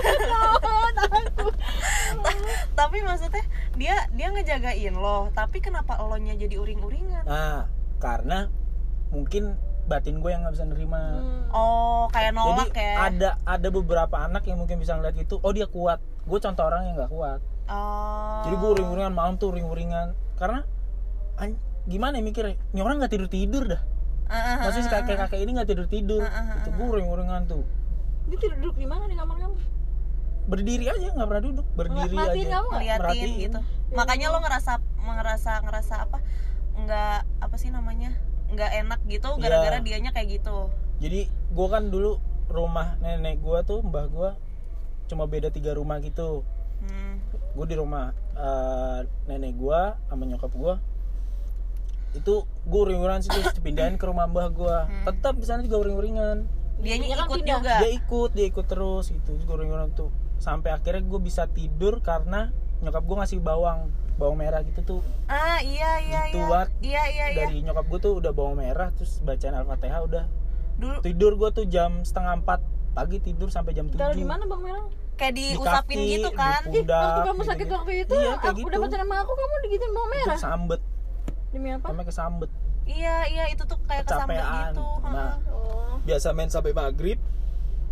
tapi 2.74 2.96
maksudnya 3.02 3.44
dia 3.74 3.96
dia 4.10 4.28
ngejagain 4.30 4.94
lo 4.94 5.30
tapi 5.32 5.58
kenapa 5.58 5.98
lo 6.00 6.16
nya 6.16 6.34
jadi 6.34 6.58
uring-uringan? 6.58 7.24
Nah 7.24 7.66
karena 7.98 8.50
mungkin 9.10 9.54
batin 9.88 10.20
gue 10.20 10.30
yang 10.30 10.44
nggak 10.44 10.54
bisa 10.54 10.66
nerima. 10.66 11.00
Hmm. 11.16 11.42
oh 11.50 12.04
kayak 12.10 12.36
nolak 12.36 12.68
jadi 12.70 12.76
ya? 12.76 12.94
ada 13.08 13.30
ada 13.40 13.68
beberapa 13.70 14.16
anak 14.20 14.44
yang 14.44 14.60
mungkin 14.60 14.76
bisa 14.76 14.94
ngeliat 14.94 15.16
itu 15.16 15.38
oh 15.38 15.52
dia 15.52 15.66
kuat. 15.66 15.98
Gue 16.24 16.38
contoh 16.38 16.64
orang 16.64 16.90
yang 16.90 16.94
nggak 16.96 17.08
kuat. 17.08 17.40
Oh. 17.68 18.42
Jadi 18.44 18.54
gue 18.56 18.70
uring-uringan 18.74 19.12
malam 19.12 19.36
tuh 19.36 19.52
uring-uringan. 19.52 20.12
Karena 20.36 20.64
an- 21.36 21.60
gimana 21.84 22.18
ya 22.18 22.24
mikirnya? 22.24 22.56
Ini 22.72 22.80
orang 22.80 22.98
nggak 22.98 23.12
tidur 23.12 23.28
tidur 23.28 23.64
dah 23.64 23.82
Ah, 24.28 24.36
ah, 24.36 24.56
maksudnya 24.60 24.84
si 24.84 24.92
kakek 24.92 25.16
kakek 25.18 25.40
ini 25.40 25.50
nggak 25.52 25.68
tidur 25.68 25.86
tidur 25.86 26.20
ah, 26.20 26.28
ah, 26.28 26.60
itu 26.60 26.68
uring-uringan 26.70 27.48
tuh 27.48 27.64
dia 28.28 28.36
tidur 28.36 28.56
duduk 28.60 28.76
di 28.76 28.84
mana 28.84 29.08
di 29.08 29.16
kamar 29.16 29.40
kamu? 29.40 29.56
Berdiri 30.48 30.84
aja 30.86 31.06
nggak 31.12 31.28
pernah 31.28 31.44
duduk. 31.44 31.66
Berdiri 31.72 32.12
Merhatiin 32.14 32.44
aja. 32.44 32.52
kamu 32.54 32.68
ngeliatin 32.70 33.00
Merhatiin. 33.00 33.40
gitu. 33.40 33.60
Makanya 33.90 34.26
lo 34.28 34.38
ngerasa 34.38 34.72
ngerasa 34.98 35.52
ngerasa 35.60 35.94
apa? 36.04 36.18
Nggak 36.74 37.18
apa 37.40 37.56
sih 37.56 37.68
namanya? 37.68 38.12
Nggak 38.48 38.70
enak 38.78 39.00
gitu 39.06 39.28
Iya. 39.30 39.40
gara-gara 39.40 39.78
dianya 39.80 40.10
kayak 40.12 40.40
gitu. 40.40 40.68
Jadi 41.00 41.20
gue 41.28 41.66
kan 41.68 41.88
dulu 41.88 42.20
rumah 42.48 42.96
nenek 42.98 43.40
gue 43.40 43.58
tuh 43.64 43.80
mbah 43.80 44.08
gue 44.08 44.30
cuma 45.06 45.24
beda 45.24 45.48
tiga 45.48 45.72
rumah 45.72 46.00
gitu. 46.00 46.44
Hmm. 46.78 47.18
gue 47.58 47.66
di 47.66 47.74
rumah 47.74 48.14
eh, 48.32 49.00
nenek 49.26 49.52
gue 49.52 49.80
sama 50.06 50.22
nyokap 50.22 50.52
gue 50.52 50.74
itu 52.18 52.34
gue 52.44 52.80
uring-uringan 52.80 53.20
sih 53.20 53.30
terus 53.30 53.50
dipindahin 53.52 53.94
ke 53.94 54.04
rumah 54.04 54.24
mbah 54.24 54.48
gue 54.48 54.76
tetap 55.04 55.34
di 55.34 55.44
sana 55.44 55.60
juga 55.60 55.80
uring-uringan. 55.80 56.44
Dia 56.78 56.94
kan 56.94 57.02
ikut 57.24 57.38
pindah. 57.38 57.56
juga. 57.56 57.74
dia 57.78 57.90
ikut 57.92 58.30
dia 58.32 58.46
ikut 58.46 58.66
terus 58.66 59.04
gitu. 59.08 59.32
Gue 59.36 59.54
uring-uringan 59.56 59.90
tuh. 59.92 60.10
Sampai 60.36 60.70
akhirnya 60.70 61.00
gue 61.00 61.20
bisa 61.20 61.46
tidur 61.46 61.98
karena 61.98 62.50
nyokap 62.78 63.02
gue 63.02 63.16
ngasih 63.16 63.38
bawang 63.38 63.90
bawang 64.14 64.36
merah 64.36 64.62
gitu 64.62 64.82
tuh. 64.84 65.00
Ah 65.26 65.58
iya 65.58 65.98
iya 66.00 66.20
Gitu, 66.28 66.38
iya. 66.38 66.46
Wat. 66.48 66.68
iya 66.80 67.02
iya 67.08 67.26
iya. 67.28 67.44
Dari 67.44 67.62
nyokap 67.62 67.86
gue 67.86 67.98
tuh 68.00 68.12
udah 68.16 68.30
bawang 68.30 68.56
merah 68.56 68.90
terus 68.92 69.18
bacaan 69.20 69.54
al-fatihah 69.56 70.00
udah. 70.00 70.24
Dulu 70.76 71.02
tidur 71.02 71.34
gue 71.34 71.50
tuh 71.52 71.64
jam 71.64 72.02
setengah 72.02 72.38
empat 72.38 72.60
pagi 72.90 73.18
tidur 73.18 73.46
sampai 73.48 73.72
jam 73.72 73.86
tujuh 73.86 73.98
di 74.12 74.22
mana 74.22 74.42
bang 74.44 74.58
merah? 74.60 74.86
Kayak 75.14 75.34
Di 75.34 75.44
diusapin 75.52 75.98
kaki, 75.98 76.12
gitu 76.12 76.28
di 76.28 76.36
kan. 76.36 76.62
pundak. 76.64 76.78
Ih, 76.78 77.02
waktu 77.04 77.20
kamu 77.20 77.34
gitu 77.36 77.50
sakit 77.50 77.66
kan. 77.66 77.74
waktu 77.74 77.92
itu, 77.96 78.14
Iya, 78.14 78.22
kayak 78.32 78.38
aku 78.44 78.54
gitu. 78.56 78.68
udah 78.68 78.78
pacaran 78.80 79.02
sama 79.02 79.16
aku, 79.18 79.32
kamu 79.34 79.54
digituin 79.60 79.92
bawang 79.92 80.10
merah. 80.12 80.36
kesambet 80.38 80.80
Demi 81.48 81.68
apa? 81.70 81.86
namanya 81.86 82.06
kesambet 82.06 82.50
iya 82.84 83.24
iya 83.24 83.44
itu 83.48 83.62
tuh 83.62 83.76
kayak 83.84 84.04
kesambet 84.04 84.36
Kecapean. 84.36 84.68
gitu 84.70 84.84
Nah. 85.02 85.08
heeh. 85.08 85.34
Oh. 85.48 85.96
biasa 86.02 86.28
main 86.30 86.48
sampai 86.48 86.72
maghrib 86.72 87.18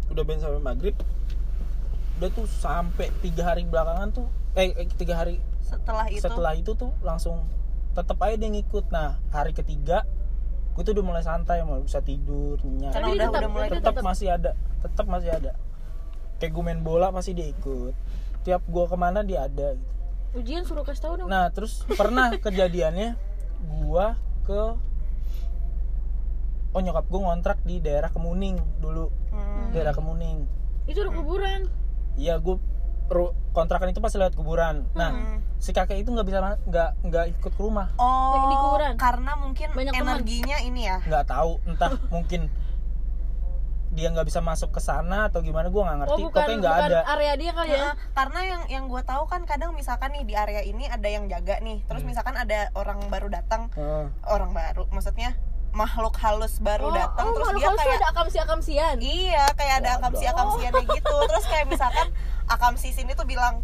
udah 0.07 0.23
main 0.23 0.39
sampai 0.39 0.61
maghrib 0.61 0.97
udah 2.17 2.29
tuh 2.31 2.47
sampai 2.47 3.13
tiga 3.21 3.43
hari 3.47 3.63
belakangan 3.63 4.09
tuh 4.11 4.27
eh 4.55 4.73
eh, 4.73 4.89
tiga 4.91 5.17
hari 5.17 5.37
setelah 5.61 6.07
itu 6.07 6.23
setelah 6.23 6.53
itu 6.55 6.73
tuh 6.73 6.93
langsung 7.01 7.45
tetep 7.93 8.17
aja 8.19 8.35
dia 8.35 8.49
ngikut 8.51 8.89
nah 8.89 9.21
hari 9.29 9.53
ketiga 9.53 10.05
gue 10.73 10.83
tuh 10.83 10.93
udah 10.93 11.05
mulai 11.07 11.21
santai 11.21 11.61
mau 11.61 11.77
bisa 11.79 12.01
tidur 12.01 12.57
nyenyak 12.63 12.93
Karena 12.93 13.07
Tapi 13.07 13.15
udah- 13.15 13.27
tetap- 13.27 13.41
udah 13.43 13.51
mulai 13.51 13.69
tetap 13.69 13.85
tetap- 13.91 14.05
masih 14.07 14.29
ada 14.31 14.51
tetap 14.79 15.07
masih 15.07 15.31
ada 15.31 15.53
kayak 16.37 16.53
gue 16.53 16.63
main 16.63 16.81
bola 16.81 17.09
pasti 17.11 17.33
dia 17.33 17.47
ikut 17.47 17.93
tiap 18.43 18.61
gue 18.63 18.85
ke 18.87 18.95
mana 18.95 19.21
dia 19.21 19.45
ada 19.45 19.73
gitu 19.73 19.93
Ujian 20.35 20.63
suruh 20.63 20.85
kasih 20.85 21.01
tahu 21.03 21.15
dong. 21.17 21.29
nah 21.29 21.49
terus 21.49 21.85
pernah 21.91 22.29
kejadiannya 22.45 23.17
gue 23.59 24.07
ke 24.45 24.63
oh 26.69 26.81
nyokap 26.81 27.05
gue 27.05 27.21
ngontrak 27.21 27.59
di 27.63 27.79
daerah 27.79 28.09
Kemuning 28.09 28.61
dulu 28.79 29.09
Hmm. 29.29 29.69
daerah 29.71 29.93
Kemuning 29.93 30.49
Itu 30.87 31.03
udah 31.03 31.13
kuburan. 31.13 31.61
iya 32.15 32.37
gue 32.37 32.57
kontrakan 33.53 33.89
itu 33.89 34.01
pasti 34.01 34.17
lewat 34.17 34.33
kuburan 34.33 34.89
nah 34.93 35.11
Hmm. 35.11 35.39
si 35.57 35.71
kakek 35.71 35.99
itu 35.99 36.09
nggak 36.09 36.25
bisa 36.25 36.39
nggak 36.65 36.91
nggak 37.03 37.25
ikut 37.33 37.53
ke 37.53 37.61
rumah 37.61 37.93
oh 37.97 38.33
Di 38.43 38.57
kuburan. 38.57 38.93
karena 38.97 39.33
mungkin 39.37 39.69
Banyak 39.71 39.93
teman. 39.93 40.05
energinya 40.15 40.57
ini 40.59 40.81
ya 40.85 40.99
nggak 41.03 41.25
tahu 41.27 41.61
entah 41.65 41.93
mungkin 42.09 42.49
dia 43.97 44.13
nggak 44.13 44.29
bisa 44.29 44.39
masuk 44.39 44.71
ke 44.71 44.79
sana 44.79 45.27
atau 45.27 45.41
gimana 45.41 45.67
gue 45.67 45.81
nggak 45.81 45.97
Oh, 45.97 46.01
ngerti 46.05 46.23
bukan 46.23 46.37
pokoknya 46.37 46.57
nggak 46.61 46.75
bukan 46.77 46.89
ada 46.93 47.01
area 47.11 47.33
dia 47.35 47.51
kali 47.51 47.71
ya. 47.73 47.89
Karena 48.13 48.41
yang 48.45 48.63
yang 48.69 48.85
gue 48.87 49.03
tahu 49.03 49.25
kan 49.25 49.43
kadang 49.43 49.73
misalkan 49.73 50.13
nih 50.13 50.23
di 50.23 50.35
area 50.37 50.61
ini 50.61 50.85
ada 50.85 51.09
yang 51.09 51.25
jaga 51.27 51.57
nih 51.59 51.81
terus 51.83 52.05
Hmm. 52.05 52.11
misalkan 52.13 52.37
ada 52.37 52.69
orang 52.73 53.01
baru 53.09 53.27
datang 53.27 53.73
Heeh. 53.73 54.07
orang 54.27 54.53
baru 54.53 54.85
maksudnya 54.91 55.33
makhluk 55.73 56.17
halus 56.17 56.57
baru 56.59 56.89
oh, 56.89 56.93
datang 56.93 57.25
oh, 57.27 57.33
terus 57.35 57.49
dia 57.55 57.69
kayak 57.71 57.97
ada 57.97 58.09
akamsi-akamsian. 58.11 58.97
iya 58.99 59.45
kayak 59.53 59.75
ada 59.81 59.91
akamsi 59.99 60.25
akamsiannya 60.25 60.85
gitu 60.87 61.17
terus 61.29 61.45
kayak 61.47 61.67
misalkan 61.67 62.09
akamsi 62.47 62.93
sini 62.93 63.13
tuh 63.13 63.25
bilang 63.25 63.61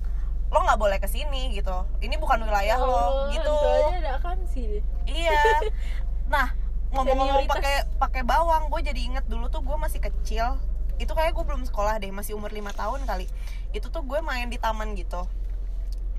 lo 0.48 0.60
nggak 0.60 0.76
boleh 0.76 0.96
ke 0.96 1.08
sini 1.08 1.52
gitu 1.52 1.72
ini 2.00 2.16
bukan 2.16 2.40
wilayah 2.42 2.76
lo 2.76 2.88
Oh, 2.88 3.08
gitu 3.28 3.48
itu 3.48 3.68
aja 3.86 3.96
ada 3.98 4.12
akamsi 4.16 4.64
iya 5.08 5.40
nah 6.34 6.52
ngomong-ngomong 6.92 7.48
pakai 7.48 7.88
pakai 7.96 8.22
bawang 8.22 8.68
gue 8.68 8.80
jadi 8.84 9.00
inget 9.00 9.24
dulu 9.26 9.48
tuh 9.48 9.64
gue 9.64 9.76
masih 9.76 9.98
kecil. 9.98 10.60
Itu 11.00 11.16
kayak 11.16 11.32
gue 11.34 11.44
belum 11.44 11.64
sekolah 11.66 11.98
deh 11.98 12.12
masih 12.12 12.36
umur 12.36 12.52
lima 12.52 12.70
tahun 12.70 13.02
kali. 13.08 13.26
Itu 13.72 13.88
tuh 13.88 14.04
gue 14.04 14.20
main 14.20 14.46
di 14.46 14.60
taman 14.60 14.92
gitu. 14.94 15.24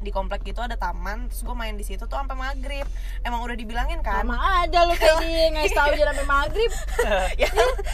Di 0.04 0.12
komplek 0.12 0.44
gitu 0.44 0.60
ada 0.60 0.76
taman 0.76 1.32
terus 1.32 1.48
gue 1.48 1.56
main 1.56 1.72
di 1.80 1.86
situ 1.88 2.04
tuh 2.04 2.18
sampai 2.20 2.36
maghrib. 2.36 2.84
Emang 3.24 3.40
udah 3.40 3.56
dibilangin 3.56 4.04
kan? 4.04 4.28
Sama 4.28 4.66
aja 4.66 4.84
lu 4.84 4.98
kayak 4.98 5.24
dia 5.24 5.48
ngasih 5.56 5.76
tahu 5.78 5.88
aja 5.96 6.06
sampai 6.12 6.26
maghrib. 6.28 6.72
ya, 7.42 7.50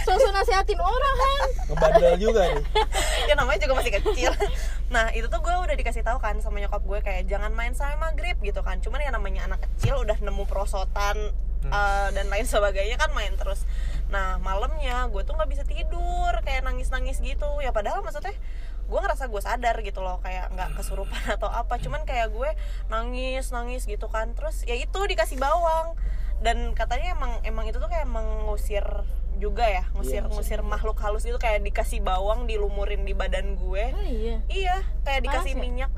Sosok 0.08 0.32
nasihatin 0.34 0.80
orang 0.82 1.16
kan. 1.20 1.48
ngebandel 1.70 2.16
juga 2.18 2.42
nih. 2.50 2.66
Ya 3.30 3.38
namanya 3.38 3.62
juga 3.62 3.78
masih 3.78 3.94
kecil. 4.02 4.34
Nah 4.90 5.14
itu 5.14 5.30
tuh 5.30 5.38
gue 5.46 5.54
udah 5.54 5.76
dikasih 5.78 6.02
tahu 6.02 6.18
kan 6.18 6.42
sama 6.42 6.58
nyokap 6.58 6.82
gue 6.82 6.98
kayak 7.06 7.30
jangan 7.30 7.54
main 7.54 7.78
sampai 7.78 8.02
maghrib 8.02 8.42
gitu 8.42 8.66
kan. 8.66 8.82
Cuman 8.82 9.06
ya 9.06 9.14
namanya 9.14 9.46
anak 9.46 9.62
kecil 9.70 10.02
udah 10.02 10.18
nemu 10.18 10.50
perosotan 10.50 11.30
eh, 11.68 12.08
dan 12.16 12.26
lain 12.32 12.48
sebagainya 12.48 12.96
kan 12.96 13.12
main 13.12 13.36
terus. 13.36 13.68
Nah 14.08 14.40
malamnya 14.40 15.08
gue 15.12 15.22
tuh 15.28 15.36
nggak 15.36 15.50
bisa 15.50 15.64
tidur 15.68 16.34
kayak 16.46 16.64
nangis 16.64 16.90
nangis 16.94 17.20
gitu. 17.20 17.60
Ya 17.60 17.76
padahal 17.76 18.06
maksudnya 18.06 18.34
gue 18.90 19.00
ngerasa 19.00 19.30
gue 19.30 19.42
sadar 19.44 19.76
gitu 19.86 20.02
loh 20.02 20.18
kayak 20.24 20.50
nggak 20.56 20.80
kesurupan 20.80 21.24
atau 21.36 21.52
apa. 21.52 21.78
Cuman 21.78 22.08
kayak 22.08 22.32
gue 22.32 22.50
nangis 22.88 23.52
nangis 23.52 23.84
gitu 23.86 24.08
kan. 24.08 24.32
Terus 24.34 24.64
ya 24.64 24.76
itu 24.80 25.00
dikasih 25.00 25.38
bawang. 25.38 26.00
Dan 26.40 26.72
katanya 26.72 27.20
emang 27.20 27.44
emang 27.44 27.68
itu 27.68 27.84
tuh 27.84 27.92
kayak 27.92 28.08
mengusir 28.08 28.86
juga 29.40 29.64
ya 29.72 29.88
ngusir 29.96 30.28
Iya, 30.28 30.32
ngusir 30.36 30.60
makhluk 30.68 31.00
halus 31.00 31.24
itu 31.24 31.40
kayak 31.40 31.64
dikasih 31.64 32.04
bawang 32.04 32.44
dilumurin 32.44 33.08
di 33.08 33.16
badan 33.16 33.56
gue. 33.56 33.84
Oh 33.96 34.04
iya. 34.04 34.44
iya 34.52 34.78
kayak 35.08 35.24
dikasih 35.24 35.56
ya? 35.56 35.60
minyak 35.64 35.92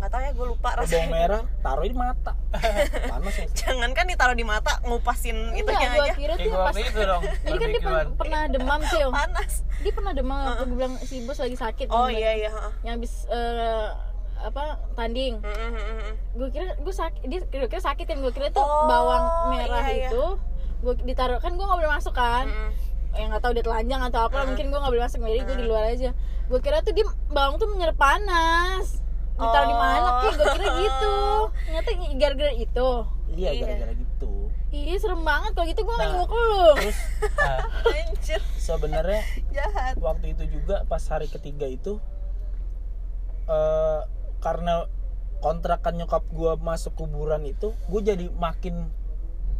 nggak 0.00 0.10
tahu 0.10 0.22
ya 0.22 0.32
gue 0.32 0.46
lupa 0.48 0.68
bawang 0.70 0.80
rasanya 0.80 1.08
merah 1.08 1.42
taruh 1.60 1.84
di 1.84 1.92
mata 1.92 2.32
panas 3.12 3.34
ya 3.36 3.46
jangan 3.52 3.90
kan 3.92 4.04
ditaruh 4.06 4.32
di 4.32 4.42
mata 4.42 4.72
ngupasin 4.82 5.36
itunya 5.52 5.76
Enggak, 5.78 5.92
gua 5.92 6.02
aja 6.02 6.14
kira 6.16 6.34
tuh 6.34 6.52
pas 6.56 6.74
itu 6.74 7.00
dong 7.02 7.22
Jadi 7.44 7.56
kan 7.58 7.68
dia 7.68 7.82
pen- 7.82 8.12
pernah 8.16 8.40
demam 8.46 8.80
sih, 8.82 9.00
Om. 9.02 9.12
panas 9.12 9.52
Dia 9.78 9.92
pernah 9.92 10.12
demam 10.12 10.38
waktu 10.40 10.64
gue 10.64 10.76
bilang 10.76 10.94
si 11.00 11.20
bos 11.20 11.36
lagi 11.36 11.52
sakit. 11.54 11.86
oh 11.88 12.04
Yang- 12.06 12.16
iya 12.16 12.30
iya 12.34 12.50
heeh. 12.50 12.72
Yang 12.80 12.92
habis 12.96 13.12
eh, 13.28 13.88
apa 14.40 14.62
tanding. 14.92 15.34
Mm. 15.40 16.12
Gue 16.32 16.48
kira 16.48 16.72
gue 16.74 16.94
sakit, 16.94 17.20
dia 17.26 17.40
kira, 17.44 17.64
kira 17.66 17.82
sakit 17.82 18.04
kan 18.06 18.18
gue 18.18 18.28
kira 18.30 18.48
tuh 18.50 18.60
Oh, 18.60 18.84
bawang 18.86 19.24
merah 19.52 19.84
iya, 19.86 19.92
iya. 19.98 20.08
itu 20.08 20.24
gue 20.80 20.94
ditaruh 21.02 21.36
kan 21.38 21.52
gue 21.52 21.60
nggak 21.62 21.76
boleh 21.76 21.92
masuk 21.92 22.12
kan. 22.14 22.48
Mm, 22.48 22.72
yang 23.12 23.28
nggak 23.28 23.42
tahu 23.42 23.52
dia 23.52 23.60
telanjang 23.62 24.00
atau 24.02 24.20
apa 24.26 24.46
mungkin 24.46 24.64
gue 24.66 24.78
nggak 24.78 24.92
boleh 24.92 25.04
masuk 25.04 25.18
jadi 25.20 25.42
gue 25.42 25.56
di 25.56 25.66
luar 25.66 25.84
aja 25.86 26.10
gue 26.46 26.58
kira 26.58 26.78
tuh 26.78 26.92
dia 26.92 27.02
bawang 27.26 27.56
tuh 27.56 27.68
menyerap 27.68 27.96
panas 27.96 29.02
ditaruh 29.40 29.66
di 29.66 29.76
mana 29.76 29.98
Oh. 30.02 30.16
sih 30.20 30.30
gue 30.32 30.46
kira 30.50 30.68
gitu 30.76 31.14
ternyata 31.64 31.90
gara-gara 32.14 32.52
itu 32.52 32.88
iya 33.32 33.50
Iya. 33.50 33.60
gara-gara 33.64 33.94
gitu 33.94 34.32
Ih 34.70 34.94
serem 34.96 35.20
banget 35.20 35.50
kalau 35.50 35.66
gitu 35.66 35.80
gue 35.80 35.90
nggak 35.90 36.04
Nah. 36.04 36.14
nyenguk 36.14 36.30
lu 36.30 36.62
terus 36.78 36.98
anjir 37.98 38.40
sebenarnya 38.56 39.22
jahat 39.56 39.94
waktu 39.96 40.26
itu 40.30 40.44
juga 40.48 40.84
pas 40.84 41.02
hari 41.04 41.26
ketiga 41.26 41.66
itu 41.66 41.98
eh 43.46 44.00
karena 44.38 44.86
kontrakan 45.38 45.96
nyokap 45.96 46.22
gua 46.30 46.54
masuk 46.56 46.94
kuburan 46.94 47.42
itu 47.42 47.72
gue 47.86 48.00
jadi 48.00 48.28
makin 48.30 48.88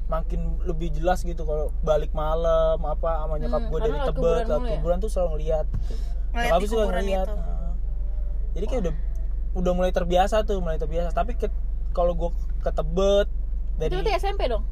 makin 0.06 0.40
lebih 0.60 0.90
jelas 0.90 1.22
gitu 1.22 1.42
kalau 1.42 1.70
balik 1.80 2.10
malam 2.12 2.78
apa 2.78 3.10
sama 3.20 3.34
nyokap 3.36 3.60
Hmm, 3.60 3.70
gue 3.70 3.78
dari 3.80 3.98
tebet 4.00 4.14
kuburan 4.14 4.46
ya? 4.60 4.70
kuburan 4.74 4.96
tuh 4.98 5.08
selalu 5.08 5.30
ngeliat 5.32 5.66
gitu. 5.70 5.94
Ngeliat 6.30 6.46
Nyokap 6.46 6.60
kuburan 6.68 6.90
ngeliat 6.96 7.26
itu. 7.26 7.34
Nah. 7.36 7.72
jadi 8.50 8.64
kayak 8.66 8.80
udah 8.80 8.94
udah 9.56 9.72
mulai 9.74 9.90
terbiasa 9.90 10.46
tuh 10.46 10.62
mulai 10.62 10.78
terbiasa. 10.78 11.14
Tapi 11.14 11.34
ke, 11.36 11.50
kalau 11.94 12.14
gue 12.14 12.30
ke 12.60 12.70
tebet 12.70 13.28
itu 13.80 13.80
dari 13.80 13.92
berarti 13.96 14.12
SMP 14.20 14.42
dong? 14.52 14.64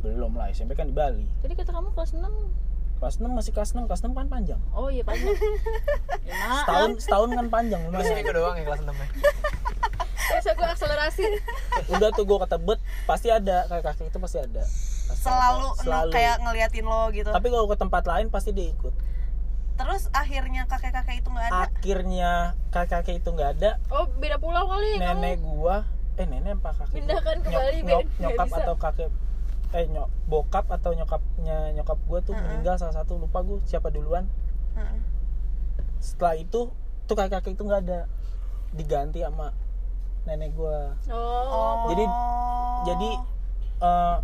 Belum 0.00 0.32
lah 0.36 0.48
SMP 0.52 0.72
kan 0.72 0.88
di 0.88 0.96
Bali. 0.96 1.24
Jadi 1.44 1.52
kata 1.56 1.70
kamu 1.72 1.92
kelas 1.92 2.16
6 2.16 2.24
kelas 3.02 3.14
6 3.20 3.28
masih 3.28 3.52
kelas 3.52 3.70
6 3.76 3.84
kelas 3.84 4.00
6 4.04 4.16
kan 4.16 4.26
panjang. 4.32 4.60
Oh 4.72 4.88
iya 4.88 5.04
panjang. 5.04 5.36
Ya, 6.24 6.64
setahun 6.64 6.90
setahun 7.04 7.30
kan 7.36 7.46
panjang 7.52 7.80
lumayan. 7.84 8.08
Seminggu 8.08 8.32
doang 8.32 8.56
ya 8.56 8.64
kelas 8.64 8.80
6 8.80 8.88
nya 8.88 9.06
bisa 10.44 10.60
gue 10.60 10.68
akselerasi? 10.68 11.24
Udah 11.88 12.08
tuh 12.12 12.28
gue 12.28 12.38
ke 12.44 12.48
tebet 12.52 12.78
pasti 13.08 13.28
ada. 13.32 13.64
Kakek 13.64 13.84
kakek 13.88 14.06
itu 14.12 14.18
pasti 14.20 14.38
ada. 14.44 14.62
Pasti 15.08 15.24
selalu, 15.24 15.68
ada. 15.72 15.80
selalu 15.80 16.10
kayak 16.12 16.36
ngeliatin 16.44 16.84
lo 16.84 17.02
gitu. 17.16 17.30
Tapi 17.32 17.46
kalau 17.48 17.64
ke 17.64 17.76
tempat 17.80 18.04
lain 18.04 18.26
pasti 18.28 18.50
dia 18.52 18.68
ikut. 18.68 18.92
Terus 19.80 20.12
akhirnya 20.12 20.68
kakek 20.68 20.92
kakek 20.92 21.24
itu 21.24 21.28
nggak 21.32 21.48
ada 21.48 21.64
akhirnya 21.84 22.32
kakek 22.72 23.20
itu 23.20 23.28
nggak 23.28 23.50
ada. 23.54 23.76
Oh 23.92 24.08
beda 24.16 24.40
pulau 24.40 24.64
kali 24.64 24.96
nenek 24.96 25.36
gua 25.38 25.84
eh 26.16 26.24
nenek 26.24 26.56
apa 26.56 26.72
kakek 26.74 26.96
Pindahkan 26.96 27.36
ke 27.38 27.48
Bali, 27.50 27.78
nyok- 27.84 28.08
nyokap 28.18 28.46
bisa. 28.48 28.56
atau 28.58 28.74
kakek 28.74 29.10
eh 29.70 29.84
nyok 29.86 30.08
bokap 30.24 30.64
atau 30.70 30.90
nyokapnya 30.90 31.76
nyokap 31.76 32.00
gua 32.02 32.24
tuh 32.24 32.32
meninggal 32.32 32.80
salah 32.80 32.96
satu 32.96 33.20
lupa 33.20 33.44
gua 33.44 33.60
siapa 33.62 33.92
duluan. 33.92 34.24
Heeh. 34.72 35.00
setelah 36.00 36.36
itu 36.36 36.72
tuh 37.04 37.14
kakek 37.14 37.36
kakek 37.38 37.52
itu 37.52 37.62
nggak 37.62 37.80
ada. 37.84 38.00
Diganti 38.72 39.20
sama 39.20 39.52
nenek 40.24 40.56
gua. 40.56 40.96
Oh, 41.06 41.84
Jadi- 41.86 42.16
jadi 42.86 43.10
eh, 43.78 44.16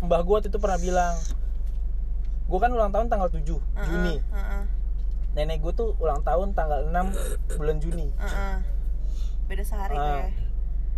mbah 0.00 0.20
gua 0.20 0.36
waktu 0.36 0.52
itu 0.52 0.60
pernah 0.60 0.76
bilang 0.76 1.16
gua 2.44 2.58
kan 2.60 2.70
ulang 2.70 2.92
tahun 2.92 3.08
tanggal 3.08 3.32
7 3.32 3.40
Heeh, 3.40 3.56
Juni. 3.88 4.14
Heeh, 4.20 4.62
nenek 5.34 5.58
gua 5.62 5.72
tuh 5.74 5.98
ulang 5.98 6.22
tahun 6.22 6.54
tanggal 6.54 6.86
6 6.88 7.58
bulan 7.58 7.76
Juni. 7.82 8.08
Heeh. 8.16 8.56
beda 9.44 9.60
sehari 9.60 9.92
Ah. 9.92 10.24
ya 10.24 10.32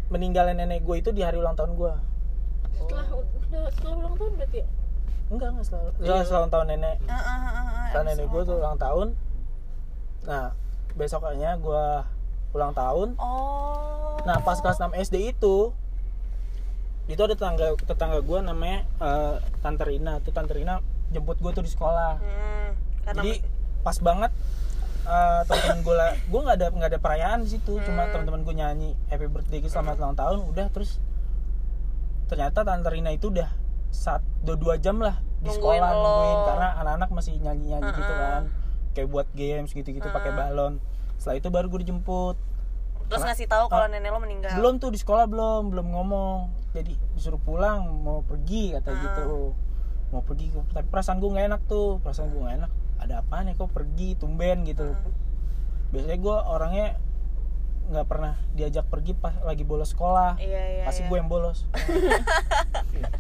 meninggalnya 0.07 0.55
nenek 0.55 0.87
gue 0.87 1.03
itu 1.03 1.11
di 1.11 1.27
hari 1.27 1.35
ulang 1.35 1.59
tahun 1.59 1.75
gue 1.75 1.95
setelah 2.79 3.07
udah 3.11 3.65
setelah 3.75 3.95
ulang 3.99 4.15
tahun 4.15 4.33
berarti 4.39 4.59
ya? 4.63 4.67
Enggak 5.27 5.49
enggak 5.51 5.67
selalu 5.67 5.89
setelah 5.99 6.23
setelah 6.23 6.39
ulang 6.39 6.53
tahun 6.55 6.67
nenek. 6.71 6.97
Heeh, 7.03 7.11
heeh, 7.11 7.51
heeh. 7.51 7.87
setelah 7.91 8.05
Abis 8.05 8.15
nenek 8.15 8.27
gue 8.31 8.43
tuh 8.47 8.57
ulang 8.63 8.79
tahun. 8.79 9.09
Nah 10.27 10.45
besoknya 10.95 11.51
gue 11.59 11.85
ulang 12.55 12.73
tahun. 12.77 13.09
Oh. 13.19 14.15
Nah 14.23 14.37
pas 14.47 14.59
kelas 14.63 14.79
6 14.79 14.95
SD 14.95 15.17
itu 15.35 15.75
itu 17.07 17.21
ada 17.23 17.35
tetangga 17.35 17.75
tetangga 17.75 18.19
gue 18.23 18.39
namanya 18.47 18.87
eh, 19.03 19.35
Tante 19.59 19.83
Rina. 19.83 20.23
Tuh 20.23 20.31
Tante 20.31 20.55
Rina 20.55 20.79
jemput 21.11 21.43
gue 21.43 21.51
tuh 21.51 21.65
di 21.67 21.71
sekolah. 21.75 22.23
Hmm, 22.23 22.71
karena 23.03 23.23
jadi 23.27 23.33
pas 23.87 24.03
banget 24.03 24.35
eh, 25.07 25.41
teman-teman 25.47 25.79
gue 25.81 25.95
lah 25.95 26.13
gue 26.19 26.41
nggak 26.43 26.57
ada 26.59 26.67
nggak 26.75 26.91
ada 26.91 26.99
perayaan 26.99 27.39
di 27.47 27.55
situ. 27.55 27.79
Hmm. 27.79 27.85
cuma 27.87 28.11
teman-teman 28.11 28.43
gue 28.43 28.55
nyanyi 28.59 28.91
happy 29.07 29.31
birthday 29.31 29.63
selamat 29.63 30.03
ulang 30.03 30.19
tahun. 30.19 30.39
Udah 30.51 30.67
terus 30.75 30.99
ternyata 32.27 32.67
tante 32.67 32.91
Rina 32.91 33.15
itu 33.15 33.31
udah 33.31 33.47
saat 33.95 34.19
dua, 34.43 34.59
dua 34.59 34.75
jam 34.77 34.99
lah 34.99 35.23
di 35.39 35.47
Nungguin 35.47 35.79
sekolah 35.79 35.91
lo. 35.95 36.03
nungguin 36.03 36.39
karena 36.51 36.69
anak-anak 36.83 37.11
masih 37.15 37.33
nyanyi-nyanyi 37.39 37.91
gitu 37.95 38.03
Heeh. 38.11 38.19
kan. 38.19 38.43
Kayak 38.99 39.09
buat 39.15 39.29
games 39.31 39.71
gitu-gitu 39.71 40.09
pakai 40.11 40.33
balon. 40.35 40.83
Setelah 41.17 41.37
itu 41.39 41.49
baru 41.55 41.67
gue 41.71 41.81
dijemput. 41.87 42.37
Terus 43.07 43.23
Karena- 43.23 43.31
ngasih 43.31 43.47
tahu 43.47 43.65
kalau 43.71 43.87
nenek 43.87 44.11
lo 44.11 44.19
meninggal? 44.19 44.51
Belum 44.59 44.83
tuh 44.83 44.91
di 44.91 44.99
sekolah 44.99 45.31
belum 45.31 45.71
belum 45.71 45.87
ngomong. 45.95 46.39
Jadi 46.75 46.99
disuruh 47.15 47.39
pulang 47.39 47.87
mau 48.03 48.27
pergi 48.27 48.75
kata 48.75 48.91
gitu. 48.91 49.55
Mau 50.11 50.23
pergi 50.27 50.51
tapi 50.75 50.87
perasaan 50.91 51.23
gue 51.23 51.31
nggak 51.31 51.47
enak 51.47 51.63
tuh 51.71 52.03
perasaan 52.03 52.35
gue 52.35 52.43
nggak 52.43 52.57
enak 52.67 52.73
ada 52.97 53.21
apaan 53.21 53.51
ya 53.51 53.55
kok 53.55 53.71
pergi 53.73 54.17
tumben 54.17 54.65
gitu. 54.65 54.97
Biasanya 55.93 56.19
gue 56.19 56.37
orangnya 56.37 56.89
nggak 57.87 58.07
pernah 58.11 58.35
diajak 58.59 58.83
pergi 58.91 59.15
pas 59.15 59.35
lagi 59.47 59.63
bolos 59.63 59.95
sekolah. 59.95 60.39
Iya 60.43 60.63
iya 60.81 60.85
pasti 60.85 61.07
iya. 61.07 61.11
gue 61.11 61.17
yang 61.19 61.31
bolos. 61.31 61.65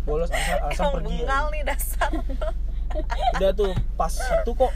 Bolos 0.08 0.30
alasan, 0.32 0.58
alasan 0.62 0.80
emang 0.80 0.94
pergi 1.02 1.16
bengal 1.22 1.44
nih 1.52 1.62
dasar. 1.66 2.10
Udah 3.36 3.50
tuh 3.52 3.72
pas 3.98 4.14
itu 4.14 4.50
kok 4.56 4.72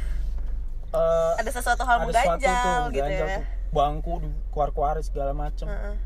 eh, 0.93 1.33
ada 1.41 1.51
sesuatu 1.51 1.83
hal 1.87 1.97
ada 2.03 2.07
sesuatu 2.11 2.29
mengganjal 2.37 2.61
tuh 2.61 2.83
gitu 2.93 3.01
ganjal 3.03 3.27
ya 3.27 3.37
tuh. 3.41 3.45
Bangku 3.71 4.15
di 4.23 4.29
keluar 4.51 4.95
segala 5.03 5.33
macem. 5.35 5.67
Heeh. 5.67 5.97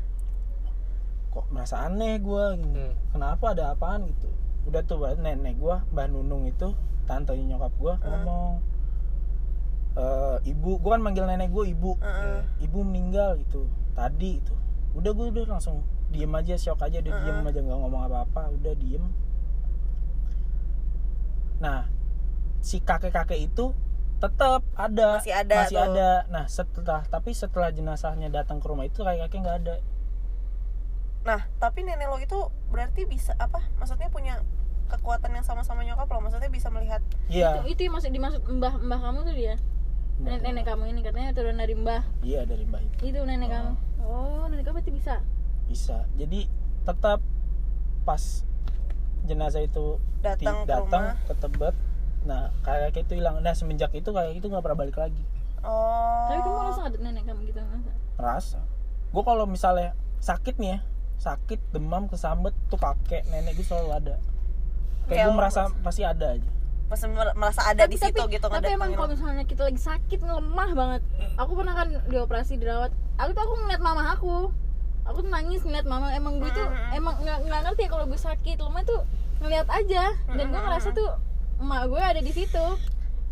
kok 1.35 1.51
merasa 1.51 1.83
aneh 1.83 2.15
gue 2.23 2.45
Hmm. 2.55 2.95
kenapa 3.11 3.51
ada 3.51 3.75
apaan? 3.75 4.07
gitu. 4.07 4.29
Udah 4.71 4.81
tuh 4.87 5.03
nenek 5.19 5.59
gue 5.59 5.75
mbak 5.91 6.07
Nunung 6.07 6.47
itu 6.47 6.71
tante 7.05 7.35
nyokap 7.37 7.75
gue 7.77 7.93
ngomong 8.01 8.63
"Eh, 9.95 10.37
ibu 10.51 10.75
gue 10.75 10.91
kan 10.91 10.99
manggil 10.99 11.23
nenek 11.23 11.49
gue 11.49 11.71
ibu. 11.71 11.95
Heeh. 12.03 12.43
ibu 12.67 12.83
meninggal 12.83 13.39
gitu 13.39 13.63
tadi 13.95 14.43
itu 14.43 14.51
udah 14.91 15.11
gue 15.15 15.25
udah 15.31 15.43
langsung 15.55 15.83
diem 16.11 16.31
aja 16.31 16.55
shock 16.55 16.83
aja 16.83 16.99
udah 16.99 17.13
diem 17.23 17.39
aja 17.43 17.59
nggak 17.63 17.79
ngomong 17.79 18.03
apa-apa 18.07 18.51
udah 18.51 18.73
diem. 18.75 19.03
Nah 21.63 21.87
si 22.59 22.81
kakek-kakek 22.81 23.39
itu 23.39 23.71
tetap 24.19 24.63
ada 24.75 25.19
Masih 25.19 25.35
ada 25.35 25.55
masih 25.63 25.77
tuh. 25.79 25.85
ada. 25.95 26.09
Nah 26.27 26.45
setelah 26.47 27.01
tapi 27.07 27.31
setelah 27.31 27.69
jenazahnya 27.71 28.27
datang 28.27 28.59
ke 28.59 28.65
rumah 28.67 28.83
itu 28.87 28.99
kakek-kakek 28.99 29.39
nggak 29.43 29.57
ada. 29.63 29.75
Nah 31.23 31.47
tapi 31.59 31.87
nenek 31.87 32.07
lo 32.11 32.19
itu 32.19 32.39
berarti 32.67 33.07
bisa 33.07 33.31
apa 33.39 33.63
maksudnya 33.79 34.11
punya 34.11 34.43
kekuatan 34.91 35.31
yang 35.33 35.45
sama-sama 35.47 35.87
nyokap 35.87 36.07
lo? 36.11 36.19
Maksudnya 36.19 36.51
bisa 36.51 36.67
melihat 36.67 36.99
iya. 37.27 37.63
Itu, 37.63 37.75
itu 37.75 37.79
yang 37.87 37.93
maksud 37.95 38.11
dimaksud 38.11 38.41
mbah 38.47 38.75
mbah 38.79 38.99
kamu 38.99 39.19
tuh 39.23 39.35
dia 39.35 39.55
nenek, 40.19 40.41
nenek 40.43 40.63
kamu 40.63 40.83
ini 40.91 40.99
katanya 41.03 41.29
turun 41.35 41.59
dari 41.59 41.73
mbah. 41.75 42.03
Iya 42.23 42.47
dari 42.47 42.63
mbak 42.63 42.81
itu. 42.83 43.11
Itu 43.11 43.19
nenek 43.27 43.49
kamu? 43.51 43.71
Oh. 44.05 44.45
Nenek 44.47 44.63
kamu 44.63 44.75
berarti 44.79 44.93
bisa? 44.95 45.15
Bisa. 45.67 46.07
Jadi 46.15 46.47
tetap 46.85 47.19
pas 48.05 48.23
jenazah 49.25 49.65
itu 49.65 49.97
Datang 50.21 50.65
ke 50.65 50.69
datang 50.69 51.05
ke 51.25 51.33
Tebet 51.37 51.75
nah 52.25 52.49
kakek 52.65 53.05
itu 53.05 53.21
hilang. 53.21 53.41
Nah 53.45 53.53
semenjak 53.53 53.93
itu 53.93 54.09
kakek 54.09 54.41
itu 54.41 54.47
nggak 54.49 54.63
pernah 54.65 54.79
balik 54.81 54.97
lagi. 54.97 55.23
Oh. 55.61 56.29
Tapi 56.29 56.41
kamu 56.41 56.57
langsung 56.69 56.85
ada 56.85 56.97
nenek 56.97 57.23
kamu 57.29 57.41
gitu 57.49 57.59
masa 57.61 57.91
rasa? 58.15 58.59
Gue 59.11 59.23
kalau 59.23 59.45
misalnya 59.45 59.93
sakit 60.23 60.57
nih 60.57 60.77
ya 60.77 60.79
sakit 61.15 61.71
demam 61.71 62.11
kesambet 62.11 62.51
tuh 62.67 62.79
kakek 62.81 63.23
nenek 63.29 63.55
gue 63.55 63.65
selalu 63.65 63.91
ada. 63.93 64.15
Kayak 65.05 65.09
Kayak 65.09 65.25
gue 65.25 65.35
merasa 65.37 65.61
pasti 65.85 66.01
ada 66.01 66.33
aja 66.33 66.49
Masih 66.95 67.11
mer- 67.11 67.35
merasa 67.35 67.61
ada 67.61 67.83
di 67.85 67.99
situ 67.99 68.21
gitu 68.25 68.47
tapi 68.47 68.71
emang 68.71 68.95
kalau 68.95 69.11
misalnya 69.11 69.43
kita 69.43 69.67
lagi 69.67 69.77
sakit 69.77 70.15
lemah 70.17 70.69
banget. 70.71 71.01
Aku 71.35 71.51
pernah 71.53 71.75
kan 71.75 71.91
dioperasi 72.07 72.55
dirawat. 72.55 72.89
Aku 73.15 73.29
tuh 73.29 73.43
aku 73.43 73.53
ngeliat 73.59 73.79
mama 73.79 74.15
aku. 74.15 74.47
Aku 75.03 75.19
tuh 75.19 75.29
nangis 75.29 75.59
ngeliat 75.61 75.83
mama. 75.83 76.09
Emang 76.09 76.39
gue 76.39 76.47
tuh 76.49 76.63
emang 76.89 77.19
nggak 77.19 77.39
nggak 77.43 77.61
ngerti 77.61 77.81
ya 77.83 77.89
kalau 77.91 78.05
gue 78.05 78.15
sakit. 78.17 78.57
Lemah 78.57 78.83
tuh 78.83 79.03
ngeliat 79.37 79.67
aja. 79.67 80.15
Dan 80.25 80.45
gue 80.49 80.61
ngerasa 80.61 80.89
tuh 80.89 81.19
emak 81.57 81.83
gue 81.85 81.99
ada 81.99 82.21
di 82.21 82.31
situ. 82.31 82.65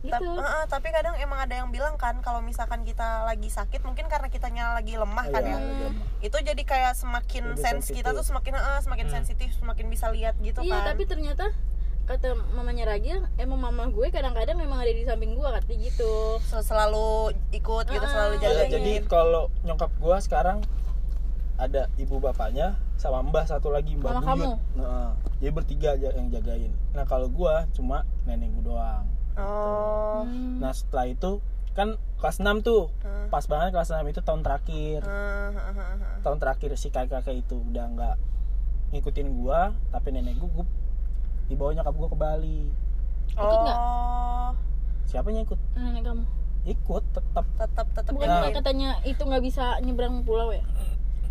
Gitu. 0.03 0.19
Heeh, 0.35 0.63
tapi 0.67 0.91
kadang 0.91 1.15
emang 1.15 1.39
ada 1.39 1.55
yang 1.55 1.71
bilang 1.71 1.95
kan 1.95 2.19
kalau 2.19 2.43
misalkan 2.43 2.83
kita 2.83 3.23
lagi 3.23 3.47
sakit 3.47 3.79
mungkin 3.81 4.11
karena 4.11 4.27
kitanya 4.27 4.75
lagi 4.75 4.99
lemah 4.99 5.23
kan 5.25 5.39
Iya, 5.39 5.47
ya. 5.47 5.55
lagi 5.55 5.83
lemah. 5.87 6.05
itu 6.19 6.37
jadi 6.43 6.59
kayak 6.61 6.93
semakin 6.93 7.43
Lebih 7.49 7.63
sens 7.63 7.87
kita 7.87 8.11
sensitif. 8.11 8.11
tuh 8.11 8.25
semakin 8.27 8.53
heeh, 8.53 8.77
semakin 8.79 9.07
sensitif 9.09 9.49
semakin 9.55 9.87
bisa 9.87 10.11
lihat 10.11 10.35
gitu 10.37 10.59
iya 10.59 10.75
kan. 10.77 10.91
tapi 10.91 11.07
ternyata 11.07 11.55
kata 12.03 12.27
mamanya 12.51 12.83
Ragil 12.85 13.23
emang 13.37 13.57
mama 13.57 13.87
gue 13.87 14.07
kadang-kadang 14.09 14.55
memang 14.55 14.75
ada 14.77 14.91
di 14.91 15.03
samping 15.03 15.33
gue 15.33 15.47
katanya 15.49 15.79
gitu 15.81 16.13
Sel- 16.41 16.59
selalu 16.61 17.31
ikut 17.49 17.85
gitu 17.87 18.01
Ah, 18.01 18.11
selalu 18.11 18.33
Iya, 18.35 18.43
jagain 18.43 18.69
jadi 18.69 18.93
kalau 19.05 19.43
nyokap 19.63 19.91
gua 19.97 20.19
sekarang 20.19 20.59
ada 21.55 21.87
ibu 21.95 22.17
bapaknya 22.17 22.75
sama 22.97 23.21
mbah 23.21 23.45
satu 23.45 23.69
lagi 23.69 23.93
mbah 23.93 24.17
Mama 24.17 24.35
Buyut. 24.35 24.59
Nah, 24.75 25.11
jadi 25.37 25.51
bertiga 25.53 25.89
aja 25.93 26.09
yang 26.11 26.27
jagain. 26.27 26.73
Nah 26.91 27.05
kalau 27.05 27.29
gua 27.29 27.69
cuma 27.71 28.03
nenek 28.23 28.51
gua 28.53 28.63
doang. 28.65 29.05
oh 29.37 30.21
Hmm. 30.23 30.59
Nah 30.59 30.71
setelah 30.71 31.07
itu 31.07 31.39
kan 31.71 31.95
kelas 32.17 32.37
6 32.37 32.59
tuh 32.61 32.91
Hmm. 32.99 33.27
pas 33.29 33.43
banget 33.43 33.71
kelas 33.71 33.89
6 33.89 34.05
itu 34.05 34.19
tahun 34.19 34.41
terakhir. 34.41 35.01
Heeh. 35.01 35.49
Tahun 36.19 36.37
terakhir 36.37 36.69
si 36.73 36.89
kakek-kakek 36.89 37.39
itu 37.39 37.63
udah 37.63 37.85
nggak 37.87 38.15
ngikutin 38.91 39.27
gua, 39.35 39.71
tapi 39.89 40.11
nenek 40.11 40.37
gua, 40.37 40.49
gua 40.53 40.65
dibawa 41.45 41.69
nyokap 41.71 41.93
gua 41.93 42.07
ke 42.07 42.17
Bali. 42.17 42.61
Ikut 43.29 43.41
nggak? 43.59 43.77
oh 43.77 44.49
Siapa 45.03 45.27
yang 45.27 45.43
ikut? 45.43 45.59
nenek 45.73 46.03
kamu 46.03 46.23
Ikut 46.63 47.03
tetap. 47.09 47.45
tetap 47.53 47.87
tetap 47.89 48.11
bukan 48.11 48.27
Nah. 48.27 48.49
katanya 48.49 48.89
itu 49.03 49.19
nggak 49.19 49.41
bisa 49.41 49.77
nyebrang 49.79 50.21
pulau 50.21 50.49
ya 50.49 50.63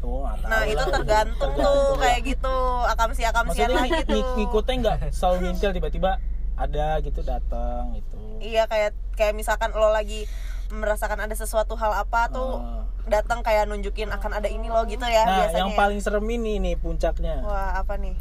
Oh, 0.01 0.27
nah 0.43 0.67
itu 0.67 0.83
tergantung 0.83 1.55
tuh 1.55 1.95
kayak 1.95 2.27
gitu 2.27 2.55
akamsi 2.85 3.23
akamsian 3.23 3.71
maksudnya 3.71 3.79
lagi 3.81 3.93
ng- 3.95 4.09
tuh 4.09 4.19
ng- 4.21 4.35
ngikutnya 4.37 4.75
nggak 4.77 4.97
selalu 5.09 5.37
ngintil 5.45 5.71
tiba-tiba 5.73 6.11
ada 6.55 6.87
gitu 6.99 7.21
datang 7.23 7.95
gitu 7.95 8.19
iya 8.41 8.67
kayak 8.67 8.99
kayak 9.15 9.31
misalkan 9.33 9.71
lo 9.71 9.89
lagi 9.89 10.27
merasakan 10.69 11.21
ada 11.21 11.31
sesuatu 11.33 11.77
hal 11.77 11.95
apa 11.97 12.27
tuh 12.29 12.59
Ah. 12.59 12.83
datang 13.05 13.41
kayak 13.41 13.63
nunjukin 13.65 14.11
akan 14.11 14.33
ada 14.35 14.49
ini 14.49 14.67
lo 14.67 14.83
gitu 14.85 15.03
ya 15.03 15.23
nah 15.23 15.39
biasanya 15.41 15.61
yang 15.61 15.71
ya. 15.71 15.79
paling 15.79 15.99
serem 15.99 16.27
ini 16.27 16.53
nih 16.61 16.75
puncaknya 16.77 17.39
wah 17.41 17.79
apa 17.79 17.95
nih 17.95 18.19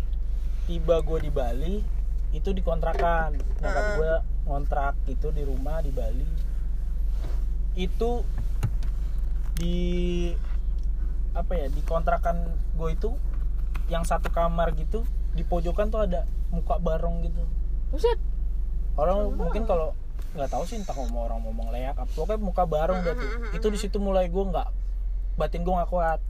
tiba 0.66 1.02
gue 1.02 1.20
di 1.22 1.32
Bali 1.32 1.76
itu 2.32 2.50
dikontrakan. 2.56 3.36
Nyokap 3.60 3.84
Heeh. 3.86 3.96
gue 3.98 4.14
ngontrak 4.48 4.94
gitu 5.08 5.30
di 5.36 5.44
rumah 5.46 5.84
di 5.84 5.92
Bali. 5.92 6.28
Itu 7.76 8.26
di 9.58 9.78
apa 11.32 11.54
ya 11.56 11.68
di 11.72 11.82
kontrakan 11.88 12.44
gue 12.76 12.90
itu 12.92 13.10
yang 13.88 14.04
satu 14.04 14.32
kamar 14.32 14.76
gitu 14.76 15.08
di 15.32 15.48
pojokan 15.48 15.88
tuh 15.92 16.04
ada 16.08 16.28
muka 16.52 16.80
barong 16.80 17.24
gitu. 17.24 17.44
Buset, 17.92 18.20
orang 18.96 19.36
mungkin 19.36 19.68
kalau 19.68 19.96
nggak 20.32 20.48
tahu 20.48 20.64
sih 20.64 20.80
entah 20.80 20.96
ngomong 20.96 21.28
orang 21.28 21.40
ngomong 21.44 21.68
leak 21.76 21.92
apa 21.92 22.08
pokoknya 22.16 22.40
muka 22.40 22.64
bareng 22.64 23.04
udah 23.04 23.16
tuh 23.20 23.30
itu 23.52 23.68
di 23.68 23.80
situ 23.84 24.00
mulai 24.00 24.32
gue 24.32 24.44
nggak 24.48 24.70
batin 25.36 25.68
gue 25.68 25.74
nggak 25.76 25.92
kuat 25.92 26.24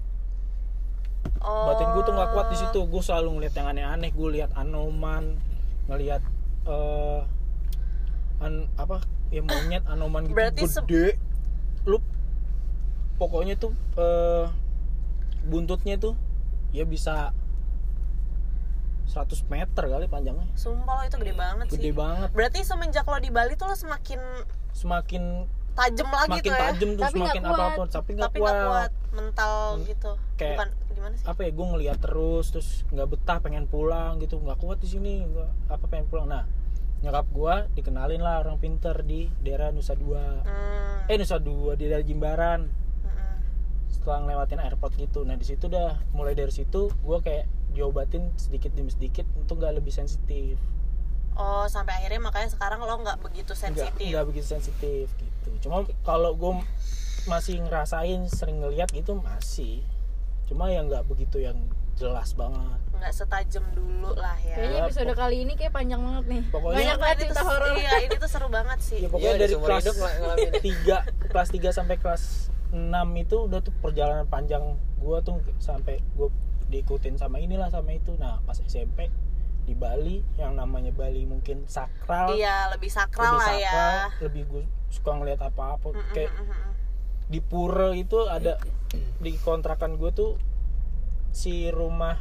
oh 1.42 1.66
batin 1.68 1.88
gue 1.92 2.04
tuh 2.04 2.14
nggak 2.14 2.30
kuat 2.32 2.48
di 2.50 2.58
situ. 2.58 2.80
Gue 2.84 3.02
selalu 3.02 3.30
ngeliat 3.36 3.54
yang 3.54 3.68
aneh-aneh. 3.68 4.10
Gue 4.12 4.28
lihat 4.36 4.52
anoman 4.54 5.38
ngelihat 5.88 6.22
eh 6.64 7.22
an 8.40 8.54
apa 8.76 9.02
ya 9.30 9.42
monyet 9.42 9.84
anoman 9.86 10.26
gitu. 10.26 10.36
Berarti 10.36 10.62
gede. 10.66 11.08
Lu 11.84 11.98
pokoknya 13.16 13.56
tuh 13.56 13.72
eh 13.96 14.46
buntutnya 15.42 15.98
tuh 15.98 16.14
ya 16.70 16.86
bisa 16.86 17.34
100 19.08 19.28
meter 19.52 19.84
kali 19.84 20.08
panjangnya. 20.08 20.48
Sumpah 20.56 20.94
lo 20.96 21.04
itu 21.04 21.18
gede 21.20 21.36
banget 21.36 21.66
sih. 21.68 21.76
gede 21.76 21.92
banget. 21.92 22.30
Berarti 22.32 22.60
semenjak 22.64 23.04
lo 23.04 23.20
di 23.20 23.28
Bali 23.28 23.60
tuh 23.60 23.68
lo 23.68 23.76
semakin 23.76 24.20
semakin 24.72 25.24
tajam 25.72 26.08
lagi 26.08 26.40
semakin 26.40 26.42
tuh 26.42 26.54
ya? 26.54 26.62
tajam 26.64 26.90
tuh 26.90 27.04
Tapi 27.04 27.16
semakin 27.18 27.42
nggak 27.42 27.52
kuat. 27.52 27.60
apa 27.62 27.76
pun 27.76 27.88
tapi 27.88 28.10
nggak 28.14 28.26
tapi 28.26 28.40
kuat. 28.40 28.56
kuat 28.56 28.92
mental 29.12 29.54
gitu. 29.84 30.12
Kayak- 30.36 30.50
bukan 30.56 30.70
gimana 31.02 31.18
sih? 31.18 31.26
Apa 31.26 31.42
ya 31.42 31.50
gue 31.50 31.66
ngeliat 31.66 31.98
terus 31.98 32.54
terus 32.54 32.86
nggak 32.94 33.08
betah 33.10 33.38
pengen 33.42 33.66
pulang 33.66 34.22
gitu. 34.22 34.38
Nggak 34.38 34.62
kuat 34.62 34.78
di 34.78 34.86
sini 34.86 35.26
nggak 35.26 35.74
apa 35.74 35.86
pengen 35.90 36.06
pulang. 36.06 36.30
Nah 36.30 36.46
nyokap 37.02 37.26
gue 37.34 37.56
dikenalin 37.82 38.22
lah 38.22 38.46
orang 38.46 38.62
pinter 38.62 38.94
di 39.02 39.26
daerah 39.42 39.74
Nusa 39.74 39.98
Dua. 39.98 40.46
Hmm, 40.46 41.10
eh 41.10 41.18
Nusa 41.18 41.42
Dua 41.42 41.74
di 41.74 41.90
daerah 41.90 42.06
Jimbaran. 42.06 42.62
Mm-mm. 42.70 43.36
setelah 43.90 44.30
ngelewatin 44.30 44.62
airport 44.62 44.94
gitu. 45.02 45.26
Nah 45.26 45.34
di 45.34 45.46
situ 45.50 45.66
dah 45.66 45.98
mulai 46.14 46.38
dari 46.38 46.54
situ 46.54 46.94
gue 46.94 47.18
kayak 47.26 47.50
diobatin 47.74 48.30
sedikit 48.38 48.70
demi 48.78 48.94
sedikit 48.94 49.26
untuk 49.34 49.58
nggak 49.58 49.82
lebih 49.82 49.90
sensitif. 49.90 50.62
Oh 51.34 51.66
sampai 51.66 51.98
akhirnya 51.98 52.22
makanya 52.22 52.54
sekarang 52.54 52.86
lo 52.86 52.94
nggak 53.02 53.18
begitu 53.26 53.58
sensitif? 53.58 53.98
nggak 53.98 54.26
begitu 54.30 54.46
sensitif 54.46 55.10
gitu. 55.18 55.50
Cuma 55.66 55.82
kalau 56.06 56.38
gue 56.38 56.62
masih 57.26 57.62
ngerasain 57.62 58.26
sering 58.30 58.62
ngeliat 58.62 58.90
gitu 58.94 59.18
masih 59.18 59.86
cuma 60.52 60.68
yang 60.68 60.86
nggak 60.86 61.08
begitu 61.08 61.40
yang 61.40 61.56
jelas 61.96 62.36
banget. 62.36 62.76
Nggak 62.92 63.14
setajam 63.14 63.64
dulu 63.72 64.12
lah 64.14 64.36
ya. 64.38 64.56
Kayaknya 64.58 64.76
Ya, 64.76 64.84
episode 64.86 65.14
kali 65.16 65.36
ini 65.40 65.54
kayak 65.56 65.72
panjang 65.72 66.02
banget 66.02 66.26
nih. 66.28 66.42
Pokoknya- 66.52 66.78
banyak 66.78 66.98
banget 66.98 67.16
ini 67.16 67.24
cerita 67.26 67.42
horor. 67.42 67.72
iya 67.74 67.94
ini 68.02 68.16
tuh 68.18 68.30
seru 68.30 68.48
banget 68.50 68.80
sih. 68.82 69.00
Ya 69.00 69.08
pokoknya 69.08 69.32
Iya, 69.32 69.40
dari 69.40 69.56
kelas. 69.56 69.84
3 70.60 70.98
kelas 71.26 71.50
3 71.50 71.70
sampai 71.72 71.96
kelas 71.96 72.24
6 72.70 72.84
itu 73.16 73.36
udah 73.42 73.60
tuh 73.60 73.74
perjalanan 73.80 74.28
panjang 74.28 74.64
gua 74.98 75.20
tuh 75.20 75.40
sampai 75.58 75.98
gua 76.14 76.28
diikutin 76.68 77.16
sama 77.16 77.40
inilah 77.40 77.68
sama 77.68 77.92
itu. 77.92 78.12
Nah 78.16 78.44
pas 78.44 78.60
SMP 78.60 79.08
di 79.62 79.74
Bali 79.74 80.20
yang 80.36 80.58
namanya 80.58 80.92
Bali 80.92 81.24
mungkin 81.24 81.64
sakral. 81.66 82.34
Iya 82.34 82.72
lebih 82.72 82.90
sakral 82.90 83.36
lebih 83.36 83.40
lah 83.40 83.56
ya. 83.56 83.70
sakral 83.70 83.96
lebih 84.22 84.44
gue 84.48 84.64
suka 84.90 85.12
ngeliat 85.14 85.40
apa-apa. 85.40 85.92
Mm-mm, 85.92 86.12
kayak 86.12 86.32
mm-mm. 86.34 86.71
Di 87.32 87.40
pura 87.40 87.96
itu 87.96 88.28
ada 88.28 88.60
di 89.24 89.32
kontrakan 89.40 89.96
gue 89.96 90.12
tuh 90.12 90.32
si 91.32 91.72
rumah 91.72 92.20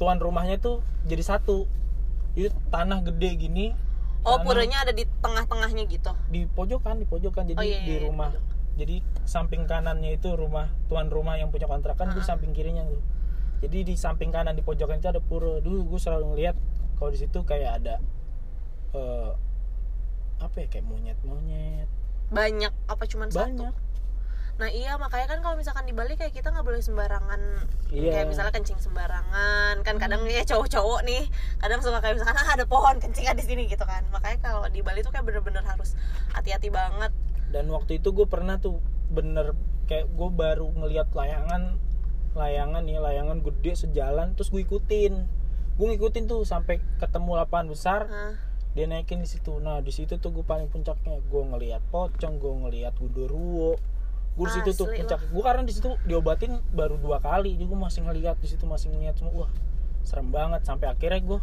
tuan 0.00 0.16
rumahnya 0.16 0.56
tuh 0.58 0.80
jadi 1.04 1.20
satu. 1.20 1.68
Itu 2.34 2.50
tanah 2.72 3.04
gede 3.04 3.30
gini 3.38 3.66
oh 4.24 4.40
tanah 4.40 4.44
puranya 4.48 4.76
ada 4.82 4.92
di 4.96 5.04
tengah-tengahnya 5.20 5.84
gitu? 5.86 6.10
Di 6.32 6.48
pojokan 6.48 6.98
di 6.98 7.06
pojokan. 7.06 7.44
Jadi 7.52 7.60
Oh, 7.60 7.64
iya, 7.64 7.78
di 7.84 7.94
iya, 8.00 8.08
rumah. 8.08 8.32
jadi 8.74 8.98
samping 9.22 9.70
kanannya 9.70 10.18
itu 10.18 10.34
rumah 10.34 10.66
tuan 10.90 11.06
rumah 11.06 11.38
yang 11.38 11.54
punya 11.54 11.70
kontrakan 11.70 12.10
gue 12.10 12.26
samping 12.26 12.50
kirinya 12.50 12.82
tuh 12.82 12.98
jadi 13.62 13.86
di 13.86 13.94
samping 13.94 14.34
kanan 14.34 14.58
di 14.58 14.66
pojokan 14.66 14.98
itu 14.98 15.08
ada 15.08 15.22
pura. 15.22 15.62
Dulu 15.62 15.94
gue 15.94 16.00
selalu 16.02 16.34
ngeliat 16.34 16.56
kalau 16.98 17.10
di 17.14 17.18
situ 17.22 17.38
kayak 17.46 17.70
ada 17.80 17.94
eh, 18.92 19.30
apa 20.42 20.56
ya 20.58 20.66
kayak 20.68 20.84
monyet 20.84 21.18
monyet 21.22 21.86
banyak 22.28 22.72
apa 22.90 23.04
cuman 23.06 23.30
satu? 23.30 23.46
Banyak 23.46 23.74
Nah 24.54 24.70
iya 24.70 24.94
makanya 24.94 25.26
kan 25.34 25.38
kalau 25.42 25.58
misalkan 25.58 25.82
di 25.82 25.90
Bali 25.90 26.14
kayak 26.14 26.30
kita 26.30 26.54
nggak 26.54 26.62
boleh 26.62 26.78
sembarangan. 26.78 27.40
Iya. 27.94 28.10
kayak 28.10 28.26
misalnya 28.26 28.50
kencing 28.50 28.80
sembarangan 28.82 29.86
kan 29.86 29.94
kadang 30.02 30.26
ya 30.26 30.42
cowok-cowok 30.42 31.06
nih 31.06 31.30
kadang 31.62 31.78
suka 31.78 32.02
kayak 32.02 32.18
misalkan 32.18 32.34
ah 32.42 32.48
ada 32.58 32.66
pohon 32.66 32.98
kencing 32.98 33.26
di 33.34 33.44
sini 33.46 33.62
gitu 33.66 33.82
kan. 33.86 34.06
Makanya 34.14 34.38
kalau 34.42 34.66
di 34.70 34.82
Bali 34.82 35.02
tuh 35.02 35.10
kayak 35.14 35.26
bener-bener 35.26 35.62
harus 35.66 35.98
hati-hati 36.34 36.70
banget. 36.70 37.10
Dan 37.50 37.70
waktu 37.70 38.02
itu 38.02 38.14
gue 38.14 38.26
pernah 38.26 38.58
tuh 38.58 38.78
bener 39.10 39.54
kayak 39.90 40.10
gue 40.10 40.30
baru 40.30 40.70
ngelihat 40.74 41.10
layangan 41.14 41.78
layangan 42.34 42.82
nih 42.82 42.98
layangan 42.98 43.38
gede 43.42 43.86
sejalan 43.86 44.38
terus 44.38 44.50
gue 44.54 44.62
ikutin. 44.62 45.26
Gue 45.74 45.86
ngikutin 45.94 46.30
tuh 46.30 46.46
sampai 46.46 46.78
ketemu 47.02 47.42
lapangan 47.42 47.66
besar 47.70 48.00
Hah. 48.06 48.34
dia 48.78 48.86
naikin 48.86 49.18
di 49.18 49.26
situ. 49.26 49.58
Nah 49.58 49.82
di 49.82 49.90
situ 49.90 50.18
tuh 50.18 50.30
gue 50.30 50.46
paling 50.46 50.70
puncaknya 50.70 51.18
gue 51.18 51.42
ngelihat 51.42 51.82
pocong 51.90 52.38
gue 52.38 52.54
ngelihat 52.66 52.94
gundurwo 52.98 53.78
gue 54.34 54.48
situ 54.50 54.70
tuh 54.74 54.90
puncak 54.90 55.20
gue 55.30 55.42
karena 55.42 55.62
di 55.62 55.70
situ 55.70 55.94
diobatin 56.04 56.58
baru 56.74 56.98
dua 56.98 57.22
kali 57.22 57.54
jadi 57.54 57.70
gue 57.70 57.78
masih 57.78 58.02
ngelihat 58.02 58.34
di 58.42 58.48
situ 58.50 58.66
masih 58.66 58.90
ngelihat 58.90 59.14
semua. 59.14 59.46
Wah 59.46 59.50
serem 60.02 60.28
banget 60.28 60.66
sampai 60.66 60.90
akhirnya 60.90 61.22
gue 61.22 61.38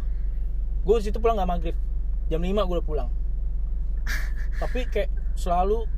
gue 0.84 0.96
di 1.00 1.04
situ 1.08 1.18
pulang 1.18 1.40
nggak 1.40 1.50
maghrib. 1.50 1.76
Jam 2.28 2.44
5 2.44 2.52
gue 2.52 2.76
udah 2.78 2.86
pulang. 2.86 3.08
Tapi 4.62 4.86
kayak 4.92 5.08
selalu 5.34 5.88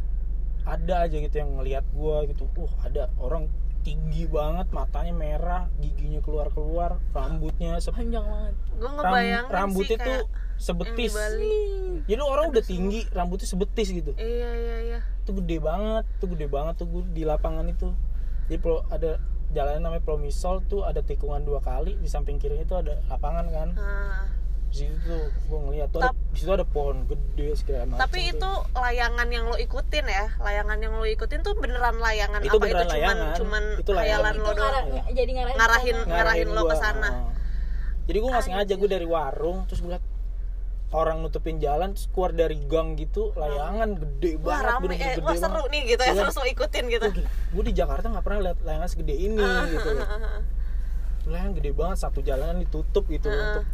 ada 0.65 1.05
aja 1.05 1.17
gitu 1.19 1.35
yang 1.35 1.59
ngelihat 1.59 1.85
gue 1.91 2.17
gitu. 2.31 2.47
Uh 2.57 2.71
ada 2.87 3.11
orang 3.19 3.51
tinggi 3.85 4.25
banget 4.25 4.73
matanya 4.73 5.13
merah 5.13 5.63
giginya 5.77 6.25
keluar 6.25 6.49
keluar 6.55 6.97
rambutnya 7.13 7.77
se- 7.83 7.93
panjang 7.93 8.25
banget. 8.25 8.55
Gue 8.81 8.87
ram- 8.87 8.97
ngebayangin 8.97 9.51
rambutnya 9.53 9.99
sih 9.99 9.99
tuh 9.99 10.25
kayak 10.25 10.44
sebetis 10.57 11.13
Bali 11.13 12.03
jadi 12.05 12.21
orang 12.21 12.51
udah 12.51 12.63
tinggi 12.63 13.07
rambutnya 13.11 13.45
sebetis 13.45 13.89
gitu 13.89 14.13
iya 14.15 14.51
iya 14.51 14.77
iya 14.85 14.99
itu 15.21 15.31
gede 15.35 15.59
banget 15.59 16.05
itu 16.13 16.27
gede 16.29 16.47
banget 16.47 16.75
tuh 16.77 16.87
di 17.07 17.23
lapangan 17.23 17.67
itu 17.67 17.91
jadi 18.45 18.59
pro, 18.59 18.85
ada 18.89 19.17
jalan 19.51 19.81
namanya 19.81 20.03
Promisol 20.03 20.61
tuh 20.65 20.83
ada 20.83 21.01
tikungan 21.01 21.41
dua 21.41 21.59
kali 21.59 21.97
di 21.97 22.07
samping 22.07 22.37
kirinya 22.37 22.63
itu 22.63 22.77
ada 22.77 22.99
lapangan 23.07 23.47
kan 23.49 23.69
Nah, 23.73 24.27
di 24.67 24.83
situ 24.83 24.99
tuh 25.01 25.23
gue 25.31 25.59
ngeliat 25.61 25.89
tuh 25.89 26.03
ada, 26.03 26.11
Tap- 26.11 26.19
di 26.29 26.39
situ 26.41 26.51
ada 26.51 26.67
pohon 26.67 27.07
gede 27.07 27.55
segala 27.55 27.87
macam 27.87 28.01
tapi 28.01 28.21
itu 28.27 28.43
tuh. 28.43 28.59
layangan 28.75 29.29
yang 29.29 29.47
lo 29.47 29.57
ikutin 29.57 30.05
ya 30.05 30.27
layangan 30.37 30.79
yang 30.79 30.93
lo 30.93 31.07
ikutin 31.07 31.41
tuh 31.41 31.55
beneran 31.55 31.95
layangan 31.97 32.43
Itu 32.43 32.59
apa 32.59 32.65
beneran 32.65 32.83
itu 32.83 32.91
cuman 32.91 32.99
layangan. 33.17 33.37
cuman 33.39 33.63
Itu 33.79 33.91
layangan. 33.93 34.33
lo 34.35 34.51
doang 34.53 34.87
jadi 35.09 35.31
ngarahin 35.33 35.55
Ngarahin- 35.55 35.95
ke 35.95 36.05
sana. 36.05 36.11
ngarahin 36.13 36.49
lo 36.51 36.63
ke 36.65 36.77
sana. 36.77 37.09
Oh. 37.15 37.31
jadi 38.05 38.19
gue 38.19 38.29
nggak 38.29 38.45
sengaja 38.45 38.75
gue 38.75 38.91
dari 38.91 39.07
warung 39.07 39.59
terus 39.65 39.79
gue 39.79 39.89
liat 39.89 40.05
orang 40.91 41.17
nutupin 41.21 41.57
jalan 41.57 41.93
terus 41.93 42.07
keluar 42.09 42.31
dari 42.31 42.61
gang 42.63 42.95
gitu 42.95 43.33
layangan 43.35 43.95
gede 43.95 44.37
wah 44.37 44.45
banget 44.53 44.65
rame. 44.65 44.83
bener-bener 44.85 45.01
eh, 45.01 45.15
gede 45.15 45.23
wah 45.23 45.35
seru 45.35 45.51
banget. 45.57 45.71
nih 45.71 45.83
gitu 45.87 46.03
ya 46.03 46.07
Iya. 46.07 46.21
terus 46.21 46.35
lo 46.35 46.45
ikutin 46.47 46.85
gitu. 46.89 47.07
Gue 47.51 47.63
di 47.65 47.73
Jakarta 47.73 48.07
nggak 48.09 48.23
pernah 48.23 48.41
lihat 48.43 48.59
layangan 48.61 48.89
segede 48.89 49.15
ini 49.15 49.43
gitu 49.71 49.89
layangan 51.25 51.53
gede 51.55 51.71
banget 51.73 51.97
satu 51.99 52.21
jalanan 52.21 52.59
ditutup 52.59 53.05
gitu 53.07 53.27
Heeh. 53.27 53.41
untuk 53.41 53.65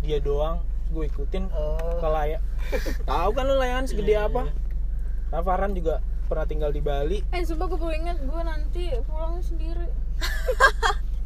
dia 0.00 0.18
doang. 0.18 0.60
Gue 0.86 1.08
ikutin 1.08 1.48
Oh. 1.50 1.96
ke 1.96 2.06
layak 2.06 2.40
tahu 3.02 3.30
kan 3.32 3.44
lu 3.44 3.56
layangan 3.56 3.86
segede 3.86 4.12
Iya, 4.12 4.28
apa? 4.28 4.42
Rafaran 5.30 5.72
juga 5.72 5.98
pernah 6.24 6.44
tinggal 6.44 6.70
di 6.70 6.78
Bali. 6.78 7.18
Eh 7.30 7.42
sumpah 7.42 7.66
gue 7.66 7.76
baru 7.76 7.92
inget 7.94 8.18
gue 8.20 8.40
nanti 8.40 8.84
pulang 9.02 9.40
sendiri. 9.40 9.88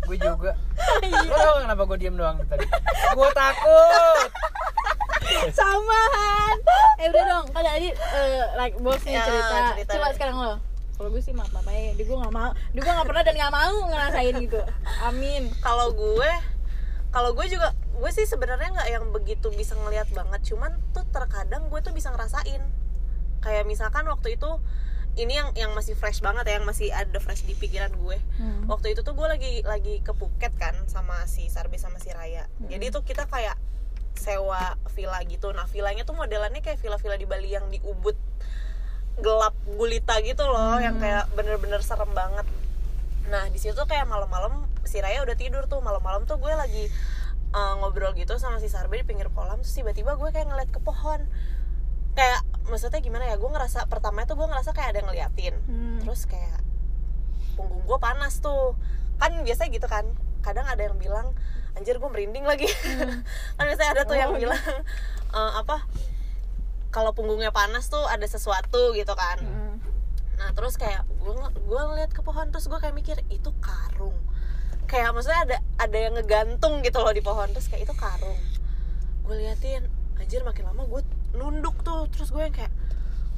Gue 0.00 0.16
juga. 0.16 0.56
Lo 1.28 1.36
tau 1.36 1.52
gak 1.52 1.62
kenapa 1.66 1.82
gue 1.84 1.98
diem 1.98 2.16
doang 2.16 2.38
tadi? 2.46 2.64
Gue 3.12 3.28
takut 3.30 4.30
samaan. 5.52 6.56
Eh 6.98 7.06
udah 7.08 7.24
dong. 7.24 7.46
Kan 7.52 7.62
tadi 7.62 7.88
eh, 7.92 8.44
like 8.56 8.76
bos 8.78 9.00
nih 9.02 9.14
Ya, 9.14 9.24
cerita. 9.24 9.56
cerita. 9.74 9.92
coba 9.96 10.06
sekarang 10.14 10.36
lo. 10.36 10.54
Kalau 10.98 11.08
gue 11.14 11.22
sih 11.22 11.30
maaf 11.30 11.50
maaf 11.54 11.66
aja. 11.66 11.94
Di 11.94 12.02
gue 12.02 12.16
nggak 12.16 12.34
mau. 12.34 12.50
Di 12.74 12.78
gue 12.78 12.90
nggak 12.90 13.06
pernah 13.06 13.22
dan 13.22 13.34
nggak 13.38 13.54
mau 13.54 13.76
ngerasain 13.86 14.34
gitu. 14.42 14.60
Amin. 15.04 15.42
Kalau 15.62 15.94
gue 15.94 16.30
kalau 17.08 17.32
gue 17.32 17.46
juga 17.48 17.72
gue 17.72 18.10
sih 18.12 18.28
sebenarnya 18.28 18.68
nggak 18.74 18.88
yang 18.90 19.04
begitu 19.14 19.48
bisa 19.54 19.78
ngelihat 19.78 20.10
banget. 20.10 20.40
Cuman 20.44 20.74
tuh 20.90 21.06
terkadang 21.08 21.70
gue 21.70 21.80
tuh 21.80 21.94
bisa 21.94 22.10
ngerasain. 22.10 22.62
Kayak 23.38 23.64
misalkan 23.64 24.04
waktu 24.10 24.34
itu 24.34 24.50
ini 25.18 25.34
yang 25.34 25.50
yang 25.58 25.70
masih 25.74 25.98
fresh 25.98 26.22
banget 26.22 26.46
ya 26.46 26.62
yang 26.62 26.66
masih 26.66 26.94
ada 26.94 27.18
fresh 27.18 27.42
di 27.42 27.54
pikiran 27.54 27.90
gue. 27.90 28.18
Hmm. 28.38 28.70
waktu 28.70 28.94
itu 28.94 29.02
tuh 29.02 29.18
gue 29.18 29.26
lagi 29.26 29.66
lagi 29.66 29.98
ke 29.98 30.14
Phuket 30.14 30.54
kan 30.54 30.74
sama 30.86 31.26
si 31.26 31.46
Sarbe 31.50 31.78
sama 31.78 31.98
si 31.98 32.10
Raya. 32.10 32.46
Jadi 32.66 32.90
tuh 32.90 33.02
kita 33.02 33.26
kayak 33.26 33.54
sewa 34.18 34.74
villa 34.92 35.22
gitu. 35.24 35.54
Nah 35.54 35.64
villanya 35.70 36.02
tuh 36.02 36.18
modelannya 36.18 36.60
kayak 36.60 36.82
villa-villa 36.82 37.16
di 37.16 37.24
Bali 37.24 37.54
yang 37.54 37.70
di 37.70 37.78
Ubud 37.86 38.18
gelap 39.18 39.54
gulita 39.66 40.22
gitu 40.22 40.46
loh 40.46 40.78
yang 40.78 40.98
kayak 41.02 41.30
bener-bener 41.34 41.82
serem 41.82 42.10
banget. 42.14 42.46
Nah 43.30 43.46
di 43.50 43.58
situ 43.58 43.74
tuh 43.74 43.86
kayak 43.86 44.06
malam-malam 44.06 44.66
si 44.86 44.98
Raya 44.98 45.22
udah 45.22 45.38
tidur 45.38 45.64
tuh. 45.70 45.78
Malam-malam 45.78 46.26
tuh 46.26 46.38
gue 46.42 46.52
lagi 46.54 46.90
uh, 47.54 47.78
ngobrol 47.82 48.14
gitu 48.18 48.36
sama 48.42 48.58
si 48.58 48.66
Sarbe 48.66 49.00
di 49.00 49.06
pinggir 49.06 49.30
kolam 49.32 49.62
terus 49.62 49.74
tiba-tiba 49.74 50.18
gue 50.18 50.28
kayak 50.34 50.50
ngeliat 50.50 50.70
ke 50.70 50.80
pohon. 50.82 51.22
Kayak 52.18 52.42
maksudnya 52.66 52.98
gimana 52.98 53.30
ya 53.30 53.38
gue 53.38 53.50
ngerasa 53.50 53.86
pertama 53.86 54.26
itu 54.26 54.34
gue 54.34 54.46
ngerasa 54.50 54.70
kayak 54.74 54.88
ada 54.94 54.98
yang 55.00 55.08
ngeliatin. 55.10 55.54
Hmm. 55.66 55.98
terus 56.02 56.26
kayak 56.26 56.60
punggung 57.54 57.86
gue 57.86 57.98
panas 58.02 58.38
tuh. 58.42 58.74
Kan 59.18 59.34
biasanya 59.42 59.70
gitu 59.74 59.90
kan 59.90 60.06
kadang 60.40 60.66
ada 60.66 60.80
yang 60.80 60.96
bilang 60.96 61.34
anjir 61.74 61.96
gue 61.96 62.10
merinding 62.10 62.42
lagi. 62.42 62.66
Kan 63.56 63.64
biasanya 63.64 63.90
ada 63.94 64.02
tuh 64.02 64.16
yang 64.18 64.34
Oh, 64.34 64.38
bilang 64.38 64.58
eh, 65.30 65.52
apa 65.58 65.86
kalau 66.88 67.12
punggungnya 67.12 67.52
panas 67.52 67.86
tuh 67.86 68.00
ada 68.08 68.24
sesuatu 68.24 68.96
gitu 68.96 69.12
kan. 69.12 69.38
Hmm. 69.38 69.76
nah 70.38 70.54
terus 70.54 70.78
kayak 70.78 71.02
gue 71.18 71.34
gue 71.66 71.80
ngeliat 71.82 72.14
ke 72.14 72.22
pohon 72.22 72.46
terus 72.48 72.70
gue 72.70 72.78
kayak 72.78 72.94
mikir 72.94 73.18
itu 73.28 73.50
karung. 73.58 74.14
Kayak 74.88 75.12
maksudnya 75.12 75.40
ada 75.44 75.56
ada 75.76 75.98
yang 75.98 76.14
ngegantung 76.16 76.80
gitu 76.80 77.02
loh 77.02 77.12
di 77.12 77.20
pohon 77.20 77.50
terus 77.52 77.68
kayak 77.68 77.84
itu 77.84 77.94
karung. 77.98 78.38
Gue 79.26 79.34
liatin 79.36 79.84
anjir 80.16 80.42
makin 80.42 80.64
lama 80.64 80.86
gue 80.86 81.02
nunduk 81.36 81.76
tuh. 81.82 82.06
Terus 82.08 82.30
gue 82.30 82.40
yang 82.40 82.54
kayak 82.54 82.72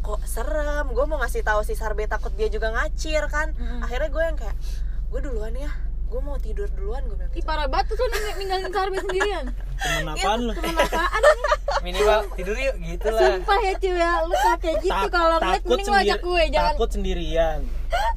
kok 0.00 0.20
serem 0.24 0.86
gue 0.92 1.04
mau 1.04 1.18
ngasih 1.18 1.42
tahu 1.42 1.60
si 1.60 1.74
Sarbe 1.74 2.06
takut 2.06 2.30
dia 2.38 2.46
juga 2.46 2.70
ngacir 2.70 3.26
kan. 3.26 3.50
Mm-mm. 3.52 3.80
akhirnya 3.82 4.08
gue 4.08 4.22
yang 4.22 4.36
kayak 4.38 4.56
gue 5.10 5.20
duluan 5.20 5.52
ya 5.52 5.72
gue 6.10 6.20
mau 6.20 6.34
tidur 6.36 6.66
duluan 6.70 7.02
gue 7.04 7.14
bilang 7.14 7.30
Ih 7.30 7.36
gitu. 7.36 7.46
parah 7.46 7.64
banget 7.64 7.86
tuh 7.88 8.02
ning- 8.04 8.36
ninggalin 8.36 8.66
Sarbe 8.68 8.98
sendirian. 8.98 9.44
Temen 9.76 10.06
apaan 10.08 10.38
lu? 10.42 10.52
Temen 10.52 10.74
apaan? 10.76 11.22
Minimal 11.86 12.18
tidur 12.34 12.56
yuk 12.56 12.76
gitu 12.78 13.08
lah. 13.08 13.30
Sumpah 13.32 13.58
ya 13.60 13.72
cuy 13.74 13.94
ya. 13.94 14.12
Lu 14.20 14.34
kalau 14.34 14.58
kayak 14.58 14.76
gitu 14.80 15.06
kalau 15.08 15.36
ngeliat 15.38 15.54
takut 15.56 15.70
mending 15.70 15.86
lu 15.86 15.94
ajak 15.94 16.02
sendiri- 16.02 16.26
gue 16.26 16.42
Jangan. 16.50 16.68
takut 16.68 16.88
sendirian. 16.90 17.58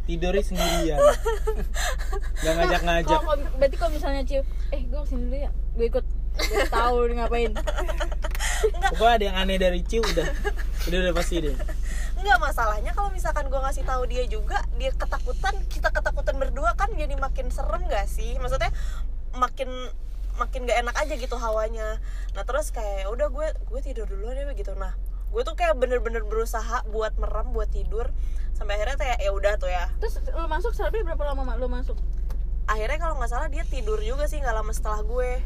Tidurnya 0.04 0.44
sendirian. 0.44 1.00
Nggak 2.36 2.54
ngajak 2.56 2.82
ngajak 2.84 3.20
kalau- 3.20 3.52
Berarti 3.56 3.76
kalau 3.78 3.92
misalnya 3.92 4.22
Ciu 4.24 4.42
Eh 4.70 4.82
gue 4.84 5.00
ke 5.00 5.08
sini 5.08 5.22
dulu 5.24 5.38
ya 5.40 5.52
Gue 5.74 5.86
ikut. 5.88 6.06
Gue 6.34 6.66
tahu 6.68 6.96
ngapain 7.14 7.52
pokoknya 8.94 9.14
ada 9.16 9.26
yang 9.32 9.38
aneh 9.38 9.58
dari 9.60 9.82
Ciu 9.84 10.02
udah. 10.04 10.28
Udah 10.84 10.98
udah 11.00 11.14
pasti 11.16 11.40
deh 11.40 11.56
Enggak 12.20 12.40
masalahnya 12.40 12.92
kalau 12.96 13.12
misalkan 13.12 13.52
gue 13.52 13.60
ngasih 13.60 13.84
tahu 13.84 14.04
dia 14.08 14.24
juga 14.28 14.64
dia 14.80 14.92
ketakutan 14.96 15.56
kita 15.68 15.92
ketakutan 15.92 16.36
berdua 16.40 16.72
kan 16.80 16.92
jadi 16.96 17.16
makin 17.20 17.52
serem 17.52 17.84
gak 17.92 18.08
sih? 18.08 18.40
Maksudnya 18.40 18.72
makin 19.36 19.68
makin 20.40 20.64
gak 20.64 20.80
enak 20.88 20.96
aja 20.96 21.14
gitu 21.20 21.36
hawanya. 21.36 22.00
Nah 22.32 22.44
terus 22.48 22.72
kayak 22.72 23.06
"Ya 23.06 23.08
udah 23.12 23.28
gue 23.28 23.48
gue 23.52 23.80
tidur 23.84 24.08
duluan 24.08 24.40
ya 24.40 24.56
gitu. 24.56 24.72
Nah 24.80 24.96
gue 25.36 25.42
tuh 25.44 25.56
kayak 25.60 25.76
bener-bener 25.76 26.24
berusaha 26.24 26.88
buat 26.88 27.16
merem 27.20 27.52
buat 27.52 27.68
tidur 27.72 28.08
sampai 28.56 28.80
akhirnya 28.80 28.96
kayak 28.96 29.18
ya 29.20 29.32
udah 29.36 29.54
tuh 29.60 29.68
ya. 29.68 29.92
Terus 30.00 30.24
lu 30.32 30.48
masuk 30.48 30.72
Sarbe 30.72 31.04
berapa 31.04 31.20
lama 31.28 31.44
Mak, 31.44 31.58
lu 31.60 31.68
masuk? 31.68 32.00
akhirnya 32.68 32.98
kalau 33.00 33.20
nggak 33.20 33.32
salah 33.32 33.48
dia 33.52 33.68
tidur 33.68 34.00
juga 34.00 34.24
sih 34.28 34.40
nggak 34.40 34.56
lama 34.56 34.72
setelah 34.72 35.04
gue 35.04 35.44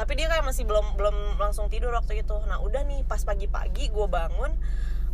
tapi 0.00 0.16
dia 0.16 0.32
kayak 0.32 0.48
masih 0.48 0.64
belum 0.64 0.96
belum 0.96 1.36
langsung 1.36 1.68
tidur 1.68 1.92
waktu 1.92 2.24
itu. 2.24 2.32
Nah 2.48 2.56
udah 2.64 2.88
nih 2.88 3.04
pas 3.04 3.20
pagi-pagi 3.20 3.92
gue 3.92 4.06
bangun 4.08 4.48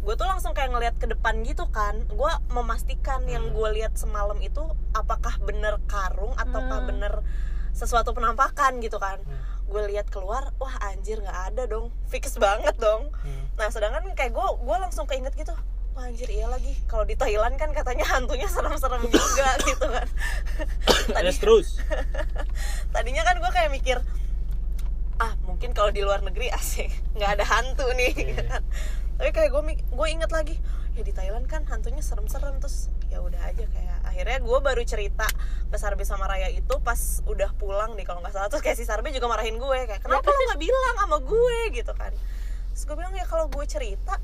gue 0.07 0.15
tuh 0.15 0.23
langsung 0.23 0.55
kayak 0.55 0.71
ngeliat 0.71 0.95
ke 1.03 1.11
depan 1.11 1.43
gitu 1.43 1.67
kan. 1.75 2.07
Gue 2.07 2.31
memastikan 2.55 3.27
yang 3.27 3.51
gue 3.51 3.69
lihat 3.83 3.99
semalam 3.99 4.39
itu 4.39 4.63
apakah 4.95 5.35
bener 5.43 5.83
karung 5.91 6.31
ataukah 6.39 6.87
Hmm. 6.87 6.89
bener 6.95 7.15
sesuatu 7.75 8.15
penampakan 8.15 8.79
gitu 8.79 9.03
kan. 9.03 9.19
Gue 9.67 9.83
lihat 9.91 10.07
keluar 10.07 10.55
wah 10.63 10.79
anjir 10.87 11.19
nggak 11.19 11.51
ada 11.51 11.67
dong. 11.67 11.91
Fix 12.07 12.39
banget 12.39 12.79
dong. 12.79 13.11
Hmm. 13.27 13.51
nah 13.59 13.67
sedangkan 13.67 14.07
kayak 14.15 14.31
gue 14.31 14.47
gue 14.63 14.77
langsung 14.79 15.11
keinget 15.11 15.35
gitu 15.35 15.51
wah 15.99 16.07
anjir 16.07 16.31
iya 16.31 16.47
lagi. 16.47 16.79
Kalau 16.87 17.03
di 17.03 17.19
Thailand 17.19 17.59
kan 17.59 17.75
katanya 17.75 18.07
hantunya 18.07 18.47
serem-serem 18.47 19.11
juga 19.11 19.49
gitu 19.75 19.91
kan. 19.91 20.07
Ada 21.19 21.35
terus 21.35 21.83
tadinya 22.95 23.27
kan 23.27 23.43
gue 23.43 23.51
kayak 23.51 23.75
mikir 23.75 23.99
mungkin 25.57 25.73
kalau 25.73 25.89
di 25.89 26.05
luar 26.05 26.21
negeri 26.21 26.53
asik 26.53 26.93
nggak 27.17 27.41
ada 27.41 27.45
hantu 27.49 27.89
nih 27.97 28.13
gitu 28.13 28.45
kan. 28.45 28.61
tapi 29.17 29.33
kayak 29.33 29.51
gue 29.57 29.63
gue 29.73 30.09
inget 30.13 30.29
lagi 30.29 30.61
ya 30.93 31.01
di 31.01 31.17
Thailand 31.17 31.49
kan 31.49 31.65
hantunya 31.65 32.05
serem-serem 32.05 32.61
terus 32.61 32.93
ya 33.09 33.25
udah 33.25 33.41
aja 33.41 33.65
kayak 33.65 33.97
akhirnya 34.05 34.39
gue 34.45 34.59
baru 34.61 34.83
cerita 34.85 35.25
ke 35.73 35.77
Sarbe 35.77 36.05
sama 36.05 36.29
Raya 36.29 36.53
itu 36.53 36.77
pas 36.85 37.25
udah 37.25 37.53
pulang 37.57 37.97
nih 37.97 38.09
kalau 38.09 38.25
nggak 38.25 38.33
salah. 38.33 38.49
Terus 38.49 38.65
kayak 38.65 38.77
si 38.81 38.89
Sarbe 38.89 39.13
juga 39.13 39.29
marahin 39.29 39.61
gue 39.61 39.79
kayak 39.93 40.01
kenapa 40.01 40.25
lo 40.25 40.41
nggak 40.49 40.61
bilang 40.61 40.97
sama 40.97 41.19
gue? 41.21 41.59
Gitu 41.77 41.93
kan. 41.93 42.13
Terus 42.73 42.83
gue 42.89 42.97
bilang 42.97 43.13
ya 43.13 43.29
kalau 43.29 43.45
gue 43.53 43.65
cerita 43.69 44.17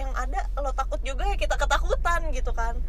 yang 0.00 0.08
ada 0.16 0.48
lo 0.56 0.72
takut 0.72 0.96
juga 1.04 1.28
ya 1.28 1.36
kita 1.36 1.60
ketakutan 1.60 2.32
gitu 2.32 2.56
kan. 2.56 2.80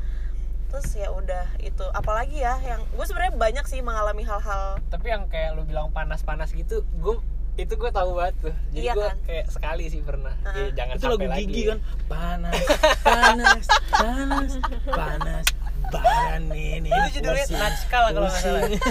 Terus 0.72 0.88
ya 0.96 1.12
udah 1.12 1.60
itu. 1.60 1.84
Apalagi 1.92 2.40
ya 2.40 2.56
yang 2.64 2.80
gue 2.88 3.04
sebenarnya 3.04 3.36
banyak 3.36 3.66
sih 3.68 3.84
mengalami 3.84 4.24
hal-hal 4.24 4.80
tapi 4.88 5.12
yang 5.12 5.28
kayak 5.28 5.60
lu 5.60 5.68
bilang 5.68 5.92
panas-panas 5.92 6.56
gitu 6.56 6.88
gue 7.04 7.20
itu 7.56 7.74
gue 7.74 7.88
tahu 7.90 8.10
banget 8.14 8.36
tuh. 8.42 8.56
Jadi 8.70 8.84
Iya 8.84 8.94
gue 8.94 9.06
kan? 9.06 9.18
kayak 9.24 9.46
sekali 9.48 9.86
sih 9.88 10.02
pernah. 10.02 10.34
Ya, 10.52 10.68
jangan 10.76 10.94
itu 10.94 11.02
sampai 11.02 11.16
lagu 11.16 11.32
lagi. 11.32 11.46
gigi 11.46 11.62
kan? 11.66 11.80
Panas 12.12 12.62
panas 13.02 13.64
panas 13.90 14.52
panas. 14.86 15.46
Baran 15.86 16.44
ini 16.50 16.90
Itu 16.90 17.22
judulnya 17.22 17.46
Natskal 17.56 18.04
kalau 18.10 18.26
nggak 18.26 18.34
salah. 18.36 18.62
pusing. 18.66 18.82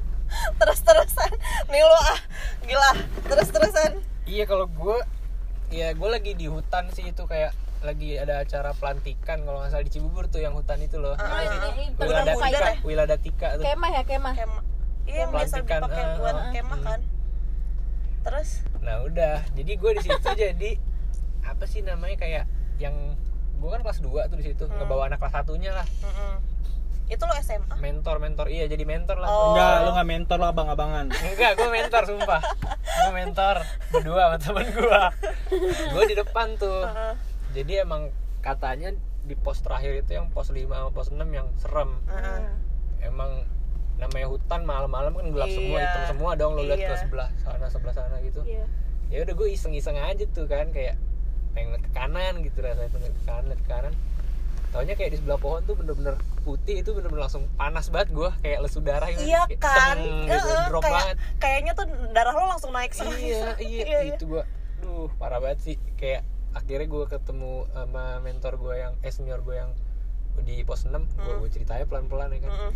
terus-terusan. 0.60 1.30
Nih 1.68 1.82
lo 1.82 1.98
ah. 1.98 2.18
Gila. 2.62 2.90
Terus-terusan. 3.26 3.90
Iya 4.24 4.44
kalau 4.44 4.66
gue 4.66 4.98
ya 5.68 5.90
gue 5.90 6.08
lagi 6.08 6.32
di 6.32 6.46
hutan 6.46 6.92
sih 6.92 7.08
itu 7.08 7.24
kayak 7.24 7.50
lagi 7.82 8.14
ada 8.14 8.38
acara 8.38 8.70
pelantikan 8.72 9.42
kalau 9.42 9.58
nggak 9.58 9.72
salah 9.72 9.82
di 9.82 9.90
Cibubur 9.90 10.28
tuh 10.28 10.38
yang 10.38 10.54
hutan 10.54 10.78
itu 10.78 10.96
loh. 10.96 11.12
Oh, 11.12 11.18
Ah, 11.18 11.42
ini, 11.42 11.56
ah. 11.56 11.70
ini 11.74 11.84
muda 11.90 12.06
Wiladatika 12.06 12.58
deh. 12.62 12.76
Wiladatika 12.82 13.46
tuh. 13.58 13.64
Kemah 13.64 13.90
ya 13.90 14.02
kemah? 14.04 14.34
Kemah 14.36 14.62
iya 15.02 15.18
yang 15.18 15.30
biasa 15.34 15.54
Pelantikan, 15.58 15.80
dipakai 15.82 15.98
eh, 16.00 16.14
buat 16.14 16.36
eh. 16.36 16.50
kemah 16.54 16.80
kan 16.80 17.00
terus? 18.22 18.62
Nah 18.78 19.02
udah. 19.02 19.42
Jadi 19.52 19.72
gue 19.72 19.90
di 19.94 20.02
situ 20.02 20.28
jadi 20.48 20.70
apa 21.42 21.64
sih 21.66 21.82
namanya 21.82 22.16
kayak 22.16 22.44
yang 22.78 22.94
gue 23.54 23.68
kan 23.68 23.80
kelas 23.80 24.00
2 24.00 24.10
tuh 24.26 24.36
di 24.36 24.44
situ 24.44 24.62
Hmm. 24.64 24.74
ngebawa 24.76 25.06
anak 25.06 25.18
kelas 25.18 25.34
satunya 25.34 25.70
lah. 25.70 25.86
Mm-mm. 26.02 26.34
itu 27.04 27.20
lo 27.20 27.34
SMA 27.36 27.76
mentor 27.76 28.16
mentor. 28.18 28.46
Iya 28.48 28.64
jadi 28.66 28.88
mentor 28.88 29.20
lah. 29.20 29.28
Oh. 29.28 29.52
enggak 29.52 29.74
lu 29.84 29.90
nggak 29.92 30.08
mentor 30.08 30.36
lo 30.38 30.46
abang-abangan. 30.48 31.06
Enggak, 31.12 31.50
gue 31.54 31.68
mentor 31.68 32.02
sumpah. 32.08 32.40
Gue 32.80 33.12
mentor 33.12 33.56
berdua 33.90 34.22
sama 34.24 34.36
temen 34.38 34.66
gue 34.66 35.00
Gue 35.92 36.04
di 36.08 36.16
depan 36.16 36.56
tuh. 36.56 36.88
Heeh. 36.88 37.14
Jadi 37.52 37.72
emang 37.78 38.08
katanya 38.40 38.96
di 39.22 39.36
pos 39.36 39.60
terakhir 39.60 39.92
itu 40.00 40.16
yang 40.16 40.32
pos 40.32 40.48
5 40.48 40.56
sama 40.64 40.88
pos 40.88 41.12
6 41.12 41.20
yang 41.28 41.52
serem. 41.60 42.00
Heeh. 42.08 42.40
Emang 43.04 43.44
namanya 44.02 44.26
hutan 44.26 44.60
malam-malam 44.62 45.12
kan 45.12 45.26
gelap 45.28 45.48
semua 45.48 45.76
Iya. 45.76 45.86
hitam 45.86 46.02
semua 46.08 46.30
dong 46.34 46.52
lo 46.52 46.62
lihat 46.62 46.76
Iya. 46.76 46.90
ke 46.90 46.96
sebelah 47.00 47.28
sana 47.38 47.66
sebelah 47.66 47.94
sana 47.94 48.16
gitu 48.20 48.40
Iya. 48.42 48.64
ya 49.08 49.18
udah 49.22 49.34
gue 49.34 49.48
iseng-iseng 49.50 49.96
aja 49.96 50.24
tuh 50.26 50.44
kan 50.44 50.68
kayak 50.68 50.98
pengen 51.52 51.78
ke 51.78 51.90
kanan 51.90 52.40
gitu 52.40 52.58
rasanya 52.58 52.90
pengen 52.90 53.12
ke 53.12 53.22
kanan 53.22 53.52
ke 53.52 53.66
kanan 53.66 53.94
taunya 54.68 54.94
kayak 54.94 55.10
di 55.10 55.18
sebelah 55.18 55.36
pohon 55.36 55.60
tuh 55.62 55.74
bener-bener 55.74 56.16
putih 56.42 56.80
itu 56.80 56.90
bener-bener 56.90 57.22
langsung 57.22 57.44
panas 57.54 57.86
banget 57.86 58.08
gue 58.10 58.30
kayak 58.40 58.58
lesu 58.58 58.80
darah 58.80 59.04
gitu. 59.06 59.22
iya 59.22 59.44
Kayak 59.44 59.60
kan 59.60 59.96
teng 59.96 60.24
gitu, 60.26 60.48
drop 60.66 60.80
kayak 60.80 60.94
banget 60.96 61.16
kayaknya 61.38 61.72
tuh 61.72 61.84
darah 62.10 62.32
lo 62.32 62.44
langsung 62.48 62.70
naik 62.70 62.90
semua 62.90 63.12
iya, 63.14 63.52
iya, 63.60 63.84
iya, 63.84 63.98
iya. 64.02 64.14
itu 64.16 64.24
gua 64.26 64.42
duh 64.80 65.12
parah 65.14 65.38
banget 65.38 65.58
sih 65.62 65.76
kayak 65.94 66.24
akhirnya 66.52 66.88
gua 66.88 67.04
ketemu 67.06 67.68
sama 67.68 68.04
mentor 68.18 68.56
gua 68.56 68.74
yang 68.74 68.92
eh 68.98 69.08
senior 69.08 69.40
gua 69.40 69.56
yang 69.58 69.70
di 70.40 70.64
pos 70.64 70.82
6 70.82 70.88
gua, 70.88 71.04
Hmm. 71.22 71.38
gua 71.38 71.48
ceritanya 71.48 71.84
pelan-pelan 71.84 72.32
ya 72.32 72.40
kan 72.40 72.50
Mm-mm. 72.50 72.72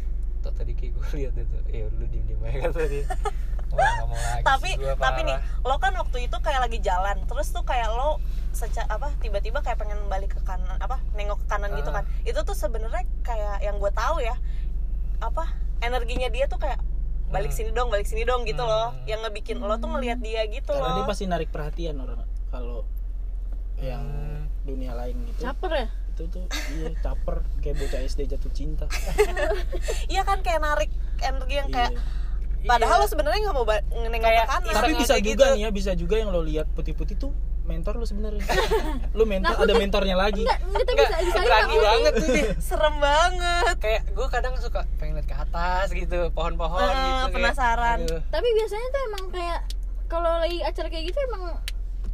Tuh, 0.46 0.52
tadi 0.54 0.72
kayak 0.72 0.92
gua 0.94 1.06
lihat 1.12 1.34
itu 1.34 1.56
ya 1.68 1.84
lu 1.90 2.04
diem 2.06 2.24
diem 2.24 2.40
aja 2.40 2.58
kata 2.64 2.80
dia 2.86 3.04
wah 3.74 3.82
nggak 3.82 4.06
mau 4.06 4.14
lagi 4.16 4.42
tapi 4.42 4.70
gua, 4.78 4.94
tapi 4.96 5.20
nih 5.22 5.36
lo 5.60 5.76
kan 5.76 5.92
waktu 5.92 6.18
itu 6.22 6.36
kayak 6.38 6.60
lagi 6.62 6.78
jalan 6.78 7.16
terus 7.26 7.50
tuh 7.50 7.62
kayak 7.62 7.90
lo 7.90 8.22
seca 8.50 8.86
apa 8.86 9.10
tiba-tiba 9.18 9.60
kayak 9.60 9.76
pengen 9.76 9.98
balik 10.06 10.32
ke 10.32 10.40
kanan 10.40 10.78
apa 10.78 10.96
nengok 11.12 11.42
ke 11.42 11.46
kanan 11.46 11.74
gitu 11.74 11.90
Ah. 11.90 12.00
kan 12.00 12.04
itu 12.22 12.40
tuh 12.40 12.54
sebenarnya 12.54 13.02
kayak 13.20 13.60
yang 13.60 13.76
gue 13.76 13.90
tahu 13.90 14.18
ya 14.18 14.38
apa 15.18 15.50
energinya 15.78 16.28
dia 16.28 16.46
tuh 16.46 16.56
kayak 16.56 16.78
balik 17.26 17.50
Hmm. 17.50 17.58
sini 17.58 17.70
dong 17.74 17.90
balik 17.90 18.06
sini 18.06 18.22
dong 18.22 18.46
gitu 18.46 18.62
loh 18.62 18.94
Hmm. 18.94 19.02
yang 19.04 19.20
ngebikin 19.20 19.58
lo 19.58 19.74
tuh 19.76 19.90
ngelihat 19.90 20.22
dia 20.22 20.46
gitu 20.46 20.70
karena 20.70 20.86
loh 20.86 20.96
dia 20.96 21.04
pasti 21.04 21.24
narik 21.26 21.50
perhatian 21.50 21.98
orang 21.98 22.22
kalau 22.48 22.86
yang 23.76 24.06
Hmm. 24.06 24.46
dunia 24.62 24.94
lain 24.94 25.18
gitu 25.26 25.42
caper 25.42 25.72
ya 25.76 25.88
itu 26.16 26.32
tuh 26.32 26.44
iya 26.72 26.88
caper 26.98 27.44
kayak 27.60 27.76
bocah 27.76 28.00
SD 28.02 28.20
jatuh 28.26 28.48
cinta 28.50 28.88
iya 30.08 30.22
kan 30.22 30.40
kayak 30.40 30.58
narik 30.58 30.88
energi 31.20 31.54
yang 31.54 31.68
kayak 31.68 31.92
Iya. 32.58 32.72
padahal 32.72 32.96
Iya. 32.96 33.02
lo 33.02 33.06
sebenarnya 33.06 33.40
nggak 33.42 33.54
mau 33.54 33.62
ba- 33.62 33.84
nengok 33.86 34.26
Kayak 34.26 34.42
ke 34.42 34.50
kanan 34.50 34.74
tapi 34.74 34.92
bisa 34.96 35.14
juga 35.14 35.22
gitu. 35.22 35.44
nih 35.46 35.60
ya 35.60 35.70
bisa 35.70 35.92
juga 35.94 36.14
yang 36.16 36.30
lo 36.30 36.40
lihat 36.40 36.66
putih-putih 36.68 37.14
tuh 37.14 37.30
mentor 37.62 37.94
lo 37.94 38.02
sebenarnya 38.02 38.42
lo 39.12 39.22
mentor 39.22 39.54
Nah, 39.54 39.62
ada 39.62 39.74
mentornya 39.76 40.16
lagi 40.16 40.42
enggak 40.42 40.58
kita 40.74 40.90
Enggak, 40.90 41.06
bisa 41.06 41.16
bisa 41.22 41.38
berani 41.44 41.76
banget 41.78 42.12
tuh 42.16 42.28
dia 42.28 42.44
serem 42.66 42.96
banget 42.96 43.74
kayak 43.76 44.02
gue 44.08 44.26
kadang 44.26 44.54
suka 44.56 44.80
pengen 44.96 45.14
lihat 45.14 45.28
ke 45.28 45.36
atas 45.36 45.86
gitu 45.92 46.18
pohon-pohon 46.32 46.80
Eh, 46.80 46.90
gitu 46.90 46.98
kayak, 46.98 47.34
penasaran. 47.36 47.98
aduh. 48.02 48.20
tapi 48.26 48.48
biasanya 48.52 48.86
tuh 48.88 49.02
emang 49.04 49.24
kayak 49.30 49.60
kalau 50.06 50.32
lagi 50.36 50.58
acara 50.60 50.88
kayak 50.88 51.04
gitu 51.06 51.18
emang 51.24 51.42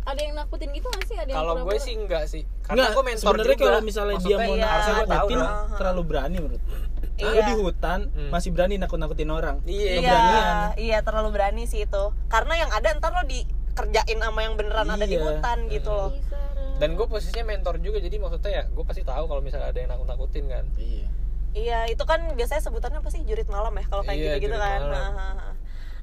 ada 0.02 0.18
yang 0.18 0.34
nakutin 0.34 0.68
gitu 0.70 0.86
nggak 0.86 1.06
sih 1.06 1.14
ada 1.14 1.28
yang 1.28 1.38
kalau 1.38 1.54
gue 1.62 1.76
sih 1.78 1.94
enggak 1.94 2.24
sih 2.26 2.42
karena 2.60 2.74
Enggak, 2.82 2.90
gue 2.92 3.04
mentor 3.04 3.22
sebenarnya 3.22 3.54
juga 3.54 3.64
kalau 3.64 3.80
misalnya 3.82 4.16
dia 4.18 4.36
mau 4.36 4.54
iya, 4.54 4.66
tahu 4.66 4.94
nakutin 5.06 5.36
dong 5.36 5.54
terlalu 5.72 6.02
berani 6.02 6.36
menurut 6.38 6.62
gue. 6.62 6.80
Iya. 7.14 7.44
Di 7.44 7.54
hutan 7.54 8.00
Hmm. 8.08 8.30
masih 8.30 8.50
berani 8.50 8.74
nakut-nakutin 8.76 9.30
orang. 9.30 9.56
Iya. 9.62 9.78
Iya, 9.92 9.98
Keberanian. 10.00 10.54
iya 10.76 10.98
terlalu 11.00 11.28
berani 11.30 11.62
sih 11.64 11.80
itu. 11.82 12.04
Karena 12.26 12.54
yang 12.56 12.70
ada 12.70 12.88
ntar 12.92 13.12
lo 13.12 13.22
dikerjain 13.22 14.18
sama 14.18 14.40
yang 14.40 14.54
beneran 14.54 14.86
ada 14.86 15.04
di 15.04 15.14
Iya. 15.14 15.22
hutan 15.28 15.58
gitu 15.68 15.90
loh. 15.90 16.10
Serem. 16.24 16.50
dan 16.74 16.90
gue 16.92 17.06
posisinya 17.06 17.44
mentor 17.46 17.78
juga 17.78 17.98
jadi 17.98 18.16
maksudnya 18.16 18.50
ya 18.52 18.64
gue 18.66 18.82
pasti 18.82 19.02
tahu 19.02 19.24
kalau 19.24 19.38
misalnya 19.38 19.70
ada 19.70 19.78
yang 19.78 19.86
nakut 19.88 20.08
nakutin 20.08 20.44
kan 20.46 20.64
Iya. 20.74 21.06
Iya, 21.52 21.78
itu 21.86 22.02
kan 22.02 22.32
biasanya 22.32 22.58
sebutannya 22.60 22.98
apa 22.98 23.10
sih 23.12 23.22
jurit 23.22 23.46
malam 23.46 23.70
ya 23.72 23.84
kalau 23.86 24.02
kayak 24.02 24.16
Iya, 24.16 24.24
gitu-gitu 24.34 24.50
jurit 24.50 24.66
kan. 24.66 24.80
malam. 24.82 25.12
Nah, 25.14 25.51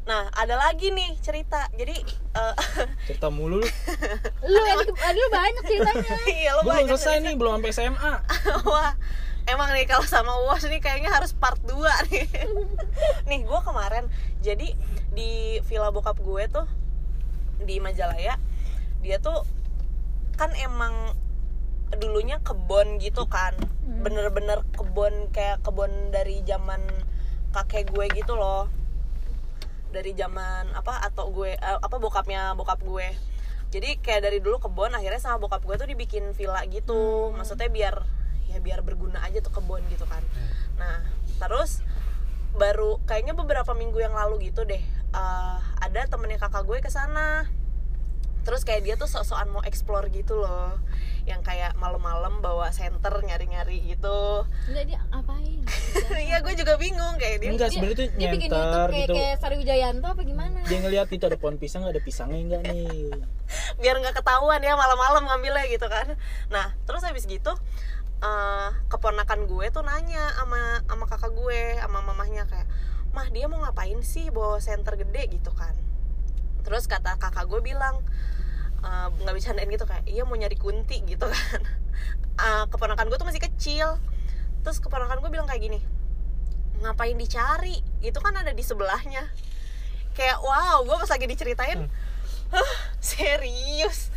nah, 0.10 0.26
ada 0.34 0.58
lagi 0.58 0.90
nih 0.90 1.14
cerita. 1.22 1.70
Jadi 1.78 1.94
eh, 2.34 2.56
Cerita 3.08 3.30
mulu 3.30 3.62
lu. 3.62 3.68
lu 4.42 4.60
lu 4.90 5.26
banyak 5.30 5.64
ceritanya 5.70 6.18
iya 6.34 6.58
Gue 6.58 6.74
belum 6.74 6.90
selesai 6.90 7.22
nih, 7.22 7.34
belum 7.38 7.62
sampai 7.62 7.72
SMA. 7.72 8.14
Wah, 8.74 8.98
emang 9.46 9.70
nih 9.78 9.86
kalau 9.86 10.02
sama 10.10 10.34
UAS 10.50 10.66
nih 10.66 10.82
kayaknya 10.82 11.14
harus 11.14 11.38
part 11.38 11.62
2 11.62 11.78
nih. 12.10 12.26
nih, 13.30 13.40
gue 13.46 13.60
kemarin 13.62 14.10
jadi 14.42 14.74
di 15.14 15.62
villa 15.70 15.94
bokap 15.94 16.18
gue 16.18 16.44
tuh 16.50 16.66
di 17.62 17.78
Majalaya, 17.78 18.42
dia 19.06 19.18
tuh 19.22 19.46
kan 20.42 20.50
emang 20.58 21.14
dulunya 22.02 22.42
kebon 22.42 22.98
gitu 22.98 23.30
kan. 23.30 23.54
Bener-bener 23.86 24.66
kebon 24.74 25.30
kayak 25.30 25.62
kebon 25.62 26.10
dari 26.10 26.42
zaman 26.50 26.82
kakek 27.54 27.94
gue 27.94 28.10
gitu 28.18 28.34
loh. 28.34 28.70
Dari 29.90 30.14
zaman 30.14 30.74
apa 30.74 31.02
atau 31.02 31.34
gue 31.34 31.58
eh, 31.58 31.80
apa 31.82 31.96
bokapnya 31.98 32.54
bokap 32.54 32.82
gue. 32.86 33.08
Jadi 33.70 34.02
kayak 34.02 34.26
dari 34.26 34.40
dulu 34.42 34.58
kebon 34.58 34.94
akhirnya 34.98 35.22
sama 35.22 35.38
bokap 35.38 35.62
gue 35.66 35.76
tuh 35.78 35.88
dibikin 35.90 36.34
villa 36.34 36.62
gitu. 36.70 37.34
Maksudnya 37.34 37.70
biar 37.70 37.96
ya 38.50 38.58
biar 38.58 38.82
berguna 38.82 39.22
aja 39.22 39.42
tuh 39.46 39.54
kebun 39.54 39.86
gitu 39.94 40.10
kan. 40.10 40.26
Nah, 40.82 41.06
terus 41.38 41.86
baru 42.58 42.98
kayaknya 43.06 43.38
beberapa 43.38 43.78
minggu 43.78 44.02
yang 44.02 44.18
lalu 44.18 44.50
gitu 44.50 44.66
deh 44.66 44.82
eh, 45.14 45.58
ada 45.80 46.02
temennya 46.10 46.42
kakak 46.42 46.66
gue 46.66 46.78
ke 46.82 46.90
sana 46.90 47.46
terus 48.48 48.66
kayak 48.66 48.82
dia 48.82 48.96
tuh 48.98 49.06
sok-sokan 49.06 49.52
mau 49.52 49.62
explore 49.68 50.10
gitu 50.10 50.40
loh 50.42 50.80
yang 51.30 51.46
kayak 51.46 51.78
malam-malam 51.78 52.42
bawa 52.42 52.74
senter 52.74 53.14
nyari-nyari 53.22 53.86
gitu. 53.86 54.44
Enggak 54.66 54.86
dia 54.90 55.00
apain 55.14 55.62
iya 56.28 56.42
gue 56.42 56.54
juga 56.58 56.74
bingung 56.82 57.16
kayak 57.22 57.38
dia 57.42 57.50
Enggak, 57.54 57.70
sebenarnya 57.70 57.98
tuh 57.98 58.08
dia 58.18 58.28
bikin 58.34 58.50
nyenter 58.50 58.66
YouTube 58.66 58.90
kayak 58.90 59.08
gitu. 59.08 59.14
kayak 59.16 59.36
Sari 59.38 59.56
Wijayanto 59.62 60.08
apa 60.10 60.22
gimana? 60.26 60.58
Dia 60.66 60.80
ngeliat 60.82 61.08
itu 61.14 61.24
ada 61.30 61.38
pohon 61.38 61.56
pisang, 61.62 61.86
ada 61.86 62.02
pisangnya 62.02 62.40
enggak 62.42 62.62
nih. 62.66 63.14
biar 63.82 63.96
nggak 64.02 64.16
ketahuan 64.18 64.62
ya 64.62 64.74
malam-malam 64.74 65.24
ngambilnya 65.30 65.66
gitu 65.70 65.88
kan. 65.88 66.18
Nah 66.50 66.74
terus 66.90 67.06
habis 67.06 67.30
gitu 67.30 67.54
eh, 68.20 68.70
keponakan 68.90 69.46
gue 69.46 69.66
tuh 69.70 69.86
nanya 69.86 70.34
sama 70.36 70.82
sama 70.90 71.06
kakak 71.06 71.32
gue 71.38 71.62
sama 71.78 72.00
mamahnya 72.04 72.44
kayak 72.50 72.68
mah 73.10 73.26
dia 73.34 73.50
mau 73.50 73.62
ngapain 73.62 74.02
sih 74.06 74.30
bawa 74.30 74.58
senter 74.58 74.98
gede? 74.98 75.30
gitu 75.34 75.54
kan. 75.54 75.74
Terus 76.66 76.86
kata 76.86 77.18
kakak 77.18 77.46
gue 77.50 77.62
bilang 77.62 78.02
eh, 78.82 79.08
nggak 79.24 79.36
bisa 79.36 79.52
gitu 79.56 79.86
kayak 79.86 80.04
iya 80.08 80.24
mau 80.24 80.36
nyari 80.40 80.56
kunti 80.56 81.04
gitu 81.06 81.26
kan. 81.28 81.62
Eh, 82.40 82.66
keponakan 82.72 83.12
gue 83.12 83.20
tuh 83.20 83.28
masih 83.28 83.44
kecil. 83.44 84.00
Terus 84.64 84.80
keponakan 84.80 85.20
gue 85.20 85.28
bilang 85.28 85.44
kayak 85.44 85.60
gini 85.60 85.80
ngapain 86.80 87.16
dicari? 87.20 87.84
Itu 88.00 88.24
kan 88.24 88.32
ada 88.36 88.56
di 88.56 88.64
sebelahnya. 88.64 89.28
Kayak 90.16 90.40
wow 90.40 90.84
gue 90.84 90.96
pas 90.96 91.12
lagi 91.12 91.28
diceritain 91.28 91.92
Hah, 92.50 92.76
serius? 92.98 94.10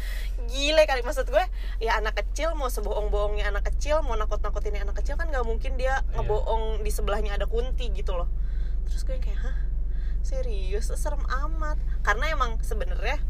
Gile 0.48 0.86
kali. 0.88 1.04
Maksud 1.04 1.28
gue 1.28 1.44
ya 1.82 1.98
anak 2.00 2.22
kecil 2.22 2.54
mau 2.56 2.70
sebohong-bohongnya 2.72 3.50
anak 3.52 3.68
kecil 3.74 4.00
mau 4.06 4.16
nakut-nakutinnya 4.16 4.86
anak 4.88 5.02
kecil 5.02 5.20
kan 5.20 5.28
nggak 5.28 5.44
mungkin 5.44 5.76
dia 5.76 6.00
Iya. 6.00 6.22
ngebohong 6.22 6.80
di 6.80 6.90
sebelahnya 6.94 7.36
ada 7.36 7.44
kunti 7.50 7.92
gitu 7.92 8.16
loh. 8.16 8.30
Terus 8.88 9.02
gue 9.04 9.18
kayak 9.20 9.40
hah? 9.42 9.56
Serius? 10.22 10.88
Serem 10.94 11.26
amat. 11.26 11.76
Karena 12.06 12.30
emang 12.32 12.56
sebenarnya 12.64 13.20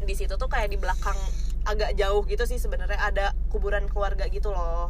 di 0.00 0.14
situ 0.16 0.34
tuh 0.36 0.48
kayak 0.48 0.72
di 0.72 0.78
belakang 0.80 1.16
agak 1.68 1.92
jauh 1.96 2.24
gitu 2.24 2.44
sih 2.48 2.56
sebenarnya 2.56 2.96
ada 2.98 3.36
kuburan 3.52 3.86
keluarga 3.86 4.26
gitu 4.28 4.50
loh. 4.50 4.88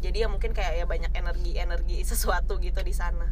Jadi 0.00 0.24
ya 0.24 0.28
mungkin 0.30 0.54
kayak 0.56 0.80
ya 0.80 0.84
banyak 0.86 1.12
energi 1.12 1.58
energi 1.58 1.98
sesuatu 2.10 2.56
gitu 2.62 2.80
di 2.80 2.94
sana. 2.94 3.26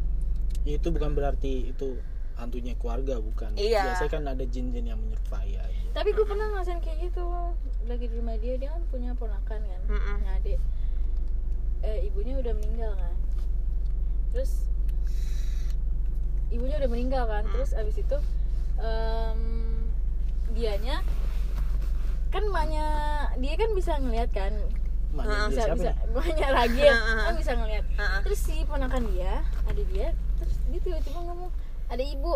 Ya, 0.66 0.76
itu 0.76 0.90
bukan 0.90 1.14
berarti 1.14 1.70
itu 1.72 1.96
hantunya 2.38 2.74
keluarga 2.78 3.18
bukan. 3.18 3.54
Iya. 3.58 3.82
biasanya 3.94 4.10
kan 4.10 4.24
ada 4.30 4.44
jin-jin 4.46 4.86
yang 4.86 4.98
menyerupai 5.02 5.58
aja 5.58 5.78
tapi 5.88 6.14
gue 6.14 6.22
pernah 6.22 6.46
ngerasain 6.54 6.78
kayak 6.78 7.10
gitu 7.10 7.26
lagi 7.90 8.06
di 8.06 8.14
rumah 8.14 8.38
dia 8.38 8.54
dia 8.54 8.70
kan 8.70 8.86
punya 8.86 9.18
ponakan 9.18 9.60
kan 9.66 9.80
Mm-mm. 9.88 10.14
punya 10.22 10.32
adik. 10.38 10.60
Eh 11.82 12.06
ibunya 12.06 12.38
udah 12.38 12.52
meninggal 12.54 12.92
kan. 12.94 13.14
Terus 14.30 14.68
ibunya 16.54 16.76
udah 16.78 16.90
meninggal 16.92 17.24
kan 17.26 17.44
terus 17.50 17.74
abis 17.74 17.98
itu 17.98 18.18
em, 18.78 19.40
dianya 20.52 21.04
kan 22.28 22.44
emaknya 22.44 22.86
dia 23.40 23.54
kan 23.56 23.70
bisa 23.72 23.92
ngeliat 23.96 24.30
kan? 24.32 24.52
Maknya 25.16 25.48
bisa 25.48 25.62
siapa 25.64 25.76
bisa 25.80 25.92
emaknya 26.04 26.48
Ragil 26.52 26.92
Heeh. 26.92 27.24
kan 27.24 27.34
bisa 27.40 27.52
ngeliat. 27.56 27.84
Heeh. 27.96 28.20
terus 28.24 28.40
si 28.44 28.56
ponakan 28.68 29.02
dia 29.12 29.40
ada 29.64 29.82
dia 29.88 30.12
terus 30.36 30.54
dia 30.68 30.80
tiba-tiba 30.84 31.18
ngomong 31.24 31.50
ada 31.88 32.04
ibu. 32.04 32.34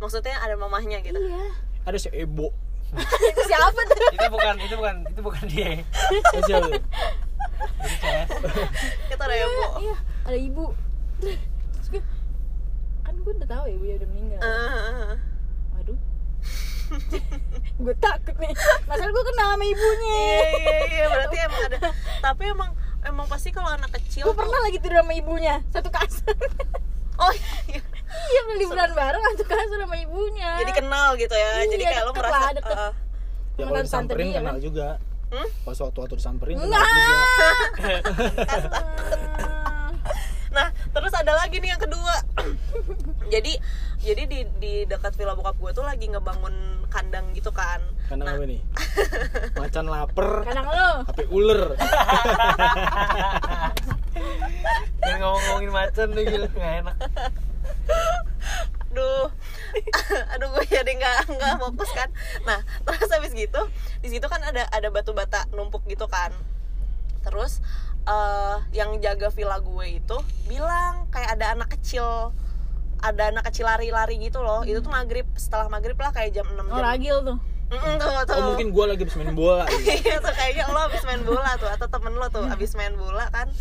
Maksudnya 0.00 0.36
ada 0.40 0.56
mamahnya 0.56 1.00
gitu? 1.04 1.16
Iya. 1.16 1.44
Ada 1.84 1.98
si 2.00 2.08
Ebo 2.12 2.48
itu 3.32 3.42
siapa 3.50 3.74
tuh? 3.74 4.10
Itu 4.16 4.28
bukan 4.30 4.54
itu 4.62 4.74
bukan 4.78 4.96
itu 5.10 5.20
bukan 5.20 5.42
dia. 5.50 5.82
Siapa? 6.46 6.68
itu 6.70 6.80
CS 8.00 8.28
kita 9.10 9.22
ada 9.24 9.34
ya 9.34 9.46
bu 9.46 9.62
iya 9.82 9.96
ada 10.24 10.38
ibu. 10.38 10.66
Terus 11.20 11.86
gue 11.90 12.02
kan 13.02 13.14
gue 13.18 13.32
udah 13.34 13.48
tahu 13.50 13.64
ibunya 13.68 13.94
udah 13.98 14.08
meninggal. 14.08 14.40
Eh, 14.40 14.48
waduh 14.48 15.33
gue 17.74 17.94
takut 17.98 18.34
nih. 18.36 18.52
Masalah 18.84 19.10
gue 19.10 19.24
kenal 19.26 19.46
sama 19.52 19.64
ibunya. 19.64 20.14
Iya 20.14 20.46
iya 20.54 20.76
iya. 20.86 21.04
Berarti 21.08 21.36
emang 21.38 21.60
ada. 21.64 21.76
Tapi 22.20 22.42
emang 22.46 22.70
emang 23.04 23.26
pasti 23.26 23.48
kalau 23.50 23.68
anak 23.68 23.90
kecil 23.92 24.22
gue 24.22 24.30
tuh- 24.30 24.38
pernah 24.38 24.58
lagi 24.62 24.78
tidur 24.78 25.00
sama 25.00 25.12
ibunya. 25.12 25.54
Satu 25.68 25.88
kasur. 25.88 26.36
Oh 27.14 27.30
iya. 27.70 27.80
Iya 28.14 28.40
beli 28.46 28.64
bulan 28.66 28.90
bareng 28.90 29.22
satu 29.32 29.44
kasur 29.44 29.78
sama 29.78 29.96
ibunya. 29.96 30.50
Jadi 30.58 30.72
kenal 30.74 31.14
gitu 31.14 31.30
ya. 31.30 31.62
Iya, 31.62 31.68
jadi 31.68 31.84
kayak 31.84 32.02
lo 32.04 32.12
merasa 32.12 32.38
lah, 32.38 32.52
deket. 32.52 32.74
eh, 32.74 32.92
ya 33.54 33.64
kalau 33.64 33.82
disamperin 33.82 34.26
dia, 34.26 34.38
kenal 34.42 34.54
kan? 34.54 34.62
juga. 34.62 34.88
Hmm? 35.24 35.48
pas 35.66 35.74
waktu 35.74 35.98
waktu 35.98 36.14
disamperin 36.14 36.54
kenal 36.58 36.78
enggak 36.78 36.86
juga. 36.86 37.18
Ah. 37.34 37.50
nah 40.54 40.70
terus 40.70 41.10
ada 41.10 41.32
lagi 41.34 41.58
nih 41.58 41.74
yang 41.74 41.82
kedua 41.82 42.14
jadi 43.32 43.52
jadi 44.00 44.22
di 44.28 44.40
di 44.60 44.74
dekat 44.84 45.16
villa 45.16 45.34
bokap 45.34 45.56
gue 45.58 45.70
tuh 45.72 45.84
lagi 45.84 46.06
ngebangun 46.10 46.84
kandang 46.92 47.34
gitu 47.34 47.50
kan. 47.50 47.82
Karena 48.06 48.24
nah. 48.30 48.34
apa 48.36 48.44
nih 48.46 48.60
macan 49.60 49.86
lapar 49.90 50.30
kadang 50.46 50.66
lo 50.68 50.90
tapi 51.08 51.24
ular. 51.32 51.74
Yang 55.04 55.18
ngomong-ngomongin 55.20 55.70
macan 55.74 56.06
tuh 56.14 56.22
gitu 56.22 56.46
nggak 56.54 56.74
enak. 56.86 56.96
Aduh. 58.94 59.26
Aduh 60.38 60.48
gue 60.54 60.64
jadi 60.70 60.92
nggak 60.94 61.34
nggak 61.34 61.54
fokus 61.58 61.90
kan. 61.96 62.08
Nah 62.46 62.62
terus 62.86 63.10
habis 63.10 63.34
gitu 63.34 63.60
di 64.04 64.08
situ 64.12 64.26
kan 64.30 64.38
ada 64.44 64.70
ada 64.70 64.88
batu 64.94 65.10
bata 65.16 65.50
numpuk 65.50 65.82
gitu 65.90 66.06
kan. 66.06 66.30
Terus 67.24 67.58
eh, 68.04 68.56
yang 68.76 69.00
jaga 69.00 69.28
villa 69.32 69.58
gue 69.60 69.86
itu 70.00 70.16
bilang 70.48 71.08
kayak 71.08 71.40
ada 71.40 71.56
anak 71.56 71.72
kecil 71.78 72.32
ada 73.04 73.28
anak 73.28 73.44
kecil 73.52 73.68
lari-lari 73.68 74.16
gitu 74.16 74.40
loh. 74.40 74.64
Itu 74.64 74.80
tuh 74.80 74.88
maghrib 74.88 75.28
setelah 75.36 75.68
maghrib 75.68 75.96
lah 76.00 76.08
kayak 76.16 76.32
jam 76.32 76.48
6 76.48 76.56
oh 76.56 76.64
jam 76.64 76.80
ragil 76.80 77.16
tuh? 77.20 77.38
Mm-mm, 77.64 77.96
tuh, 77.96 78.12
tuh. 78.28 78.36
oh 78.36 78.42
mungkin 78.52 78.76
gue 78.76 78.84
lagi 78.84 79.02
habis 79.08 79.16
main 79.16 79.32
bola 79.32 79.64
Iya. 79.88 80.20
Tuh 80.20 80.32
kayaknya 80.36 80.68
lo 80.72 80.80
abis 80.88 81.02
main 81.08 81.22
bola 81.24 81.56
tuh 81.60 81.68
atau 81.68 81.88
temen 81.88 82.12
lo 82.16 82.28
tuh 82.32 82.44
abis 82.48 82.72
main 82.76 82.96
bola 82.96 83.28
kan. 83.28 83.52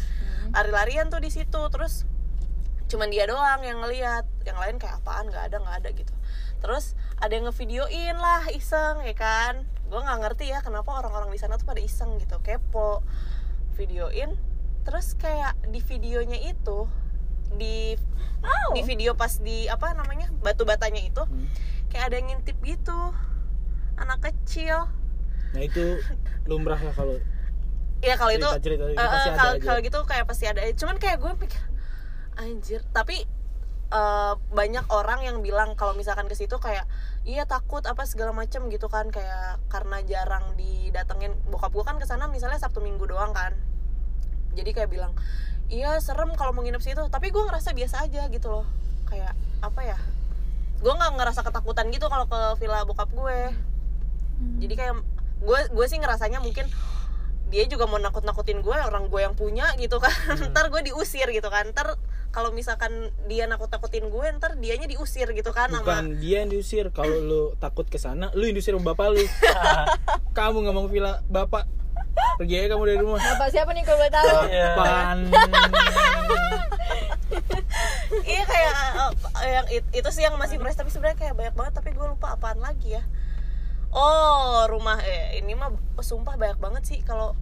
Lari-larian 0.56 1.12
tuh 1.12 1.20
di 1.20 1.28
situ 1.28 1.62
terus 1.72 2.08
cuman 2.88 3.12
dia 3.12 3.28
doang 3.28 3.60
yang 3.68 3.84
ngeliat. 3.84 4.24
Yang 4.48 4.58
lain 4.64 4.76
kayak 4.80 5.04
apaan 5.04 5.28
nggak 5.28 5.44
ada 5.52 5.58
nggak 5.60 5.76
ada 5.84 5.90
gitu. 5.92 6.14
Terus 6.64 6.96
ada 7.20 7.32
yang 7.36 7.52
ngevideoin 7.52 8.16
lah 8.16 8.48
iseng 8.56 9.04
ya 9.04 9.16
kan. 9.16 9.68
Gue 9.92 10.00
nggak 10.00 10.20
ngerti 10.24 10.56
ya 10.56 10.64
kenapa 10.64 10.88
orang-orang 11.04 11.32
di 11.36 11.40
sana 11.40 11.60
tuh 11.60 11.68
pada 11.68 11.84
iseng 11.84 12.16
gitu 12.16 12.40
kepo 12.40 13.04
videoin 13.74 14.38
terus 14.84 15.16
kayak 15.16 15.56
di 15.70 15.80
videonya 15.80 16.40
itu 16.44 16.86
di 17.54 17.96
di 18.74 18.82
video 18.84 19.14
pas 19.14 19.40
di 19.40 19.70
apa 19.70 19.94
namanya 19.94 20.28
batu 20.42 20.66
batanya 20.66 21.00
itu 21.00 21.24
Hmm. 21.24 21.48
kayak 21.88 22.12
ada 22.12 22.16
yang 22.20 22.28
ngintip 22.34 22.58
gitu 22.62 23.00
anak 23.96 24.20
kecil 24.22 24.90
nah 25.54 25.62
itu 25.62 26.02
lumrah 26.50 26.82
lah 26.82 26.94
kalau 26.94 27.18
Iya 28.04 28.20
kalau 28.20 28.36
itu 28.36 28.44
ada 28.44 29.32
kalau 29.32 29.54
kalau 29.64 29.80
gitu 29.80 30.00
kayak 30.04 30.28
pasti 30.28 30.44
ada. 30.44 30.60
Cuman 30.76 31.00
kayak 31.00 31.24
gue 31.24 31.40
pikir 31.40 31.64
anjir, 32.36 32.84
tapi 32.92 33.24
eh, 33.88 34.34
banyak 34.52 34.84
orang 34.92 35.24
yang 35.24 35.40
bilang 35.40 35.80
kalau 35.80 35.96
misalkan 35.96 36.28
ke 36.28 36.36
situ 36.36 36.60
kayak 36.60 36.84
iya 37.24 37.48
takut 37.48 37.84
apa 37.88 38.04
segala 38.04 38.36
macem 38.36 38.68
gitu 38.68 38.92
kan 38.92 39.08
kayak 39.08 39.60
karena 39.72 40.04
jarang 40.04 40.44
didatengin 40.60 41.32
bokap 41.48 41.72
gue 41.72 41.86
kan 41.88 41.96
ke 41.96 42.06
sana 42.08 42.28
misalnya 42.28 42.60
Sabtu 42.60 42.84
Minggu 42.84 43.08
doang 43.08 43.32
kan. 43.32 43.56
Jadi 44.54 44.76
kayak 44.76 44.92
bilang 44.92 45.16
iya 45.72 45.98
serem 46.04 46.36
kalau 46.36 46.52
mau 46.52 46.62
nginep 46.62 46.84
situ, 46.84 47.04
tapi 47.08 47.32
gue 47.32 47.44
ngerasa 47.44 47.72
biasa 47.72 48.06
aja 48.06 48.28
gitu 48.28 48.48
loh. 48.52 48.68
Kayak 49.08 49.34
apa 49.64 49.82
ya? 49.88 49.98
Gue 50.84 50.92
nggak 50.92 51.16
ngerasa 51.16 51.42
ketakutan 51.48 51.88
gitu 51.90 52.12
kalau 52.12 52.28
ke 52.28 52.60
villa 52.60 52.84
bokap 52.84 53.08
gue 53.16 53.56
jadi 54.60 54.74
kayak 54.76 54.96
gue 55.44 55.60
gue 55.76 55.86
sih 55.88 56.00
ngerasanya 56.00 56.40
mungkin 56.40 56.68
dia 57.54 57.70
juga 57.70 57.86
mau 57.86 58.02
nakut 58.02 58.26
nakutin 58.26 58.66
gue 58.66 58.74
orang 58.74 59.14
gue 59.14 59.22
yang 59.22 59.38
punya 59.38 59.70
gitu 59.78 60.02
kan. 60.02 60.10
Ntar 60.52 60.74
gue 60.74 60.82
diusir 60.82 61.30
gitu 61.30 61.54
kan. 61.54 61.70
Ntar 61.70 62.02
kalau 62.34 62.50
misalkan 62.50 63.14
dia 63.30 63.46
nakut 63.46 63.70
nakutin 63.70 64.10
gue 64.10 64.26
ntar 64.42 64.58
dianya 64.58 64.90
diusir 64.90 65.30
gitu 65.38 65.54
kan. 65.54 65.70
Sama 65.70 65.86
bukan 65.86 66.18
dia 66.18 66.42
yang 66.42 66.50
diusir. 66.50 66.90
Kalau 66.90 67.14
lu 67.14 67.44
takut 67.62 67.86
ke 67.86 68.02
sana 68.02 68.34
lu 68.34 68.50
yang 68.50 68.58
diusir 68.58 68.74
sama 68.74 68.98
bapak 68.98 69.14
lu. 69.14 69.22
Kamu 70.38 70.66
nggak 70.66 70.74
mau 70.74 70.90
villa 70.90 71.22
bapak. 71.30 71.70
Pergi 72.14 72.56
aja 72.58 72.68
kamu 72.74 72.84
dari 72.90 73.00
rumah. 73.02 73.22
Bapak 73.22 73.50
siapa 73.54 73.70
nih 73.74 73.86
kalau 73.86 74.02
gue 74.02 74.10
tahu? 74.10 74.38
Iya. 74.50 74.70
pan 74.78 75.18
iya 78.24 78.44
kayak 78.46 78.74
eh, 79.42 79.52
yang 79.52 79.68
it- 79.74 79.92
itu 79.94 80.10
sih 80.14 80.22
yang 80.22 80.38
masih 80.38 80.62
fresh 80.62 80.78
tapi 80.78 80.94
sebenarnya 80.94 81.18
kayak 81.18 81.34
banyak 81.34 81.56
banget 81.58 81.74
tapi 81.74 81.90
gue 81.92 82.06
lupa 82.06 82.38
apaan 82.38 82.62
lagi 82.62 82.98
ya. 82.98 83.04
Oh 83.94 84.66
rumah 84.70 85.02
eh 85.02 85.38
ini 85.42 85.54
mah 85.54 85.70
sumpah 86.02 86.38
banyak 86.38 86.58
banget 86.58 86.84
sih 86.86 87.00
kalau 87.02 87.38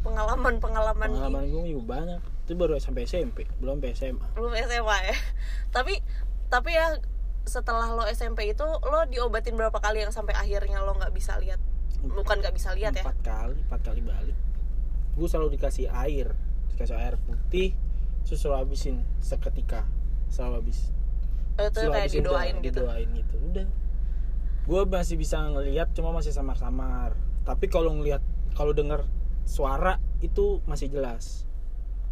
pengalaman 0.00 0.56
pengalaman 0.58 1.08
pengalaman 1.12 1.44
gue 1.46 1.62
juga 1.76 1.84
banyak. 2.00 2.20
Itu 2.48 2.52
baru 2.56 2.80
sampai 2.80 3.04
SMP 3.04 3.46
belum 3.60 3.78
SMA 3.92 4.26
belum 4.34 4.52
SMA 4.56 4.96
ya. 5.06 5.16
Tapi 5.76 6.00
tapi 6.50 6.70
ya 6.74 6.98
setelah 7.46 7.88
lo 7.94 8.04
SMP 8.10 8.52
itu 8.52 8.62
lo 8.64 9.00
diobatin 9.08 9.56
berapa 9.56 9.76
kali 9.80 10.02
yang 10.04 10.12
sampai 10.12 10.34
akhirnya 10.36 10.82
lo 10.82 10.96
nggak 10.98 11.12
bisa 11.14 11.38
lihat? 11.38 11.60
Bukan 12.00 12.40
nggak 12.40 12.54
bisa 12.56 12.72
lihat 12.74 12.96
ya? 12.96 13.04
Empat 13.06 13.20
kali 13.22 13.58
empat 13.70 13.80
kali 13.86 14.00
balik. 14.02 14.36
Gue 15.14 15.26
selalu 15.28 15.56
dikasih 15.60 15.88
air 15.92 16.32
dikasih 16.74 16.96
air 16.96 17.14
putih 17.28 17.76
terus 18.24 18.40
selalu 18.40 18.66
habisin 18.66 19.02
seketika 19.20 19.84
selalu 20.30 20.64
habis. 20.64 20.90
Itu 21.60 21.76
Selalu 21.76 21.92
kayak 21.92 22.06
habisin 22.08 22.22
didoain 22.24 22.56
gitu? 22.62 22.80
didoain 22.82 23.08
gitu. 23.14 23.34
Udah. 23.46 23.66
Gue 24.64 24.82
masih 24.86 25.16
bisa 25.18 25.36
ngelihat 25.50 25.90
cuma 25.92 26.14
masih 26.14 26.30
samar-samar. 26.30 27.14
Tapi 27.44 27.66
kalau 27.66 27.94
ngelihat 27.98 28.22
kalau 28.54 28.70
dengar 28.70 29.04
suara 29.44 30.00
itu 30.20 30.60
masih 30.64 30.92
jelas. 30.92 31.48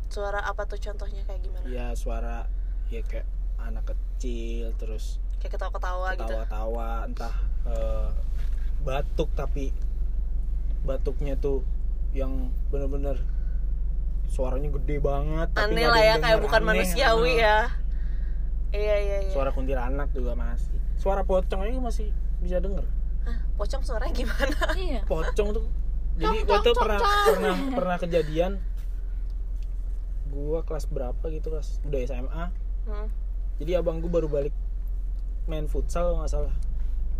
Suara 0.08 0.40
apa 0.44 0.64
tuh 0.64 0.80
contohnya? 0.80 1.22
Kayak 1.28 1.40
gimana? 1.44 1.66
Ya 1.68 1.92
suara 1.94 2.48
ya 2.88 3.04
kayak 3.04 3.28
anak 3.60 3.84
kecil 3.92 4.72
terus 4.80 5.20
kayak 5.38 5.60
ketawa-ketawa 5.60 6.08
gitu. 6.16 6.34
tawa-tawa 6.34 6.90
entah 7.06 7.34
eh, 7.68 8.10
batuk 8.82 9.28
tapi 9.36 9.70
batuknya 10.82 11.36
tuh 11.36 11.62
yang 12.16 12.48
bener-bener 12.72 13.20
suaranya 14.28 14.72
gede 14.80 14.96
banget 15.00 15.48
tapi 15.52 15.76
aneh 15.76 15.86
lah 15.88 16.02
ya 16.02 16.14
kayak 16.20 16.38
bukan 16.40 16.60
aneh. 16.64 16.68
manusiawi 16.72 17.32
ya. 17.40 17.58
Iya 18.68 18.96
iya 19.00 19.16
iya. 19.24 19.32
Suara 19.32 19.50
kuntilanak 19.52 20.12
juga 20.12 20.36
masih 20.36 20.76
suara 21.00 21.24
pocong 21.24 21.64
aja 21.64 21.80
masih 21.80 22.12
bisa 22.44 22.60
denger. 22.60 22.84
Hah, 23.24 23.38
pocong 23.56 23.80
suaranya 23.80 24.12
gimana? 24.12 24.58
Iya. 24.76 25.00
Pocong 25.08 25.48
tuh 25.56 25.64
jadi 26.18 26.36
Cong, 26.36 26.50
waktu 26.50 26.70
cong, 26.70 26.78
pernah 26.78 26.98
cong. 26.98 27.26
pernah 27.28 27.54
pernah 27.72 27.96
kejadian 27.96 28.52
gua 30.28 30.60
kelas 30.62 30.84
berapa 30.86 31.24
gitu 31.28 31.48
kelas 31.48 31.80
udah 31.84 32.00
SMA 32.04 32.44
Hmm. 32.84 33.04
jadi 33.60 33.78
abang 33.78 34.00
gua 34.00 34.08
baru 34.14 34.28
balik 34.28 34.54
main 35.44 35.64
futsal 35.64 36.16
nggak 36.16 36.30
salah 36.30 36.54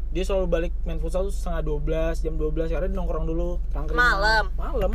dia 0.09 0.25
selalu 0.25 0.47
balik 0.49 0.73
main 0.83 0.97
futsal 0.97 1.23
tuh 1.23 1.35
setengah 1.35 1.61
12 1.61 2.25
jam 2.25 2.35
12 2.35 2.73
karena 2.73 2.89
dia 2.89 2.97
nongkrong 2.97 3.29
dulu 3.29 3.61
tangkring 3.69 3.93
Malam? 3.95 4.49
malam 4.57 4.93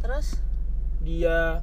terus 0.00 0.40
dia 1.00 1.60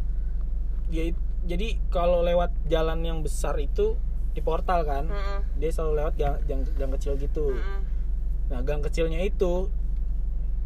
dia 0.88 1.10
jadi 1.44 1.76
kalau 1.90 2.22
lewat 2.22 2.54
jalan 2.66 3.02
yang 3.02 3.20
besar 3.20 3.58
itu 3.58 3.98
di 4.34 4.42
portal 4.42 4.86
kan 4.86 5.10
Mm-mm. 5.10 5.42
dia 5.58 5.70
selalu 5.70 5.94
lewat 5.98 6.14
gang, 6.14 6.38
gang, 6.46 6.62
gang 6.78 6.92
kecil 6.94 7.18
gitu 7.18 7.50
Mm-mm. 7.50 7.82
nah 8.48 8.62
gang 8.62 8.86
kecilnya 8.86 9.26
itu 9.26 9.74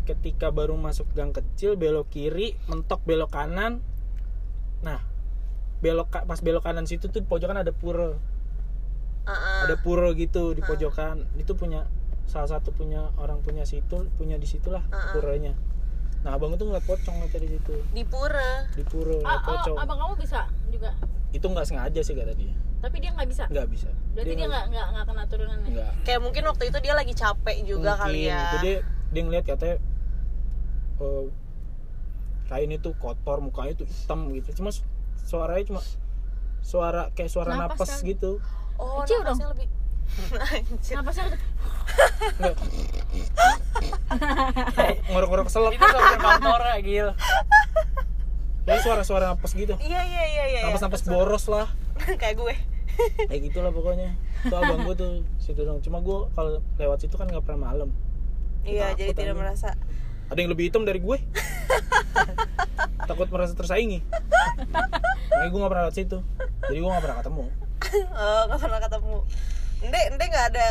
ketika 0.08 0.50
baru 0.56 0.80
masuk 0.80 1.12
gang 1.12 1.36
kecil 1.36 1.76
belok 1.76 2.08
kiri 2.08 2.56
mentok 2.72 3.04
belok 3.04 3.36
kanan. 3.36 3.84
Nah 4.82 5.04
belok 5.84 6.10
pas 6.10 6.40
belok 6.40 6.64
kanan 6.64 6.88
situ 6.88 7.12
tuh 7.12 7.20
di 7.20 7.28
pojokan 7.28 7.60
ada 7.60 7.76
pura. 7.76 8.16
Uh-uh. 9.28 9.68
ada 9.68 9.76
pura 9.84 10.16
gitu 10.16 10.56
di 10.56 10.64
pojokan. 10.64 11.28
Itu 11.36 11.60
punya 11.60 11.84
salah 12.28 12.48
satu 12.48 12.72
punya 12.72 13.12
orang 13.20 13.44
punya 13.44 13.68
situ 13.68 14.08
punya 14.16 14.40
di 14.40 14.48
situlah 14.48 14.84
Ah, 14.88 14.96
ah. 14.96 15.12
puranya. 15.12 15.52
Nah 16.24 16.36
abang 16.36 16.56
itu 16.56 16.64
ngeliat 16.64 16.88
pocong 16.88 17.16
ngeliat 17.20 17.34
dari 17.36 17.48
situ. 17.52 17.74
Di 17.92 18.04
pura. 18.08 18.68
Di 18.72 18.84
pura 18.88 19.20
oh, 19.20 19.40
pocong. 19.44 19.76
abang 19.80 20.00
kamu 20.00 20.16
bisa 20.20 20.48
juga? 20.72 20.96
Itu 21.36 21.52
nggak 21.52 21.68
sengaja 21.68 22.00
sih 22.04 22.16
kata 22.16 22.36
dia. 22.36 22.56
Tapi 22.80 22.96
dia 23.04 23.12
nggak 23.16 23.28
bisa? 23.28 23.44
Nggak 23.52 23.68
bisa. 23.68 23.90
Berarti 24.16 24.34
dia 24.36 24.48
nggak 24.48 24.66
nggak 24.72 24.88
nggak 24.96 25.06
kena 25.08 25.24
turunan 25.28 25.58
ya? 25.60 25.70
Nggak. 25.72 25.92
Kayak 26.08 26.22
mungkin 26.24 26.44
waktu 26.48 26.64
itu 26.72 26.78
dia 26.84 26.94
lagi 26.96 27.14
capek 27.16 27.58
juga 27.68 27.92
Mungkin. 27.96 28.04
kali 28.08 28.22
ya. 28.28 28.42
Itu 28.44 28.58
dia 28.64 28.76
dia 29.08 29.22
ngeliat 29.24 29.46
katanya 29.48 29.78
eh, 30.98 31.26
kain 32.48 32.72
itu 32.72 32.90
kotor 32.98 33.40
mukanya 33.40 33.76
itu 33.76 33.86
hitam 33.86 34.32
gitu. 34.34 34.50
Cuma 34.58 34.70
su- 34.72 34.88
suaranya 35.28 35.64
cuma 35.68 35.82
suara 36.64 37.12
kayak 37.14 37.32
suara 37.32 37.52
Napas 37.54 37.80
napas, 37.80 37.90
kan? 37.90 38.08
gitu. 38.08 38.32
Oh 38.78 39.02
Kecil 39.04 39.22
dong. 39.24 39.38
napasnya 39.38 39.48
lebih 39.52 39.68
Anjir. 40.40 40.98
sih 41.12 41.26
nggak. 42.40 42.56
Ngorok-ngorok 45.12 45.46
keselak 45.48 45.72
itu 45.76 45.84
suara 45.84 46.18
kantor 46.18 46.62
ya 46.64 46.78
gil 46.80 47.08
kayak 48.68 48.82
suara-suara 48.84 49.26
napas 49.32 49.52
gitu. 49.56 49.76
Iya 49.80 50.02
iya 50.04 50.24
iya 50.28 50.44
iya 50.52 50.60
napas-napas 50.68 51.08
boros 51.08 51.48
lah. 51.48 51.72
Kayak 52.20 52.36
gue. 52.36 52.56
Kayak 53.32 53.42
gitulah 53.48 53.72
pokoknya. 53.72 54.12
Itu 54.44 54.56
abang 54.56 54.84
gue 54.84 54.96
tuh 54.96 55.12
situ 55.40 55.64
dong 55.64 55.80
cuma 55.80 56.04
gue 56.04 56.28
kalau 56.36 56.60
lewat 56.76 57.00
situ 57.00 57.16
kan 57.16 57.32
nggak 57.32 57.48
pernah 57.48 57.72
malam. 57.72 57.90
Iya 58.68 58.92
jadi 58.96 59.16
tidak 59.16 59.40
merasa 59.40 59.72
ada 60.28 60.40
yang 60.44 60.52
lebih 60.52 60.68
hitam 60.68 60.84
dari 60.84 61.00
gue? 61.00 61.18
Takut 63.10 63.28
merasa 63.32 63.56
tersaingi? 63.56 64.04
Makanya 65.32 65.50
gue 65.54 65.60
nggak 65.60 65.72
pernah 65.72 65.84
lewat 65.88 65.96
situ. 65.96 66.20
Jadi 66.68 66.78
gue 66.84 66.90
nggak 66.92 67.04
pernah 67.04 67.18
ketemu. 67.24 67.44
Oh 68.12 68.42
nggak 68.52 68.60
pernah 68.60 68.80
ketemu. 68.84 69.18
Ende 69.78 70.00
ende 70.12 70.26
nggak 70.28 70.46
ada 70.52 70.68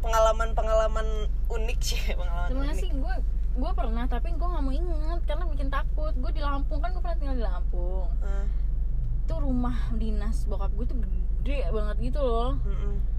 pengalaman 0.00 0.48
pengalaman 0.56 1.06
unik 1.50 1.78
sih 1.82 1.98
pengalaman 2.20 2.48
sebenarnya 2.48 2.74
unik. 2.78 2.84
sih 2.84 2.90
gue 2.94 3.14
gue 3.56 3.70
pernah 3.72 4.04
tapi 4.06 4.28
gue 4.36 4.48
nggak 4.48 4.62
mau 4.64 4.72
inget 4.72 5.20
karena 5.28 5.44
bikin 5.52 5.68
takut. 5.68 6.12
Gue 6.16 6.32
di 6.32 6.40
Lampung 6.40 6.80
kan 6.80 6.96
gue 6.96 7.02
pernah 7.04 7.18
tinggal 7.20 7.36
di 7.36 7.44
Lampung. 7.44 8.08
Hmm, 8.24 8.46
itu 9.28 9.34
rumah 9.36 9.76
dinas 10.00 10.48
bokap 10.48 10.72
gue 10.72 10.86
tuh 10.88 10.96
gede 11.04 11.68
banget 11.68 11.96
gitu 12.00 12.20
loh. 12.24 12.56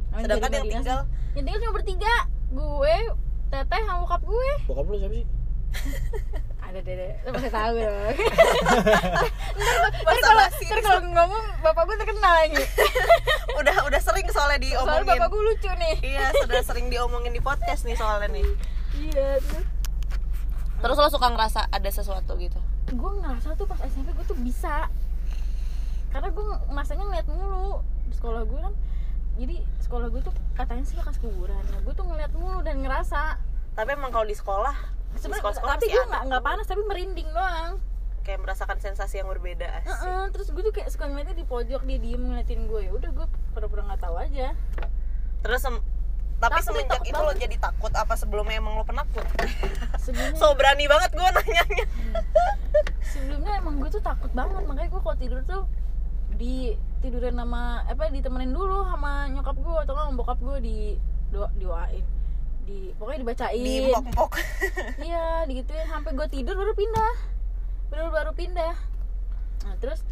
Namanya 0.09 0.25
sedangkan 0.25 0.49
yang 0.49 0.65
dinas. 0.65 0.73
tinggal? 0.81 0.99
yang 1.37 1.43
tinggal 1.45 1.61
cuma 1.61 1.73
bertiga 1.77 2.15
gue 2.49 2.95
teteh 3.53 3.81
sama 3.85 3.99
bokap 4.01 4.21
gue. 4.25 4.51
Bokap 4.65 4.85
lu 4.89 4.97
siapa 4.97 5.15
sih 5.21 5.36
ada 6.67 6.79
dede. 6.83 7.09
Lo 7.23 7.29
pasti 7.31 7.49
tahu 7.49 7.75
dong. 7.79 7.95
Basa 10.07 10.19
kalau 10.19 10.45
ntar 10.45 10.81
kalau 10.83 10.99
ngomong 11.15 11.45
bapak 11.63 11.83
gue 11.87 11.95
terkenal 12.03 12.33
lagi. 12.43 12.63
Udah 13.59 13.75
udah 13.89 14.01
sering 14.03 14.27
soalnya 14.29 14.59
soalnya 14.59 14.59
diomongin. 14.61 15.07
bapak 15.17 15.27
gue 15.33 15.41
lucu 15.41 15.71
nih. 15.79 15.95
Iya 16.03 16.25
sudah 16.45 16.61
sering 16.61 16.87
diomongin 16.93 17.33
di 17.33 17.41
podcast 17.41 17.87
nih 17.87 17.97
soalnya 17.97 18.29
nih. 18.29 18.45
Iya 18.99 19.41
terus? 19.41 19.65
Terus 20.77 20.97
lo 21.01 21.09
suka 21.09 21.27
ngerasa 21.33 21.71
ada 21.73 21.89
sesuatu 21.89 22.37
gitu? 22.37 22.59
Gue 22.93 23.11
ngerasa 23.17 23.57
tuh 23.57 23.65
pas 23.65 23.79
SMP 23.81 24.13
gue 24.13 24.25
tuh 24.27 24.37
bisa. 24.37 24.91
Karena 26.13 26.29
gue 26.29 26.45
ngerasanya 26.69 27.03
ngeliat 27.07 27.27
mulu. 27.31 27.81
Di 28.11 28.15
sekolah 28.19 28.41
gue 28.45 28.59
kan 28.61 28.73
jadi 29.37 29.55
sekolah 29.85 30.07
gue 30.09 30.21
tuh 30.21 30.33
katanya 30.53 30.83
sih 30.85 30.95
bekas 30.99 31.17
kuburan. 31.17 31.63
Nah 31.73 31.79
gue 31.81 31.93
tuh 31.95 32.05
ngeliat 32.05 32.31
mulu 32.35 32.59
dan 32.61 32.83
ngerasa. 32.83 33.39
Tapi 33.73 33.89
emang 33.95 34.13
kalau 34.13 34.27
di 34.27 34.37
sekolah 34.37 34.96
Sebenarnya- 35.19 35.65
tapi 35.67 35.85
gue 35.87 36.03
nggak 36.05 36.23
nggak 36.25 36.43
panas 36.43 36.65
tapi 36.65 36.81
merinding 36.83 37.29
doang. 37.29 37.71
Kayak 38.21 38.39
merasakan 38.43 38.77
sensasi 38.77 39.17
yang 39.17 39.27
berbeda 39.27 39.65
asik. 39.77 39.87
Heeh, 39.87 40.23
terus 40.29 40.47
gue 40.49 40.59
tuh 40.61 40.71
kayak 40.71 40.89
suka 40.89 41.05
ngeliatnya 41.05 41.33
di 41.33 41.45
pojok 41.45 41.81
dia 41.81 41.97
diem 41.97 42.19
ngeliatin 42.21 42.65
gue 42.65 42.81
ya 42.81 42.91
udah 42.91 43.09
gue 43.09 43.27
pura-pura 43.51 43.81
nggak 43.83 44.01
tahu 44.01 44.15
aja. 44.17 44.51
Terus 45.39 45.61
sem- 45.61 45.83
tapi 46.37 46.53
Takut, 46.55 46.69
semenjak 46.69 47.01
itu 47.01 47.17
lo 47.17 47.33
jadi 47.33 47.57
takut 47.57 47.89
apa 47.91 48.13
sebelumnya 48.13 48.57
emang 48.57 48.77
lo 48.77 48.83
penakut? 48.83 49.25
Sebelumnya 49.97 50.37
so 50.39 50.53
berani 50.53 50.85
banget 50.85 51.11
gue 51.11 51.25
nanyanya. 51.25 51.85
Sebelumnya 53.03 53.53
emang 53.57 53.79
gue 53.79 53.89
tuh 53.89 54.03
takut 54.03 54.29
banget 54.31 54.61
makanya 54.63 54.89
gue 54.91 55.01
kalau 55.01 55.17
tidur 55.17 55.41
tuh 55.43 55.63
di 56.31 56.75
tiduran 56.99 57.33
sama 57.33 57.81
apa 57.83 58.11
ditemenin 58.11 58.51
dulu 58.51 58.85
sama 58.85 59.25
nyokap 59.27 59.55
gue 59.55 59.75
atau 59.81 59.93
sama 59.95 60.11
bokap 60.13 60.37
gue 60.37 60.57
di 60.59 60.77
doa 61.27 61.49
doain 61.55 62.05
di 62.67 62.91
pokoknya 62.99 63.19
dibacain. 63.23 63.63
Di 63.63 63.75
empok-empok 63.87 64.31
iya 65.07 65.47
digituin 65.47 65.87
sampai 65.87 66.11
gue 66.11 66.27
tidur 66.27 66.59
baru 66.59 66.75
pindah. 66.75 67.13
Baru 67.87 68.05
baru 68.11 68.31
pindah. 68.35 68.75
Nah 69.63 69.75
terus 69.79 70.03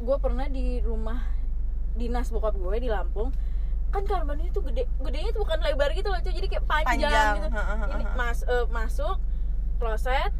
gue 0.00 0.16
pernah 0.16 0.48
di 0.48 0.80
rumah 0.80 1.20
dinas 1.94 2.32
bokap 2.32 2.56
gue 2.56 2.76
di 2.80 2.88
Lampung. 2.88 3.28
Kan 3.92 4.06
mandi 4.24 4.48
itu 4.48 4.62
gede 4.64 4.88
gedenya 5.02 5.34
tuh 5.34 5.44
bukan 5.44 5.60
lebar 5.60 5.90
gitu 5.92 6.08
loh 6.08 6.20
cuy 6.22 6.30
jadi 6.32 6.46
kayak 6.46 6.64
panjang, 6.64 7.10
Panjang, 7.10 7.34
gitu. 7.36 7.48
Ini 7.90 8.04
mas 8.14 8.40
eh, 8.46 8.66
masuk 8.70 9.16
kloset 9.82 10.32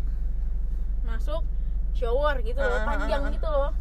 masuk 1.05 1.43
shower 1.93 2.41
gitu 2.41 2.63
loh. 2.63 2.81
Panjang 2.89 3.29
gitu 3.35 3.49
loh. 3.51 3.75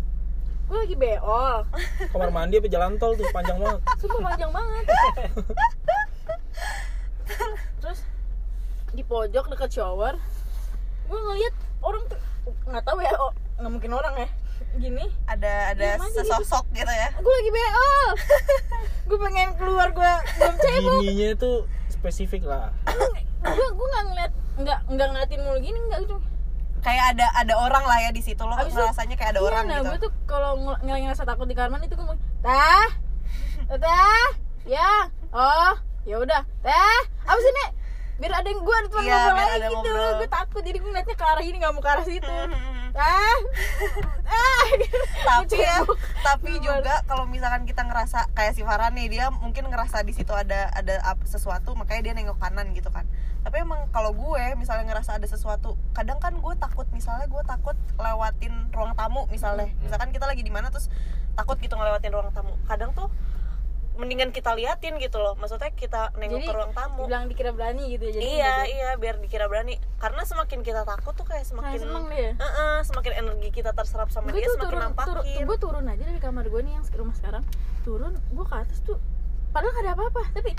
Gue 0.68 0.78
lagi 0.86 0.96
beol. 0.98 1.66
Kamar 2.14 2.30
mandi 2.30 2.60
apa 2.60 2.68
jalan 2.68 2.98
tol 2.98 3.14
tuh? 3.16 3.26
Panjang 3.30 3.58
banget. 3.62 3.82
Sumpah 4.02 4.22
panjang 4.34 4.52
banget 4.54 4.86
di 8.92 9.04
pojok 9.04 9.46
deket 9.48 9.70
shower. 9.72 10.16
Gue 11.06 11.20
ngeliat 11.20 11.54
orang 11.80 12.04
tuh 12.06 12.20
nggak 12.66 12.84
tahu 12.84 12.98
ya 13.00 13.14
oh, 13.16 13.32
nggak 13.58 13.72
mungkin 13.72 13.92
orang 13.94 14.14
ya 14.18 14.30
gini. 14.76 15.06
Ada 15.26 15.74
ada 15.74 15.86
aja 15.96 16.08
sesosok 16.12 16.66
gitu 16.72 16.90
ya. 16.90 17.10
Gue 17.16 17.34
lagi 17.34 17.50
beol 17.50 18.10
gue 19.10 19.18
pengen 19.20 19.50
keluar 19.56 19.90
gue 19.90 20.14
belum 20.38 20.56
cebok. 20.56 21.00
Gininya 21.02 21.30
tuh 21.36 21.58
spesifik 21.88 22.44
lah. 22.44 22.70
Gue 23.40 23.68
gue 23.70 23.88
nggak 23.88 24.06
ngeliat 24.06 24.34
nggak 24.60 24.80
nggak 24.90 25.08
ngeliatin 25.08 25.40
mulu 25.42 25.58
gini 25.58 25.80
nggak 25.88 26.04
gitu 26.04 26.20
kayak 26.80 27.12
ada 27.12 27.28
ada 27.34 27.54
orang 27.56 27.84
lah 27.84 28.00
ya 28.00 28.12
di 28.12 28.20
situ 28.20 28.40
lo 28.40 28.56
Abis 28.56 28.72
itu- 28.72 28.80
rasanya 28.82 29.16
kayak 29.16 29.36
ada 29.36 29.42
Iya, 29.42 29.48
orang 29.48 29.64
nah 29.68 29.78
gitu. 29.78 29.88
gue 29.88 29.98
tuh 30.00 30.12
kalau 30.24 30.52
ng- 30.56 30.80
ng- 30.80 31.00
ngerasa 31.08 31.24
takut 31.24 31.44
di 31.44 31.52
kamar 31.52 31.76
mandi 31.76 31.88
tuh 31.88 31.96
gue 31.96 32.08
mau 32.08 32.16
tah 32.40 32.88
tah 33.70 34.28
ya 34.64 35.08
oh 35.30 35.76
ya 36.04 36.16
udah 36.18 36.40
teh 36.60 36.96
apa 37.20 37.36
sih 37.36 37.52
nek 37.54 37.70
biar 38.20 38.34
ada 38.36 38.48
yang 38.52 38.62
gue 38.62 38.76
ada 38.76 38.88
teman 38.92 39.04
Iya, 39.08 39.16
ngobrol 39.24 39.48
lagi 39.48 39.76
gitu. 39.80 40.18
gue 40.20 40.30
takut 40.30 40.62
jadi 40.62 40.78
gue 40.78 40.90
ngeliatnya 40.92 41.16
ke 41.16 41.26
arah 41.26 41.44
ini 41.44 41.58
nggak 41.58 41.72
mau 41.72 41.82
ke 41.82 41.90
arah 41.90 42.06
situ. 42.06 42.28
Hmm. 42.28 42.92
ah. 42.94 43.38
Ah. 44.30 44.66
Tapi 45.26 45.58
ya 45.58 45.82
tapi 46.22 46.52
juga 46.62 47.02
kalau 47.10 47.26
misalkan 47.26 47.66
kita 47.66 47.82
ngerasa 47.82 48.30
kayak 48.38 48.54
si 48.54 48.62
Farhan 48.62 48.94
nih 48.94 49.08
dia 49.10 49.26
mungkin 49.34 49.66
ngerasa 49.66 50.06
di 50.06 50.14
situ 50.14 50.30
ada 50.36 50.70
ada 50.70 51.02
sesuatu 51.26 51.74
makanya 51.74 52.12
dia 52.12 52.14
nengok 52.14 52.38
kanan 52.38 52.70
gitu 52.78 52.94
kan. 52.94 53.10
Tapi 53.42 53.66
emang 53.66 53.90
kalau 53.90 54.14
gue 54.14 54.44
misalnya 54.54 54.86
ngerasa 54.94 55.18
ada 55.18 55.26
sesuatu 55.26 55.80
kadang 55.98 56.22
kan 56.22 56.38
gue 56.38 56.54
takut 56.62 56.86
misalnya 56.94 57.26
gue 57.26 57.42
takut 57.42 57.74
lewatin 57.98 58.70
ruang 58.70 58.94
tamu 58.94 59.26
misalnya. 59.34 59.72
Misalkan 59.82 60.14
kita 60.14 60.30
lagi 60.30 60.46
di 60.46 60.54
mana 60.54 60.70
terus 60.70 60.92
takut 61.34 61.58
gitu 61.58 61.74
ngelewatin 61.74 62.12
ruang 62.14 62.30
tamu. 62.36 62.54
Kadang 62.70 62.94
tuh 62.94 63.10
mendingan 64.00 64.32
kita 64.32 64.56
liatin 64.56 64.96
gitu 64.98 65.20
loh. 65.20 65.36
Maksudnya 65.36 65.76
kita 65.76 66.16
nengok 66.16 66.40
jadi 66.40 66.48
ke 66.48 66.54
ruang 66.56 66.72
tamu. 66.72 67.04
bilang 67.06 67.28
dikira 67.28 67.52
berani 67.52 67.92
gitu 67.92 68.08
ya 68.08 68.12
jadi 68.16 68.24
iya 68.24 68.56
iya 68.66 68.90
biar 68.96 69.20
dikira 69.20 69.52
berani. 69.52 69.76
Karena 70.00 70.24
semakin 70.24 70.64
kita 70.64 70.88
takut 70.88 71.14
tuh 71.20 71.28
kayak 71.28 71.44
Semakin 71.44 71.76
semakin 71.76 71.80
seneng 71.84 72.06
dia. 72.08 72.32
Heeh, 72.40 72.76
semakin 72.88 73.12
energi 73.20 73.50
kita 73.52 73.72
terserap 73.76 74.08
sama 74.10 74.32
gue 74.32 74.40
dia 74.40 74.48
semakin 74.48 74.64
turun, 74.64 74.80
nampakin 74.80 75.10
turun 75.12 75.24
gue 75.44 75.58
turun 75.60 75.84
aja 75.92 76.04
dari 76.08 76.22
kamar 76.24 76.46
gue 76.48 76.62
nih 76.64 76.74
yang 76.80 76.86
rumah 76.96 77.16
sekarang. 77.20 77.44
Turun 77.84 78.14
gue 78.16 78.46
ke 78.48 78.56
atas 78.56 78.80
tuh 78.88 78.98
padahal 79.52 79.74
gak 79.76 79.84
ada 79.84 79.92
apa-apa 79.98 80.22
tapi 80.32 80.52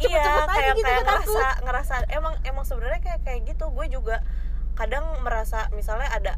iya 0.00 0.20
cepet-cepet 0.24 0.48
aja 0.48 0.56
kayak 0.56 0.74
gitu, 0.76 0.84
kayak 0.86 1.02
gue 1.02 1.08
takut. 1.08 1.28
ngerasa 1.28 1.46
ngerasa 1.64 1.94
emang 2.12 2.34
emang 2.48 2.64
sebenarnya 2.64 3.00
kayak 3.04 3.20
kayak 3.24 3.40
gitu. 3.52 3.64
Gue 3.70 3.86
juga 3.92 4.24
kadang 4.76 5.04
merasa 5.20 5.68
misalnya 5.76 6.08
ada 6.08 6.32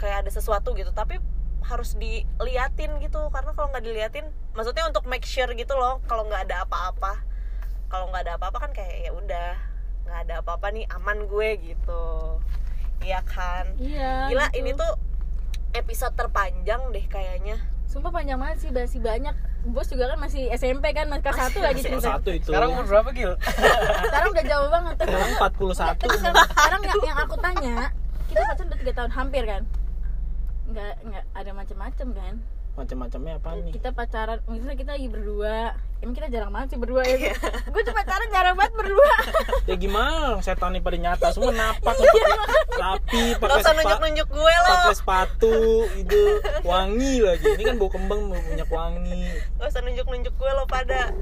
kayak 0.00 0.26
ada 0.26 0.30
sesuatu 0.32 0.72
gitu 0.76 0.90
tapi 0.92 1.16
harus 1.64 1.96
diliatin 1.96 3.00
gitu. 3.00 3.20
Karena 3.32 3.50
kalau 3.56 3.68
nggak 3.72 3.84
diliatin 3.84 4.26
maksudnya 4.52 4.84
untuk 4.88 5.04
make 5.08 5.26
sure 5.26 5.50
gitu 5.56 5.74
loh 5.74 6.00
kalau 6.06 6.28
nggak 6.28 6.48
ada 6.50 6.68
apa-apa. 6.68 7.20
Kalau 7.88 8.10
nggak 8.10 8.22
ada 8.28 8.32
apa-apa 8.36 8.58
kan 8.68 8.70
kayak 8.76 9.08
ya 9.08 9.10
udah 9.12 9.50
nggak 10.04 10.18
ada 10.28 10.34
apa-apa 10.44 10.66
nih 10.72 10.84
aman 10.92 11.24
gue 11.26 11.48
gitu. 11.74 12.04
Iya 13.04 13.20
kan? 13.24 13.74
Iya 13.80 14.32
gila 14.32 14.46
gitu. 14.52 14.58
ini 14.62 14.70
tuh 14.76 14.92
episode 15.74 16.14
terpanjang 16.14 16.80
deh 16.92 17.06
kayaknya. 17.08 17.58
Sumpah 17.88 18.10
panjang 18.10 18.38
banget 18.40 18.58
sih 18.64 18.70
masih 18.70 19.00
banyak. 19.00 19.34
Bos 19.64 19.88
juga 19.88 20.12
kan 20.12 20.20
masih 20.20 20.52
SMP 20.52 20.92
kan 20.92 21.08
masih 21.08 21.24
kelas 21.24 21.40
satu 21.40 21.58
lagi 21.64 21.80
Kelas 21.84 22.04
cerita 22.04 22.20
satu 22.20 22.30
itu. 22.36 22.52
Sekarang 22.52 22.76
umur 22.76 22.84
berapa 22.84 23.10
Gil? 23.16 23.32
sekarang 24.12 24.28
udah 24.36 24.44
jauh 24.44 24.68
banget. 24.68 24.94
Sekarang 25.00 25.30
41 25.40 26.04
Terus 26.04 26.20
sekarang, 26.20 26.48
sekarang 26.52 26.80
yang, 26.84 27.00
yang 27.00 27.18
aku 27.24 27.36
tanya 27.40 27.76
kita 28.34 28.40
pacaran 28.50 28.66
udah 28.66 28.78
tiga 28.82 28.92
tahun 28.98 29.12
hampir 29.14 29.42
kan 29.46 29.62
nggak 30.64 30.92
nggak 31.04 31.24
ada 31.34 31.50
macam-macam 31.52 32.08
kan? 32.12 32.34
Macam-macamnya 32.74 33.38
apa 33.38 33.54
nih? 33.62 33.70
Kita 33.70 33.94
pacaran 33.94 34.42
misalnya 34.50 34.74
kita 34.74 34.90
lagi 34.98 35.06
berdua. 35.06 35.78
Emang 36.02 36.14
kita 36.18 36.26
jarang 36.26 36.50
banget 36.50 36.74
sih 36.74 36.78
berdua 36.82 37.02
ya. 37.06 37.16
Iya. 37.16 37.34
gue 37.72 37.82
cuma 37.86 37.96
pacaran 38.02 38.28
jarang 38.34 38.54
banget 38.58 38.74
berdua. 38.74 39.16
Ya 39.70 39.74
gimana 39.80 40.42
setan 40.44 40.76
nih 40.76 40.82
pada 40.84 40.98
nyata 41.00 41.26
semua 41.32 41.48
napak 41.54 41.96
rapi 42.74 43.22
Gak 43.32 43.40
pakai 43.40 43.56
usah 43.56 43.72
sepa- 43.72 43.78
nunjuk-nunjuk 43.80 44.28
gue 44.28 44.54
loh 44.60 44.76
pakai 44.76 44.96
sepatu 44.98 45.56
itu 45.96 46.20
wangi 46.66 47.14
lagi. 47.22 47.46
Ini 47.54 47.62
kan 47.64 47.74
bau 47.78 47.88
kembang 47.88 48.20
mau 48.28 48.40
minyak 48.50 48.68
wangi. 48.68 49.24
Gak 49.56 49.68
usah 49.70 49.80
nunjuk-nunjuk 49.86 50.34
gue 50.34 50.50
loh 50.52 50.66
pada. 50.66 51.14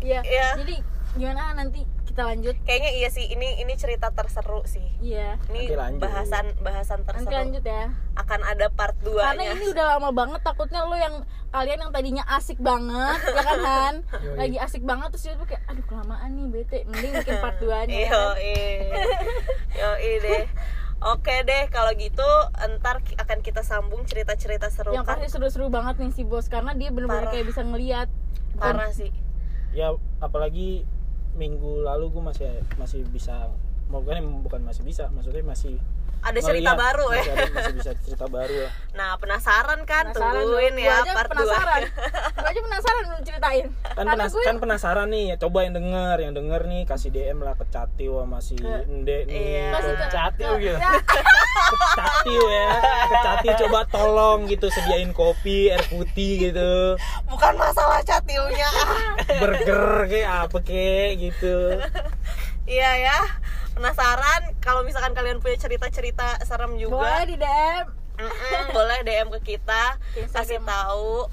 Iya. 0.00 0.20
Iya. 0.22 0.48
jadi 0.62 0.76
gimana 1.16 1.56
nanti 1.56 1.82
kita 2.16 2.32
lanjut. 2.32 2.56
Kayaknya 2.64 2.90
iya 2.96 3.08
sih, 3.12 3.28
ini 3.28 3.60
ini 3.60 3.76
cerita 3.76 4.08
terseru 4.08 4.64
sih. 4.64 4.88
Iya. 4.98 5.36
Ini 5.52 5.68
Nanti 5.68 5.76
lanjut. 5.76 6.00
bahasan 6.00 6.46
bahasan 6.58 7.04
nanti 7.04 7.28
terseru. 7.28 7.36
lanjut 7.36 7.60
ya. 7.60 7.84
Akan 8.16 8.40
ada 8.40 8.72
part 8.72 8.96
2 9.04 9.12
karena 9.12 9.52
ini 9.52 9.64
udah 9.68 9.84
lama 9.92 10.10
banget 10.16 10.40
takutnya 10.40 10.80
lo 10.82 10.96
yang 10.96 11.20
kalian 11.52 11.76
yang 11.76 11.92
tadinya 11.92 12.24
asik 12.32 12.56
banget 12.56 13.20
ya 13.20 13.42
kan 13.44 13.58
Han? 13.60 13.94
Lagi 14.40 14.56
asik 14.56 14.80
banget 14.80 15.12
terus 15.12 15.28
tiba 15.28 15.44
kayak 15.44 15.60
aduh 15.68 15.84
kelamaan 15.84 16.30
nih 16.32 16.46
bete. 16.48 16.78
Mending 16.88 17.12
bikin 17.20 17.36
part 17.36 17.60
2 17.60 17.84
nya 17.84 17.96
Yo 18.08 18.24
Yo 19.76 19.90
deh. 20.00 20.44
Oke 20.96 21.44
deh, 21.44 21.68
kalau 21.68 21.92
gitu 21.92 22.24
ntar 22.80 23.04
ki- 23.04 23.20
akan 23.20 23.44
kita 23.44 23.60
sambung 23.60 24.08
cerita-cerita 24.08 24.72
seru 24.72 24.96
yang 24.96 25.04
kan? 25.04 25.20
pasti 25.20 25.28
seru-seru 25.28 25.68
banget 25.68 26.00
nih 26.00 26.08
si 26.08 26.24
bos 26.24 26.48
karena 26.48 26.72
dia 26.72 26.88
bener-bener 26.88 27.28
Parah. 27.28 27.32
kayak 27.36 27.44
bisa 27.44 27.60
ngeliat. 27.60 28.08
Parah 28.56 28.88
sih. 28.88 29.12
Ya 29.76 29.92
apalagi 30.18 30.88
minggu 31.36 31.84
lalu 31.84 32.10
gue 32.10 32.22
masih 32.24 32.50
masih 32.80 33.00
bisa 33.12 33.52
mau 33.86 34.02
kan 34.02 34.18
bukan 34.42 34.60
masih 34.66 34.82
bisa 34.82 35.06
maksudnya 35.14 35.46
masih 35.46 35.78
Ada 36.26 36.38
cerita 36.42 36.70
ngeliat, 36.70 36.82
baru 36.82 37.06
ya. 37.06 37.16
Masih, 37.16 37.32
ada- 37.32 37.52
masih 37.54 37.74
bisa 37.76 37.90
cerita 38.02 38.26
baru 38.26 38.56
lah. 38.60 38.72
Nah 38.92 39.10
penasaran 39.14 39.80
kan, 39.84 40.04
Penasaran 40.08 40.34
tungguin 40.36 40.72
dong. 40.72 40.82
ya 40.82 40.90
Gua 40.90 40.98
aja 40.98 41.12
part 41.14 41.28
2 41.28 41.32
penasaran. 41.32 41.80
Gue 42.34 42.46
aja 42.46 42.60
penasaran 42.62 43.02
belum 43.06 43.22
ceritain. 43.22 43.64
Kan, 43.86 43.94
karena 43.96 44.12
penas- 44.18 44.32
gue 44.32 44.42
kan 44.42 44.56
penasaran 44.56 45.06
nih 45.08 45.24
ya 45.26 45.36
coba 45.38 45.58
yang 45.62 45.74
denger. 45.74 46.16
Yang 46.20 46.34
denger 46.34 46.60
nih 46.66 46.82
kasih 46.84 47.10
DM 47.10 47.38
lah 47.40 47.54
ke 47.54 47.64
Catiu 47.66 48.12
sama 48.18 48.38
si 48.40 48.56
Ende 48.58 49.18
nih. 49.22 49.38
Iya. 49.62 49.70
ke 49.94 50.06
Catiu 50.08 50.52
gitu. 50.56 50.76
ya, 50.76 50.90
ke 51.70 51.76
Catiu 51.94 52.44
ya. 52.44 52.68
Ke 53.06 53.16
Catiu 53.22 53.52
coba 53.62 53.80
tolong 53.86 54.38
gitu 54.46 54.66
sediain 54.68 55.10
kopi 55.12 55.68
air 55.68 55.84
putih 55.86 56.32
gitu. 56.44 56.98
Bukan 57.26 57.54
masalah 57.54 58.02
catiunya 58.02 58.68
burger 59.36 59.84
kayak 60.06 60.30
apa 60.46 60.58
kayak 60.60 61.10
gitu 61.20 61.56
Iya 62.66 62.90
ya 63.00 63.18
Penasaran 63.72 64.58
kalau 64.58 64.82
misalkan 64.82 65.14
kalian 65.14 65.38
punya 65.38 65.54
cerita-cerita 65.54 66.42
serem 66.42 66.74
juga. 66.76 66.98
Boleh 66.98 67.24
di 67.24 67.36
DM 67.36 67.86
Mm-mm, 68.16 68.64
boleh 68.72 68.98
DM 69.04 69.28
ke 69.28 69.40
kita 69.54 70.00
Ke 70.12 70.24
kasih 70.26 70.58
tahu 70.60 71.28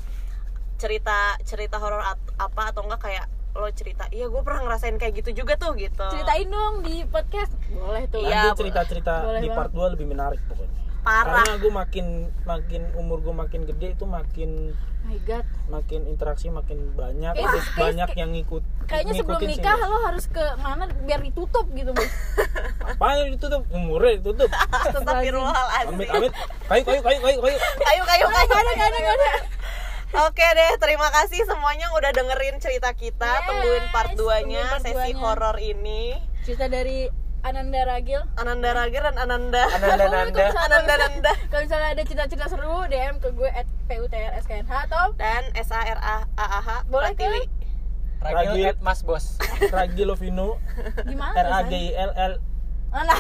cerita 0.76 1.40
cerita 1.42 1.80
horor 1.80 2.04
at- 2.04 2.34
apa 2.36 2.70
atau 2.70 2.84
enggak 2.84 3.02
kayak 3.02 3.26
lo 3.54 3.70
cerita 3.70 4.10
iya 4.10 4.26
gue 4.26 4.42
pernah 4.42 4.66
ngerasain 4.66 4.98
kayak 4.98 5.24
gitu 5.24 5.46
juga 5.46 5.54
tuh 5.56 5.78
gitu. 5.78 6.04
Ceritain 6.10 6.50
dong 6.50 6.82
di 6.82 7.06
podcast. 7.06 7.54
Boleh 7.70 8.10
tuh. 8.10 8.26
Iya, 8.26 8.50
nanti 8.50 8.66
cerita-cerita 8.66 9.14
boleh 9.24 9.40
di 9.40 9.50
part 9.54 9.70
2 9.70 9.94
lebih 9.94 10.10
menarik 10.10 10.42
pokoknya. 10.50 10.74
Parah. 11.06 11.46
Karena 11.46 11.56
gue 11.62 11.72
makin 11.72 12.06
makin 12.44 12.82
umur 12.98 13.22
gue 13.22 13.32
makin 13.32 13.62
gede 13.64 13.94
itu 13.94 14.06
makin 14.10 14.74
my 15.04 15.18
god. 15.22 15.46
Makin 15.66 16.06
interaksi 16.06 16.48
makin 16.48 16.92
banyak 16.94 17.32
Kayak- 17.32 17.48
terus 17.50 17.66
kayak- 17.66 17.80
banyak 17.80 18.10
yang 18.16 18.30
ngikut 18.32 18.64
kayaknya 18.84 19.14
sebelum 19.16 19.40
nikah 19.42 19.76
sih. 19.76 19.88
lo 19.88 19.98
harus 20.02 20.26
ke 20.28 20.44
mana 20.58 20.84
biar 21.02 21.20
ditutup 21.20 21.66
gitu 21.70 21.92
bos 21.92 22.12
apa 22.90 23.06
yang 23.18 23.30
ditutup? 23.32 23.62
Umurnya 23.70 24.12
ditutup. 24.18 24.50
Astagfirullahaladzim 24.50 25.94
amit 25.94 26.10
amit. 26.10 26.32
Kayu 26.66 26.84
kayu 26.84 27.02
kayu 27.02 27.20
kayu 27.22 27.40
kayu. 27.40 27.58
Kayu 27.58 28.04
kayu 28.04 28.26
kayu. 28.26 28.52
Ada, 28.54 28.72
gak 28.76 29.16
ada. 29.16 29.32
Oke 30.24 30.46
deh, 30.46 30.72
terima 30.78 31.10
kasih 31.10 31.42
semuanya 31.44 31.90
udah 31.92 32.12
dengerin 32.12 32.62
cerita 32.62 32.94
kita. 32.94 33.26
Yes, 33.34 33.46
Tungguin 33.50 33.86
part 33.90 34.12
2-nya 34.14 34.62
tungguin 34.62 34.70
part 34.70 34.84
sesi 34.86 35.12
horor 35.16 35.58
ini. 35.58 36.14
cerita 36.44 36.68
dari 36.68 37.08
Ananda 37.44 37.84
Ragil. 37.84 38.22
Ananda 38.40 38.70
Ragil 38.72 39.04
dan 39.04 39.18
Ananda. 39.20 39.64
Ananda 39.76 40.06
Nanda. 40.08 40.46
Ananda 40.56 40.96
Nanda. 40.96 41.32
kalau 41.52 41.62
misalnya 41.68 41.90
ada 41.96 42.04
cerita-cerita 42.08 42.48
seru 42.48 42.88
DM 42.88 43.20
ke 43.20 43.36
gue 43.36 43.52
at 43.52 43.68
PUTRSKNH 43.92 44.72
atau 44.88 45.12
dan 45.20 45.52
S 45.52 45.68
A 45.76 45.84
R 45.84 46.00
A 46.00 46.16
A 46.40 46.46
A 46.48 46.60
H 46.64 46.70
Boleh 46.88 47.12
ke? 47.12 47.28
Ragil 48.24 48.56
Ragil. 48.56 48.66
at 48.72 48.80
Mas 48.80 49.04
Bos. 49.04 49.36
Ragi 49.76 50.08
Lovino 50.08 50.56
gimana 51.04 51.36
R 51.36 51.48
A 51.52 51.60
G? 51.68 51.74
I 51.76 51.92
L 52.00 52.12
L. 52.16 52.34
Ah, 52.94 53.02
nah, 53.10 53.18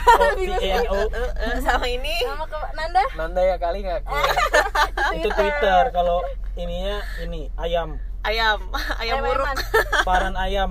sama 1.65 1.89
ini. 1.89 2.13
Sama 2.21 2.45
ke 2.45 2.57
Nanda? 2.77 3.03
Nanda 3.17 3.41
ya 3.41 3.57
kali 3.57 3.81
nggak? 3.81 4.05
Itu 5.17 5.29
Twitter. 5.33 5.89
Kalau 5.89 6.21
ininya 6.53 7.01
ini 7.19 7.49
ayam 7.57 7.97
ayam, 8.23 8.59
ayam 9.01 9.19
Ayam 9.19 9.25
buruk. 9.25 9.47
Paran 10.07 10.35
ayam 10.35 10.69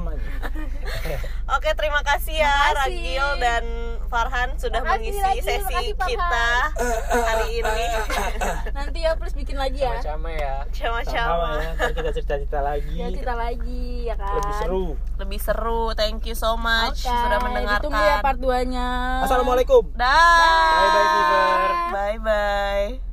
Oke, 1.49 1.71
terima 1.73 2.01
kasih 2.03 2.37
ya 2.39 2.49
Makasih. 2.49 2.77
Ragil 2.79 3.27
dan 3.39 3.65
Farhan 4.09 4.57
sudah 4.57 4.81
Makasih, 4.81 5.13
mengisi 5.13 5.21
Ragil. 5.23 5.43
sesi 5.43 5.75
Makasih, 5.93 5.95
kita 6.07 6.47
hari 7.23 7.49
ini. 7.59 7.85
nanti 8.77 8.99
ya 9.01 9.13
please 9.15 9.33
bikin 9.33 9.57
lagi 9.57 9.79
ya 9.79 9.97
sama-sama 9.99 10.29
ya 10.31 10.55
sama 10.69 11.01
Sama-sama. 11.03 11.49
ya 11.55 11.71
ntar 11.75 11.91
kita 11.93 12.11
cerita-cerita 12.11 12.59
lagi 12.61 12.95
ya 12.95 13.07
cerita 13.11 13.35
lagi 13.35 13.85
ya 14.05 14.15
kan 14.17 14.33
lebih 14.37 14.55
seru 14.59 14.87
Lebih 15.19 15.41
seru. 15.41 15.83
Thank 15.93 16.21
you 16.27 16.35
so 16.35 16.57
much 16.57 17.05
Oke, 17.05 17.13
sudah 17.13 17.39
mendengarkan. 17.39 17.81
ditunggu 17.81 18.03
ya 18.03 18.17
part 18.21 18.39
2 18.39 18.73
nya 18.73 18.89
assalamualaikum 19.23 19.83
Dah. 19.93 20.09
bye 20.73 20.89
bye 20.89 21.09
Fever 21.09 21.61
Bye 21.93 22.19
bye. 22.19 23.12